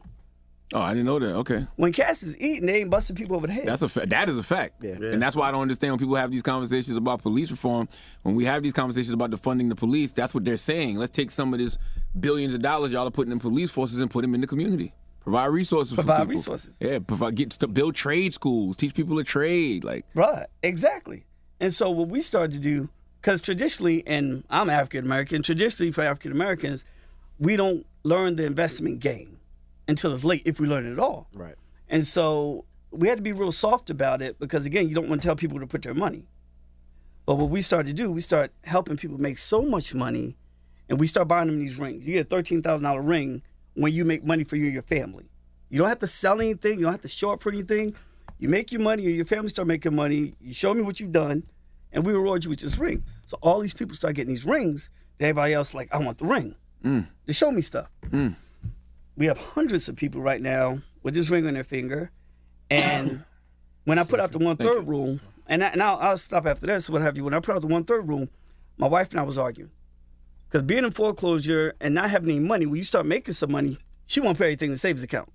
Oh, 0.73 0.81
I 0.81 0.89
didn't 0.93 1.05
know 1.05 1.19
that. 1.19 1.35
Okay, 1.35 1.67
When 1.75 1.93
Cass 1.93 2.23
is 2.23 2.35
eating, 2.39 2.65
they 2.65 2.77
ain't 2.81 2.89
busting 2.89 3.15
people 3.15 3.35
over 3.35 3.45
the 3.45 3.53
head. 3.53 3.67
that's 3.67 3.83
a 3.83 3.89
fa- 3.89 4.07
that 4.07 4.27
is 4.27 4.37
a 4.39 4.43
fact. 4.43 4.83
Yeah. 4.83 4.93
And 4.93 5.21
that's 5.21 5.35
why 5.35 5.47
I 5.47 5.51
don't 5.51 5.61
understand 5.61 5.91
when 5.91 5.99
people 5.99 6.15
have 6.15 6.31
these 6.31 6.41
conversations 6.41 6.97
about 6.97 7.21
police 7.21 7.51
reform. 7.51 7.87
When 8.23 8.33
we 8.33 8.45
have 8.45 8.63
these 8.63 8.73
conversations 8.73 9.13
about 9.13 9.29
defunding 9.29 9.69
the 9.69 9.75
police, 9.75 10.11
that's 10.11 10.33
what 10.33 10.45
they're 10.45 10.57
saying. 10.57 10.97
Let's 10.97 11.11
take 11.15 11.29
some 11.29 11.53
of 11.53 11.59
this 11.59 11.77
billions 12.19 12.53
of 12.55 12.61
dollars 12.61 12.91
y'all 12.91 13.05
are 13.07 13.11
putting 13.11 13.31
in 13.31 13.39
police 13.39 13.69
forces 13.69 13.99
and 13.99 14.09
put 14.09 14.21
them 14.23 14.33
in 14.33 14.41
the 14.41 14.47
community. 14.47 14.93
Provide 15.23 15.47
resources. 15.47 15.93
Provide 15.95 16.15
for 16.17 16.21
people. 16.23 16.31
resources. 16.31 16.75
Yeah, 16.79 16.99
provide 16.99 17.35
get 17.35 17.51
to 17.51 17.67
build 17.67 17.95
trade 17.95 18.33
schools, 18.33 18.77
teach 18.77 18.93
people 18.93 19.17
a 19.19 19.23
trade. 19.23 19.83
Like 19.83 20.05
Right, 20.13 20.47
exactly. 20.61 21.25
And 21.59 21.73
so 21.73 21.89
what 21.89 22.09
we 22.09 22.21
started 22.21 22.51
to 22.53 22.59
do, 22.59 22.89
because 23.21 23.39
traditionally, 23.41 24.03
and 24.05 24.43
I'm 24.49 24.69
African 24.69 25.05
American, 25.05 25.41
traditionally 25.41 25.91
for 25.91 26.01
African 26.03 26.31
Americans, 26.31 26.83
we 27.39 27.55
don't 27.55 27.85
learn 28.03 28.35
the 28.35 28.43
investment 28.45 28.99
game 28.99 29.39
until 29.87 30.13
it's 30.13 30.23
late, 30.23 30.41
if 30.45 30.59
we 30.59 30.67
learn 30.67 30.85
it 30.85 30.91
at 30.93 30.99
all. 30.99 31.27
right. 31.33 31.55
And 31.89 32.05
so 32.07 32.65
we 32.91 33.07
had 33.07 33.17
to 33.17 33.21
be 33.23 33.33
real 33.33 33.51
soft 33.51 33.89
about 33.89 34.21
it 34.21 34.39
because 34.39 34.65
again, 34.65 34.89
you 34.89 34.95
don't 34.95 35.07
want 35.09 35.21
to 35.21 35.25
tell 35.27 35.35
people 35.35 35.59
to 35.59 35.67
put 35.67 35.81
their 35.83 35.93
money. 35.93 36.27
But 37.25 37.35
what 37.35 37.49
we 37.49 37.61
started 37.61 37.87
to 37.87 37.93
do, 37.93 38.11
we 38.11 38.19
start 38.21 38.51
helping 38.65 38.97
people 38.97 39.17
make 39.17 39.37
so 39.37 39.61
much 39.61 39.93
money, 39.93 40.35
and 40.89 40.99
we 40.99 41.07
start 41.07 41.27
buying 41.29 41.47
them 41.47 41.59
these 41.59 41.79
rings. 41.79 42.05
You 42.05 42.13
get 42.15 42.25
a 42.25 42.29
thirteen 42.29 42.61
thousand 42.61 42.83
dollar 42.83 43.01
ring 43.01 43.41
when 43.75 43.93
you 43.93 44.05
make 44.05 44.23
money 44.23 44.43
for 44.43 44.55
you 44.55 44.65
and 44.65 44.73
your 44.73 44.83
family. 44.83 45.29
You 45.69 45.79
don't 45.79 45.89
have 45.89 45.99
to 45.99 46.07
sell 46.07 46.39
anything. 46.39 46.77
You 46.77 46.85
don't 46.85 46.91
have 46.93 47.01
to 47.01 47.07
show 47.07 47.31
up 47.31 47.41
for 47.41 47.49
anything. 47.49 47.95
You 48.37 48.49
make 48.49 48.71
your 48.71 48.81
money, 48.81 49.05
or 49.07 49.09
your 49.09 49.25
family 49.25 49.49
start 49.49 49.67
making 49.67 49.95
money. 49.95 50.35
You 50.39 50.53
show 50.53 50.73
me 50.73 50.81
what 50.81 50.99
you've 50.99 51.11
done, 51.11 51.43
and 51.91 52.05
we 52.05 52.13
reward 52.13 52.43
you 52.43 52.49
with 52.49 52.59
this 52.59 52.77
ring. 52.77 53.03
So 53.25 53.37
all 53.41 53.59
these 53.59 53.73
people 53.73 53.95
start 53.95 54.15
getting 54.15 54.33
these 54.33 54.45
rings. 54.45 54.89
That 55.17 55.25
everybody 55.25 55.53
else 55.53 55.73
like, 55.73 55.93
I 55.93 55.97
want 55.97 56.17
the 56.17 56.25
ring. 56.25 56.55
Mm. 56.83 57.07
To 57.25 57.33
show 57.33 57.51
me 57.51 57.61
stuff. 57.61 57.89
We 59.15 59.27
have 59.27 59.37
hundreds 59.37 59.87
of 59.87 59.95
people 59.95 60.21
right 60.21 60.41
now 60.41 60.79
with 61.03 61.13
this 61.13 61.29
ring 61.29 61.47
on 61.47 61.53
their 61.53 61.63
finger, 61.63 62.11
and 62.69 63.23
when 63.85 63.99
I 63.99 64.03
put 64.03 64.19
out 64.19 64.31
the 64.31 64.39
one 64.39 64.57
third 64.57 64.87
rule, 64.87 65.19
and, 65.47 65.63
I, 65.63 65.67
and 65.67 65.81
I'll, 65.81 65.97
I'll 65.97 66.17
stop 66.17 66.45
after 66.45 66.65
this. 66.67 66.89
What 66.89 67.01
have 67.01 67.15
you? 67.17 67.23
When 67.23 67.33
I 67.33 67.39
put 67.39 67.55
out 67.55 67.61
the 67.61 67.67
one 67.67 67.83
third 67.83 68.07
rule, 68.07 68.27
my 68.77 68.87
wife 68.87 69.11
and 69.11 69.19
I 69.19 69.23
was 69.23 69.37
arguing 69.37 69.71
because 70.53 70.67
being 70.67 70.85
in 70.85 70.91
foreclosure 70.91 71.73
and 71.81 71.95
not 71.95 72.11
having 72.11 72.29
any 72.29 72.39
money, 72.39 72.67
when 72.67 72.77
you 72.77 72.83
start 72.83 73.07
making 73.07 73.33
some 73.33 73.51
money, 73.51 73.75
she 74.05 74.19
won't 74.19 74.37
put 74.37 74.43
everything 74.43 74.67
in 74.67 74.73
the 74.73 74.77
savings 74.77 75.01
account 75.01 75.33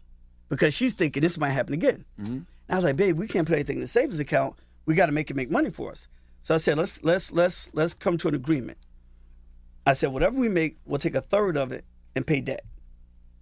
because 0.48 0.72
she's 0.72 0.94
thinking 0.94 1.22
this 1.22 1.36
might 1.36 1.50
happen 1.50 1.74
again. 1.74 2.04
Mm-hmm. 2.20 2.32
And 2.34 2.46
I 2.70 2.76
was 2.76 2.84
like, 2.84 2.94
babe, 2.94 3.18
we 3.18 3.26
can't 3.26 3.44
put 3.44 3.54
anything 3.54 3.78
in 3.78 3.80
the 3.80 3.88
savings 3.88 4.20
account. 4.20 4.54
We 4.86 4.94
got 4.94 5.06
to 5.06 5.12
make 5.12 5.28
it 5.28 5.34
make 5.34 5.50
money 5.50 5.70
for 5.70 5.90
us. 5.90 6.06
So 6.40 6.54
I 6.54 6.58
said, 6.58 6.78
let's 6.78 7.02
let's 7.02 7.32
let's 7.32 7.68
let's 7.72 7.94
come 7.94 8.16
to 8.18 8.28
an 8.28 8.36
agreement. 8.36 8.78
I 9.84 9.94
said, 9.94 10.12
whatever 10.12 10.38
we 10.38 10.48
make, 10.48 10.76
we'll 10.86 11.00
take 11.00 11.16
a 11.16 11.20
third 11.20 11.56
of 11.56 11.72
it 11.72 11.84
and 12.14 12.24
pay 12.24 12.40
debt. 12.40 12.64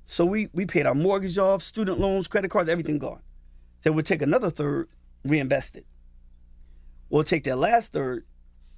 So 0.06 0.24
we 0.24 0.48
we 0.54 0.64
paid 0.64 0.86
our 0.86 0.94
mortgage 0.94 1.36
off, 1.36 1.62
student 1.62 2.00
loans, 2.00 2.26
credit 2.26 2.50
cards, 2.50 2.70
everything 2.70 2.98
gone. 2.98 3.20
Then 3.82 3.94
we'll 3.94 4.02
take 4.02 4.22
another 4.22 4.48
third, 4.48 4.88
reinvest 5.24 5.76
it. 5.76 5.84
We'll 7.10 7.24
take 7.24 7.44
that 7.44 7.58
last 7.58 7.92
third, 7.92 8.24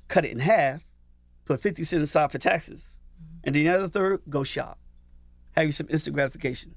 cut 0.09 0.25
it 0.25 0.33
in 0.33 0.41
half, 0.41 0.88
put 1.49 1.63
50 1.63 1.83
cents 1.85 2.03
aside 2.03 2.31
for 2.31 2.39
taxes. 2.39 2.99
Mm-hmm. 2.99 3.41
And 3.45 3.55
then 3.57 3.65
the 3.65 3.75
other 3.75 3.89
third, 3.89 4.23
go 4.29 4.45
shop. 4.45 4.79
Have 5.53 5.65
you 5.65 5.73
some 5.73 5.89
instant 5.91 6.15
gratification. 6.15 6.75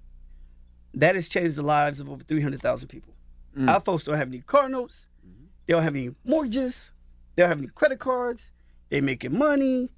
That 0.93 1.15
has 1.15 1.29
changed 1.29 1.57
the 1.57 1.61
lives 1.61 1.99
of 1.99 2.09
over 2.09 2.23
300,000 2.23 2.87
people. 2.87 3.13
Mm. 3.55 3.69
Our 3.69 3.81
folks 3.81 4.05
don't 4.05 4.17
have 4.17 4.29
any 4.29 4.39
car 4.39 4.69
notes. 4.69 5.07
Mm-hmm. 5.25 5.45
They 5.67 5.73
don't 5.73 5.83
have 5.83 5.95
any 5.95 6.11
mortgages. 6.23 6.93
They 7.35 7.43
don't 7.43 7.49
have 7.49 7.59
any 7.59 7.67
credit 7.67 7.99
cards. 7.99 8.51
They 8.89 9.01
making 9.01 9.37
money. 9.37 9.89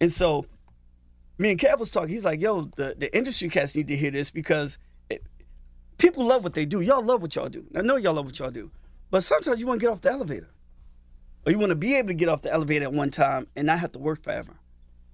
And 0.00 0.12
so 0.12 0.46
me 1.36 1.50
and 1.50 1.60
Kev 1.60 1.78
was 1.78 1.90
talking. 1.90 2.08
He's 2.08 2.24
like, 2.24 2.40
yo, 2.40 2.70
the, 2.76 2.94
the 2.96 3.14
industry 3.14 3.48
cats 3.48 3.76
need 3.76 3.88
to 3.88 3.96
hear 3.96 4.10
this 4.10 4.30
because 4.30 4.78
it, 5.10 5.24
people 5.98 6.24
love 6.24 6.44
what 6.44 6.54
they 6.54 6.64
do. 6.64 6.80
Y'all 6.80 7.04
love 7.04 7.20
what 7.20 7.34
y'all 7.34 7.48
do. 7.48 7.64
I 7.74 7.82
know 7.82 7.96
y'all 7.96 8.14
love 8.14 8.26
what 8.26 8.38
y'all 8.38 8.50
do. 8.50 8.70
But 9.10 9.22
sometimes 9.24 9.60
you 9.60 9.66
want 9.66 9.80
to 9.80 9.86
get 9.86 9.92
off 9.92 10.00
the 10.00 10.10
elevator. 10.10 10.50
Or 11.46 11.52
you 11.52 11.58
want 11.58 11.70
to 11.70 11.76
be 11.76 11.94
able 11.94 12.08
to 12.08 12.14
get 12.14 12.28
off 12.28 12.42
the 12.42 12.52
elevator 12.52 12.84
at 12.84 12.92
one 12.92 13.10
time 13.10 13.46
and 13.54 13.66
not 13.66 13.78
have 13.80 13.92
to 13.92 13.98
work 13.98 14.22
forever. 14.22 14.54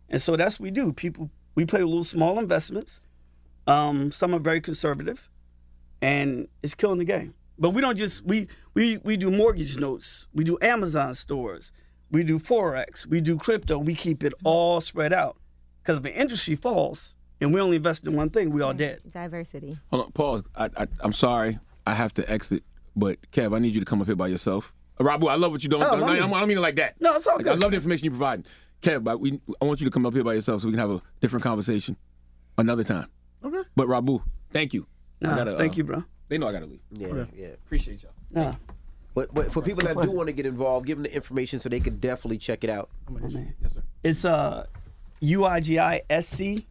And 0.08 0.20
so 0.20 0.36
that's 0.36 0.58
what 0.58 0.64
we 0.64 0.70
do. 0.70 0.92
People 0.92 1.30
we 1.54 1.64
play 1.64 1.82
with 1.82 1.88
little 1.88 2.04
small 2.04 2.38
investments. 2.38 3.00
Um, 3.66 4.12
some 4.12 4.34
are 4.34 4.38
very 4.38 4.60
conservative, 4.60 5.28
and 6.00 6.48
it's 6.62 6.74
killing 6.74 6.98
the 6.98 7.04
game. 7.04 7.34
But 7.58 7.70
we 7.70 7.80
don't 7.80 7.96
just 7.96 8.24
we 8.24 8.48
we 8.74 8.98
we 8.98 9.16
do 9.16 9.30
mortgage 9.30 9.76
notes. 9.76 10.26
We 10.34 10.44
do 10.44 10.58
Amazon 10.62 11.14
stores. 11.14 11.72
We 12.10 12.24
do 12.24 12.38
forex. 12.38 13.06
We 13.06 13.20
do 13.20 13.36
crypto. 13.36 13.78
We 13.78 13.94
keep 13.94 14.24
it 14.24 14.32
all 14.42 14.80
spread 14.80 15.12
out. 15.12 15.36
Because 15.82 15.98
if 15.98 16.02
the 16.02 16.14
industry 16.14 16.56
falls 16.56 17.14
and 17.40 17.54
we 17.54 17.60
only 17.60 17.76
invest 17.76 18.04
in 18.04 18.16
one 18.16 18.30
thing, 18.30 18.50
we 18.50 18.62
all 18.62 18.74
dead. 18.74 19.00
Diversity. 19.08 19.78
Hold 19.90 20.06
on, 20.06 20.12
Paul. 20.12 20.42
I, 20.56 20.70
I, 20.76 20.86
I'm 21.00 21.12
sorry. 21.12 21.58
I 21.86 21.94
have 21.94 22.12
to 22.14 22.30
exit, 22.30 22.64
but 22.96 23.18
Kev, 23.30 23.54
I 23.54 23.58
need 23.58 23.74
you 23.74 23.80
to 23.80 23.86
come 23.86 24.00
up 24.00 24.06
here 24.06 24.16
by 24.16 24.26
yourself. 24.26 24.72
Rabu, 25.00 25.30
I 25.30 25.34
love 25.36 25.52
what 25.52 25.62
you're 25.62 25.70
doing. 25.70 25.82
Oh, 25.82 25.96
No, 25.96 26.06
I 26.06 26.12
I, 26.14 26.16
don't 26.18 26.48
mean 26.48 26.58
it 26.58 26.60
like 26.60 26.76
that. 26.76 27.00
No, 27.00 27.14
it's 27.16 27.26
all 27.26 27.36
Like, 27.36 27.44
good. 27.44 27.52
I 27.54 27.56
love 27.58 27.70
the 27.70 27.76
information 27.76 28.04
you're 28.06 28.12
providing. 28.12 28.44
Kev, 28.82 29.02
but 29.04 29.20
we, 29.20 29.40
I 29.60 29.64
want 29.64 29.80
you 29.80 29.86
to 29.86 29.90
come 29.90 30.06
up 30.06 30.14
here 30.14 30.24
by 30.24 30.34
yourself 30.34 30.62
so 30.62 30.68
we 30.68 30.72
can 30.72 30.78
have 30.80 30.90
a 30.90 31.02
different 31.20 31.42
conversation 31.42 31.96
another 32.58 32.84
time. 32.84 33.06
Okay. 33.44 33.62
But 33.76 33.88
Rabu, 33.88 34.22
thank 34.52 34.72
you. 34.74 34.86
I 35.22 35.26
Nah, 35.26 35.36
gotta, 35.36 35.56
thank 35.56 35.72
uh, 35.72 35.76
you, 35.76 35.84
bro. 35.84 36.04
They 36.28 36.38
know 36.38 36.48
I 36.48 36.52
gotta 36.52 36.66
leave. 36.66 36.80
Yeah, 36.92 37.24
yeah. 37.36 37.46
Appreciate 37.48 38.02
y'all. 38.02 38.12
Nah. 38.30 38.54
But 39.14 39.34
but 39.34 39.52
for 39.52 39.60
people 39.60 39.82
that 39.84 40.00
do 40.00 40.10
want 40.10 40.28
to 40.28 40.32
get 40.32 40.46
involved, 40.46 40.86
give 40.86 40.96
them 40.96 41.02
the 41.02 41.14
information 41.14 41.58
so 41.58 41.68
they 41.68 41.80
could 41.80 42.00
definitely 42.00 42.38
check 42.38 42.62
it 42.62 42.70
out. 42.70 42.88
Oh, 43.10 43.18
yes, 43.28 43.32
sir. 43.74 43.82
It's 44.04 44.24
uh 44.24 44.66
UIGISC 45.22 46.64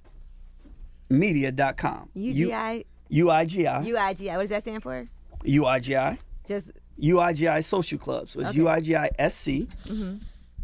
media.com. 1.09 2.09
UGI. 2.15 2.85
UIGI. 3.11 3.85
UIGI. 3.87 4.31
What 4.35 4.41
does 4.41 4.49
that 4.49 4.61
stand 4.61 4.83
for? 4.83 5.07
UIGI. 5.43 6.17
Just 6.45 6.71
UIGI 7.01 7.63
Social 7.63 7.97
Club. 7.99 8.29
So 8.29 8.41
it's 8.41 8.49
Okay. 8.49 8.59
UIGISC 8.59 9.67
Mhm. 9.87 10.19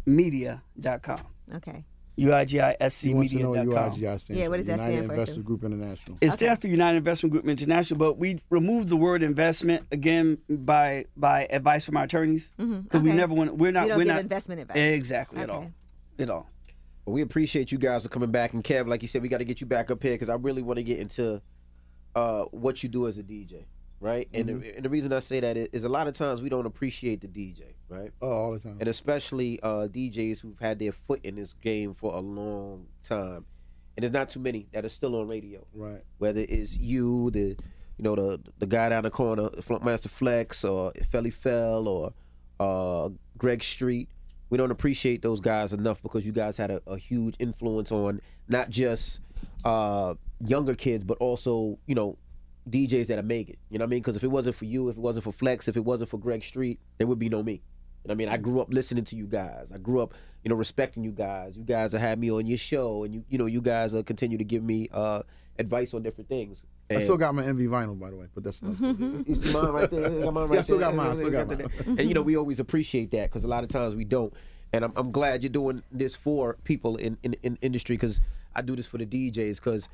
media.com. 0.06 1.20
okay. 1.54 1.84
UIGISC 2.18 3.02
He 3.08 3.12
wants 3.14 3.30
to 3.32 3.38
know 3.40 3.50
what 3.50 3.58
media.com. 3.58 3.92
UIGI 3.92 4.18
stands 4.20 4.30
Yeah, 4.30 4.44
for. 4.44 4.50
what 4.50 4.56
does 4.56 4.66
that 4.66 4.72
United 4.78 4.92
stand 4.94 5.06
for, 5.06 5.12
Investors 5.12 5.34
Sue? 5.36 5.42
Group 5.42 5.64
International. 5.64 6.18
It 6.22 6.30
stands 6.32 6.60
for 6.62 6.68
United 6.68 6.96
Investment 6.96 7.32
Group 7.32 7.44
International, 7.46 7.98
but 7.98 8.18
we 8.18 8.40
removed 8.48 8.88
the 8.88 8.96
word 8.96 9.22
investment 9.22 9.86
again 9.92 10.38
by 10.48 11.04
by 11.16 11.46
advice 11.50 11.84
from 11.84 11.98
our 11.98 12.04
attorneys 12.04 12.54
because 12.56 13.02
we 13.02 13.12
never 13.12 13.34
want. 13.34 13.56
We're 13.58 13.70
not. 13.70 13.82
You 13.82 13.88
don't 13.90 13.98
we're 13.98 14.04
give 14.04 14.14
not 14.14 14.20
investment 14.22 14.60
advice. 14.62 14.76
Exactly 14.78 15.40
at 15.40 15.50
all. 15.50 15.70
At 16.18 16.30
all. 16.30 16.48
Well, 17.04 17.12
we 17.14 17.20
appreciate 17.20 17.70
you 17.70 17.76
guys 17.78 18.02
for 18.04 18.08
coming 18.08 18.30
back. 18.30 18.54
And 18.54 18.64
Kev, 18.64 18.88
like 18.88 19.02
you 19.02 19.08
said, 19.08 19.20
we 19.22 19.28
got 19.28 19.38
to 19.38 19.44
get 19.44 19.60
you 19.60 19.66
back 19.66 19.90
up 19.90 20.02
here 20.02 20.12
because 20.14 20.30
I 20.30 20.34
really 20.36 20.62
want 20.62 20.78
to 20.78 20.82
get 20.82 20.98
into 20.98 21.40
uh, 22.14 22.44
what 22.44 22.82
you 22.82 22.88
do 22.88 23.06
as 23.06 23.18
a 23.18 23.22
DJ, 23.22 23.64
right? 24.00 24.28
And, 24.32 24.48
the, 24.48 24.76
and 24.76 24.84
the 24.84 24.88
reason 24.88 25.12
I 25.12 25.20
say 25.20 25.40
that 25.40 25.56
is, 25.56 25.68
is 25.72 25.84
a 25.84 25.88
lot 25.88 26.06
of 26.06 26.14
times 26.14 26.42
we 26.42 26.48
don't 26.48 26.66
appreciate 26.66 27.20
the 27.20 27.28
DJ, 27.28 27.74
right? 27.88 28.10
Oh, 28.20 28.30
all 28.30 28.52
the 28.52 28.60
time. 28.60 28.76
And 28.80 28.88
especially 28.88 29.60
uh, 29.62 29.88
DJs 29.88 30.40
who've 30.40 30.58
had 30.58 30.78
their 30.78 30.92
foot 30.92 31.20
in 31.24 31.36
this 31.36 31.52
game 31.52 31.94
for 31.94 32.14
a 32.14 32.20
long 32.20 32.86
time. 33.02 33.44
And 33.96 34.02
there's 34.02 34.12
not 34.12 34.28
too 34.28 34.40
many 34.40 34.68
that 34.72 34.84
are 34.84 34.90
still 34.90 35.16
on 35.16 35.28
radio. 35.28 35.66
Right. 35.72 36.02
Whether 36.18 36.44
it's 36.46 36.76
you, 36.76 37.30
the 37.30 37.56
you 37.98 38.02
know, 38.02 38.14
the 38.14 38.40
the 38.58 38.66
guy 38.66 38.90
down 38.90 39.04
the 39.04 39.10
corner, 39.10 39.48
Master 39.82 40.10
Flex, 40.10 40.64
or 40.64 40.92
Felli 41.12 41.32
Fel, 41.32 41.88
or 41.88 42.12
uh, 42.60 43.08
Greg 43.38 43.62
Street. 43.62 44.10
We 44.50 44.58
don't 44.58 44.70
appreciate 44.70 45.22
those 45.22 45.40
guys 45.40 45.72
enough 45.72 46.00
because 46.02 46.24
you 46.24 46.32
guys 46.32 46.56
had 46.56 46.70
a, 46.70 46.80
a 46.86 46.96
huge 46.96 47.34
influence 47.38 47.90
on 47.90 48.20
not 48.48 48.70
just 48.70 49.20
uh, 49.64 50.14
younger 50.44 50.74
kids, 50.74 51.04
but 51.04 51.16
also 51.18 51.78
you 51.86 51.94
know 51.94 52.18
DJs 52.68 53.06
that 53.08 53.18
are 53.18 53.22
making. 53.22 53.56
You 53.70 53.78
know 53.78 53.84
what 53.84 53.88
I 53.88 53.90
mean? 53.90 54.00
Because 54.00 54.16
if 54.16 54.24
it 54.24 54.28
wasn't 54.30 54.56
for 54.56 54.64
you, 54.64 54.88
if 54.88 54.96
it 54.96 55.00
wasn't 55.00 55.24
for 55.24 55.32
Flex, 55.32 55.68
if 55.68 55.76
it 55.76 55.84
wasn't 55.84 56.10
for 56.10 56.18
Greg 56.18 56.42
Street, 56.42 56.78
there 56.98 57.06
would 57.06 57.18
be 57.18 57.28
no 57.28 57.42
me. 57.42 57.52
You 57.52 58.08
know 58.08 58.12
what 58.12 58.12
I 58.12 58.14
mean? 58.16 58.28
I 58.28 58.36
grew 58.36 58.60
up 58.60 58.68
listening 58.70 59.04
to 59.04 59.16
you 59.16 59.26
guys. 59.26 59.70
I 59.74 59.78
grew 59.78 60.00
up, 60.00 60.14
you 60.44 60.48
know, 60.48 60.54
respecting 60.54 61.02
you 61.02 61.10
guys. 61.10 61.56
You 61.56 61.64
guys 61.64 61.92
have 61.92 62.00
had 62.00 62.18
me 62.18 62.30
on 62.30 62.46
your 62.46 62.58
show, 62.58 63.04
and 63.04 63.14
you, 63.14 63.24
you 63.28 63.38
know, 63.38 63.46
you 63.46 63.60
guys 63.60 63.94
uh, 63.94 64.02
continue 64.02 64.38
to 64.38 64.44
give 64.44 64.62
me 64.62 64.88
uh, 64.92 65.22
advice 65.58 65.92
on 65.94 66.02
different 66.02 66.28
things. 66.28 66.64
I 66.88 67.00
still 67.00 67.16
got 67.16 67.34
my 67.34 67.44
Envy 67.44 67.66
vinyl, 67.66 67.98
by 67.98 68.10
the 68.10 68.16
way, 68.16 68.26
but 68.32 68.44
that's 68.44 68.62
not. 68.62 68.78
you 69.26 69.34
see 69.34 69.52
mine 69.52 69.66
right 69.70 69.90
there? 69.90 70.06
I 70.06 70.20
got 70.22 70.34
mine 70.34 70.48
right 70.48 70.54
Yeah, 70.54 70.58
I 70.60 70.62
still 70.62 70.78
there. 70.78 70.88
got 70.88 70.94
mine, 70.96 71.10
I 71.10 71.14
still 71.16 71.30
got 71.30 71.48
mine. 71.48 71.70
And 71.98 72.08
you 72.08 72.14
know, 72.14 72.22
we 72.22 72.36
always 72.36 72.60
appreciate 72.60 73.10
that 73.10 73.28
because 73.30 73.42
a 73.42 73.48
lot 73.48 73.64
of 73.64 73.70
times 73.70 73.96
we 73.96 74.04
don't. 74.04 74.32
And 74.72 74.84
I'm, 74.84 74.92
I'm 74.94 75.10
glad 75.10 75.42
you're 75.42 75.50
doing 75.50 75.82
this 75.90 76.14
for 76.14 76.58
people 76.62 76.96
in 76.96 77.18
in, 77.24 77.34
in 77.42 77.58
industry 77.60 77.96
because 77.96 78.20
I 78.54 78.62
do 78.62 78.76
this 78.76 78.86
for 78.86 78.98
the 78.98 79.06
DJs 79.06 79.56
because. 79.56 79.88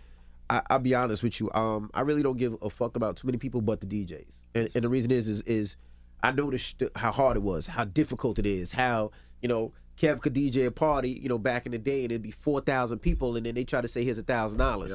I'll 0.70 0.78
be 0.78 0.94
honest 0.94 1.22
with 1.22 1.40
you. 1.40 1.50
Um, 1.53 1.90
I 1.94 2.00
really 2.03 2.22
don't 2.22 2.36
give 2.36 2.57
a 2.62 2.70
fuck 2.70 2.96
about 2.96 3.16
too 3.16 3.26
many 3.26 3.38
people 3.38 3.61
but 3.61 3.80
the 3.80 3.86
DJs, 3.86 4.42
and, 4.55 4.68
and 4.74 4.84
the 4.84 4.88
reason 4.88 5.11
is, 5.11 5.28
is, 5.28 5.42
is 5.42 5.76
I 6.22 6.32
noticed 6.32 6.82
how 6.96 7.12
hard 7.12 7.36
it 7.36 7.42
was, 7.42 7.66
how 7.66 7.84
difficult 7.84 8.38
it 8.38 8.46
is, 8.46 8.72
how 8.72 9.11
you 9.40 9.48
know 9.48 9.72
Kev 9.98 10.20
could 10.20 10.34
DJ 10.34 10.66
a 10.66 10.70
party, 10.70 11.11
you 11.11 11.28
know, 11.28 11.38
back 11.38 11.66
in 11.66 11.72
the 11.72 11.78
day, 11.78 12.03
and 12.03 12.12
it'd 12.12 12.22
be 12.22 12.30
four 12.30 12.61
thousand 12.61 12.98
people, 12.98 13.36
and 13.36 13.46
then 13.46 13.55
they 13.55 13.64
try 13.64 13.80
to 13.80 13.88
say 13.88 14.05
here's 14.05 14.18
a 14.18 14.22
thousand 14.22 14.59
dollars. 14.59 14.90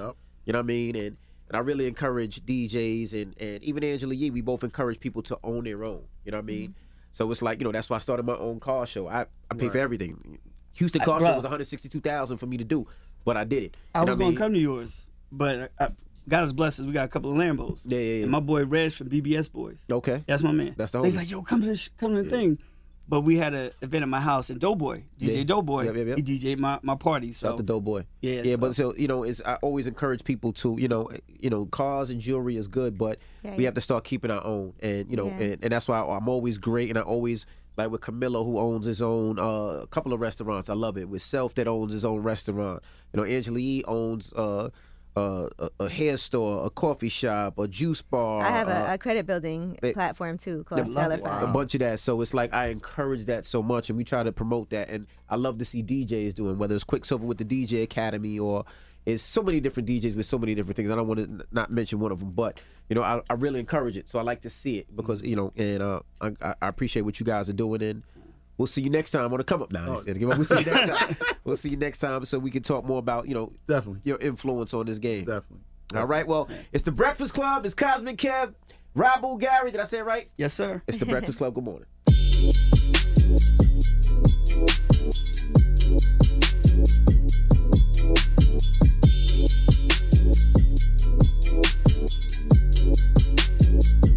You 0.45 0.53
know 0.53 0.59
what 0.59 0.63
I 0.63 0.67
mean? 0.67 0.95
And 0.95 1.17
and 1.47 1.55
I 1.55 1.59
really 1.59 1.87
encourage 1.87 2.45
DJs 2.45 3.13
and 3.13 3.35
and 3.39 3.63
even 3.63 3.83
Angela 3.83 4.13
Yee. 4.13 4.31
We 4.31 4.41
both 4.41 4.63
encourage 4.63 4.99
people 4.99 5.21
to 5.23 5.39
own 5.43 5.63
their 5.63 5.83
own. 5.83 6.03
You 6.25 6.31
know 6.31 6.37
what 6.37 6.43
I 6.43 6.45
mean? 6.45 6.75
So 7.11 7.31
it's 7.31 7.41
like 7.41 7.59
you 7.59 7.65
know 7.65 7.71
that's 7.71 7.89
why 7.89 7.95
I 7.97 7.99
started 7.99 8.25
my 8.25 8.35
own 8.35 8.59
car 8.59 8.85
show. 8.85 9.07
I 9.07 9.25
I 9.49 9.55
pay 9.55 9.69
for 9.69 9.77
everything. 9.77 10.39
Houston 10.73 11.01
I- 11.01 11.05
car 11.05 11.19
show 11.19 11.33
was 11.35 11.43
one 11.43 11.51
hundred 11.51 11.65
sixty 11.65 11.89
two 11.89 12.01
thousand 12.01 12.37
for 12.37 12.45
me 12.45 12.57
to 12.57 12.63
do, 12.63 12.87
but 13.25 13.37
I 13.37 13.43
did 13.43 13.63
it. 13.63 13.77
I 13.95 14.01
You 14.01 14.07
was 14.07 14.15
going 14.15 14.33
to 14.33 14.37
come 14.37 14.53
to 14.53 14.59
yours, 14.59 15.06
but 15.31 15.71
I, 15.79 15.89
God 16.29 16.43
is 16.43 16.53
blessed. 16.53 16.81
us, 16.81 16.85
We 16.85 16.91
got 16.93 17.05
a 17.05 17.07
couple 17.07 17.31
of 17.31 17.37
Lambos. 17.37 17.83
Yeah, 17.85 17.97
yeah, 17.99 18.13
yeah. 18.15 18.21
And 18.23 18.31
my 18.31 18.39
boy 18.39 18.65
Reg 18.65 18.91
from 18.93 19.09
BBS 19.09 19.51
Boys. 19.51 19.85
Okay. 19.91 20.23
That's 20.27 20.43
my 20.43 20.51
man. 20.51 20.73
That's 20.77 20.91
the 20.91 20.99
So 20.99 21.03
He's 21.03 21.15
like, 21.15 21.29
yo, 21.29 21.41
come 21.41 21.61
to 21.61 21.67
the, 21.67 21.89
come 21.97 22.15
to 22.15 22.23
the 22.23 22.29
thing. 22.29 22.59
But 23.09 23.21
we 23.21 23.37
had 23.37 23.53
an 23.53 23.71
event 23.81 24.03
at 24.03 24.09
my 24.09 24.19
house, 24.19 24.49
and 24.49 24.59
Doughboy, 24.59 25.03
DJ 25.17 25.37
Yeah. 25.37 25.43
Doughboy, 25.45 25.83
Yep, 25.85 25.95
yep, 25.95 26.07
yep. 26.07 26.17
he 26.17 26.23
DJ'd 26.23 26.59
my, 26.59 26.77
my 26.81 26.95
party. 26.95 27.31
So 27.31 27.45
Shout 27.47 27.51
out 27.53 27.57
to 27.59 27.63
Doughboy. 27.63 28.03
Yeah, 28.19 28.41
yeah, 28.41 28.55
so- 28.55 28.57
but 28.57 28.75
so 28.75 28.93
you 28.97 29.07
know, 29.07 29.23
it's 29.23 29.41
I 29.45 29.55
always 29.61 29.87
encourage 29.87 30.25
people 30.25 30.51
to 30.53 30.75
you 30.77 30.89
know, 30.89 31.09
you 31.39 31.49
know, 31.49 31.67
cars 31.67 32.09
and 32.09 32.19
jewelry 32.19 32.57
is 32.57 32.67
good, 32.67 32.97
but 32.97 33.19
Yeah, 33.45 33.55
we 33.55 33.63
yeah. 33.63 33.67
have 33.67 33.75
to 33.75 33.81
start 33.81 34.03
keeping 34.03 34.29
our 34.29 34.43
own, 34.45 34.73
and 34.81 35.09
you 35.09 35.15
know, 35.15 35.27
Yeah. 35.27 35.39
and, 35.45 35.63
and 35.63 35.71
that's 35.71 35.87
why 35.87 36.01
I'm 36.01 36.27
always 36.27 36.57
great, 36.57 36.89
and 36.89 36.99
I 36.99 37.01
always 37.03 37.45
like 37.77 37.91
with 37.91 38.01
Camilo 38.01 38.43
who 38.43 38.59
owns 38.59 38.85
his 38.85 39.01
own 39.01 39.39
uh, 39.39 39.85
couple 39.89 40.11
of 40.11 40.19
restaurants. 40.19 40.69
I 40.69 40.73
love 40.73 40.97
it 40.97 41.07
with 41.07 41.21
Self 41.21 41.53
that 41.53 41.65
owns 41.69 41.93
his 41.93 42.03
own 42.03 42.23
restaurant. 42.23 42.83
You 43.13 43.21
know, 43.21 43.23
Angela 43.25 43.59
Yee 43.61 43.85
owns 43.85 44.33
uh, 44.33 44.69
a, 45.17 45.69
a 45.79 45.89
hair 45.89 46.17
store, 46.17 46.65
a 46.65 46.69
coffee 46.69 47.09
shop, 47.09 47.57
a 47.59 47.67
juice 47.67 48.01
bar. 48.01 48.43
I 48.43 48.49
have 48.49 48.67
uh, 48.69 48.85
a, 48.89 48.93
a 48.93 48.97
credit 48.97 49.25
building 49.25 49.77
platform 49.93 50.37
too 50.37 50.63
called 50.65 50.87
Stellar 50.87 51.19
A 51.43 51.47
bunch 51.47 51.73
of 51.75 51.79
that. 51.79 51.99
So 51.99 52.21
it's 52.21 52.33
like 52.33 52.53
I 52.53 52.67
encourage 52.67 53.25
that 53.25 53.45
so 53.45 53.61
much, 53.63 53.89
and 53.89 53.97
we 53.97 54.03
try 54.03 54.23
to 54.23 54.31
promote 54.31 54.69
that. 54.71 54.89
And 54.89 55.07
I 55.29 55.35
love 55.35 55.57
to 55.59 55.65
see 55.65 55.81
DJs 55.83 56.35
doing 56.35 56.57
whether 56.57 56.75
it's 56.75 56.83
Quicksilver 56.83 57.25
with 57.25 57.37
the 57.37 57.45
DJ 57.45 57.83
Academy 57.83 58.37
or 58.39 58.65
it's 59.05 59.23
so 59.23 59.41
many 59.41 59.61
different 59.61 59.87
DJs 59.87 60.17
with 60.17 60.25
so 60.25 60.37
many 60.37 60.53
different 60.53 60.75
things. 60.75 60.91
I 60.91 60.95
don't 60.95 61.07
want 61.07 61.19
to 61.39 61.45
not 61.51 61.71
mention 61.71 61.99
one 61.99 62.11
of 62.11 62.19
them, 62.19 62.31
but 62.31 62.59
you 62.89 62.95
know 62.95 63.03
I, 63.03 63.21
I 63.29 63.33
really 63.35 63.59
encourage 63.59 63.95
it. 63.97 64.09
So 64.09 64.19
I 64.19 64.21
like 64.21 64.41
to 64.41 64.49
see 64.49 64.79
it 64.79 64.95
because 64.95 65.21
you 65.23 65.35
know, 65.35 65.53
and 65.55 65.81
uh, 65.81 65.99
I, 66.19 66.31
I- 66.41 66.55
I 66.61 66.67
appreciate 66.67 67.03
what 67.03 67.19
you 67.19 67.25
guys 67.25 67.47
are 67.49 67.53
doing. 67.53 67.81
And 67.81 68.03
we'll 68.57 68.67
see 68.67 68.81
you 68.81 68.89
next 68.89 69.11
time 69.11 69.31
on 69.31 69.37
the 69.37 69.43
come 69.43 69.61
up 69.61 69.71
now. 69.71 69.85
Oh. 69.87 70.03
We'll 70.05 70.43
see 70.43 70.59
you 70.59 70.65
next 70.65 70.89
time. 70.89 71.17
we'll 71.43 71.55
see 71.55 71.69
you 71.69 71.77
next 71.77 71.99
time 71.99 72.25
so 72.25 72.39
we 72.39 72.51
can 72.51 72.63
talk 72.63 72.85
more 72.85 72.99
about 72.99 73.27
you 73.27 73.33
know 73.33 73.53
definitely 73.67 74.01
your 74.03 74.17
influence 74.17 74.73
on 74.73 74.85
this 74.85 74.99
game. 74.99 75.25
Definitely. 75.25 75.63
All 75.95 76.05
right. 76.05 76.27
Well, 76.27 76.49
it's 76.73 76.83
the 76.83 76.91
Breakfast 76.91 77.33
Club. 77.33 77.65
It's 77.65 77.73
Cosmic 77.73 78.17
Kev, 78.17 78.53
Rabu 78.95 79.39
Gary. 79.39 79.71
Did 79.71 79.79
I 79.79 79.85
say 79.85 79.99
it 79.99 80.05
right? 80.05 80.29
Yes, 80.37 80.53
sir. 80.53 80.81
It's 80.87 80.97
the 80.97 81.05
Breakfast 81.05 81.37
Club. 81.37 81.53
Good 81.53 81.63
morning. 81.63 81.85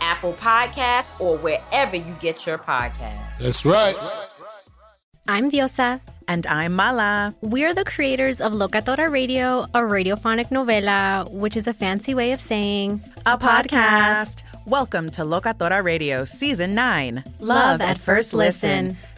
Apple 0.00 0.32
Podcasts, 0.34 1.18
or 1.20 1.38
wherever 1.38 1.96
you 1.96 2.14
get 2.20 2.46
your 2.46 2.58
podcasts. 2.58 3.38
That's 3.38 3.64
right. 3.64 3.94
I'm 5.26 5.50
Diosa. 5.50 6.00
And 6.30 6.46
I'm 6.46 6.74
Mala. 6.74 7.34
We're 7.40 7.72
the 7.72 7.84
creators 7.84 8.38
of 8.38 8.52
Locatora 8.52 9.10
Radio, 9.10 9.62
a 9.72 9.80
radiophonic 9.80 10.50
novela, 10.50 11.30
which 11.32 11.56
is 11.56 11.66
a 11.66 11.72
fancy 11.72 12.14
way 12.14 12.32
of 12.32 12.40
saying 12.40 13.02
A 13.24 13.38
podcast. 13.38 14.42
Welcome 14.66 15.08
to 15.12 15.22
Locatora 15.22 15.82
Radio 15.82 16.26
Season 16.26 16.74
9 16.74 17.24
Love 17.40 17.80
at 17.80 17.98
First 17.98 18.34
Listen. 18.34 18.98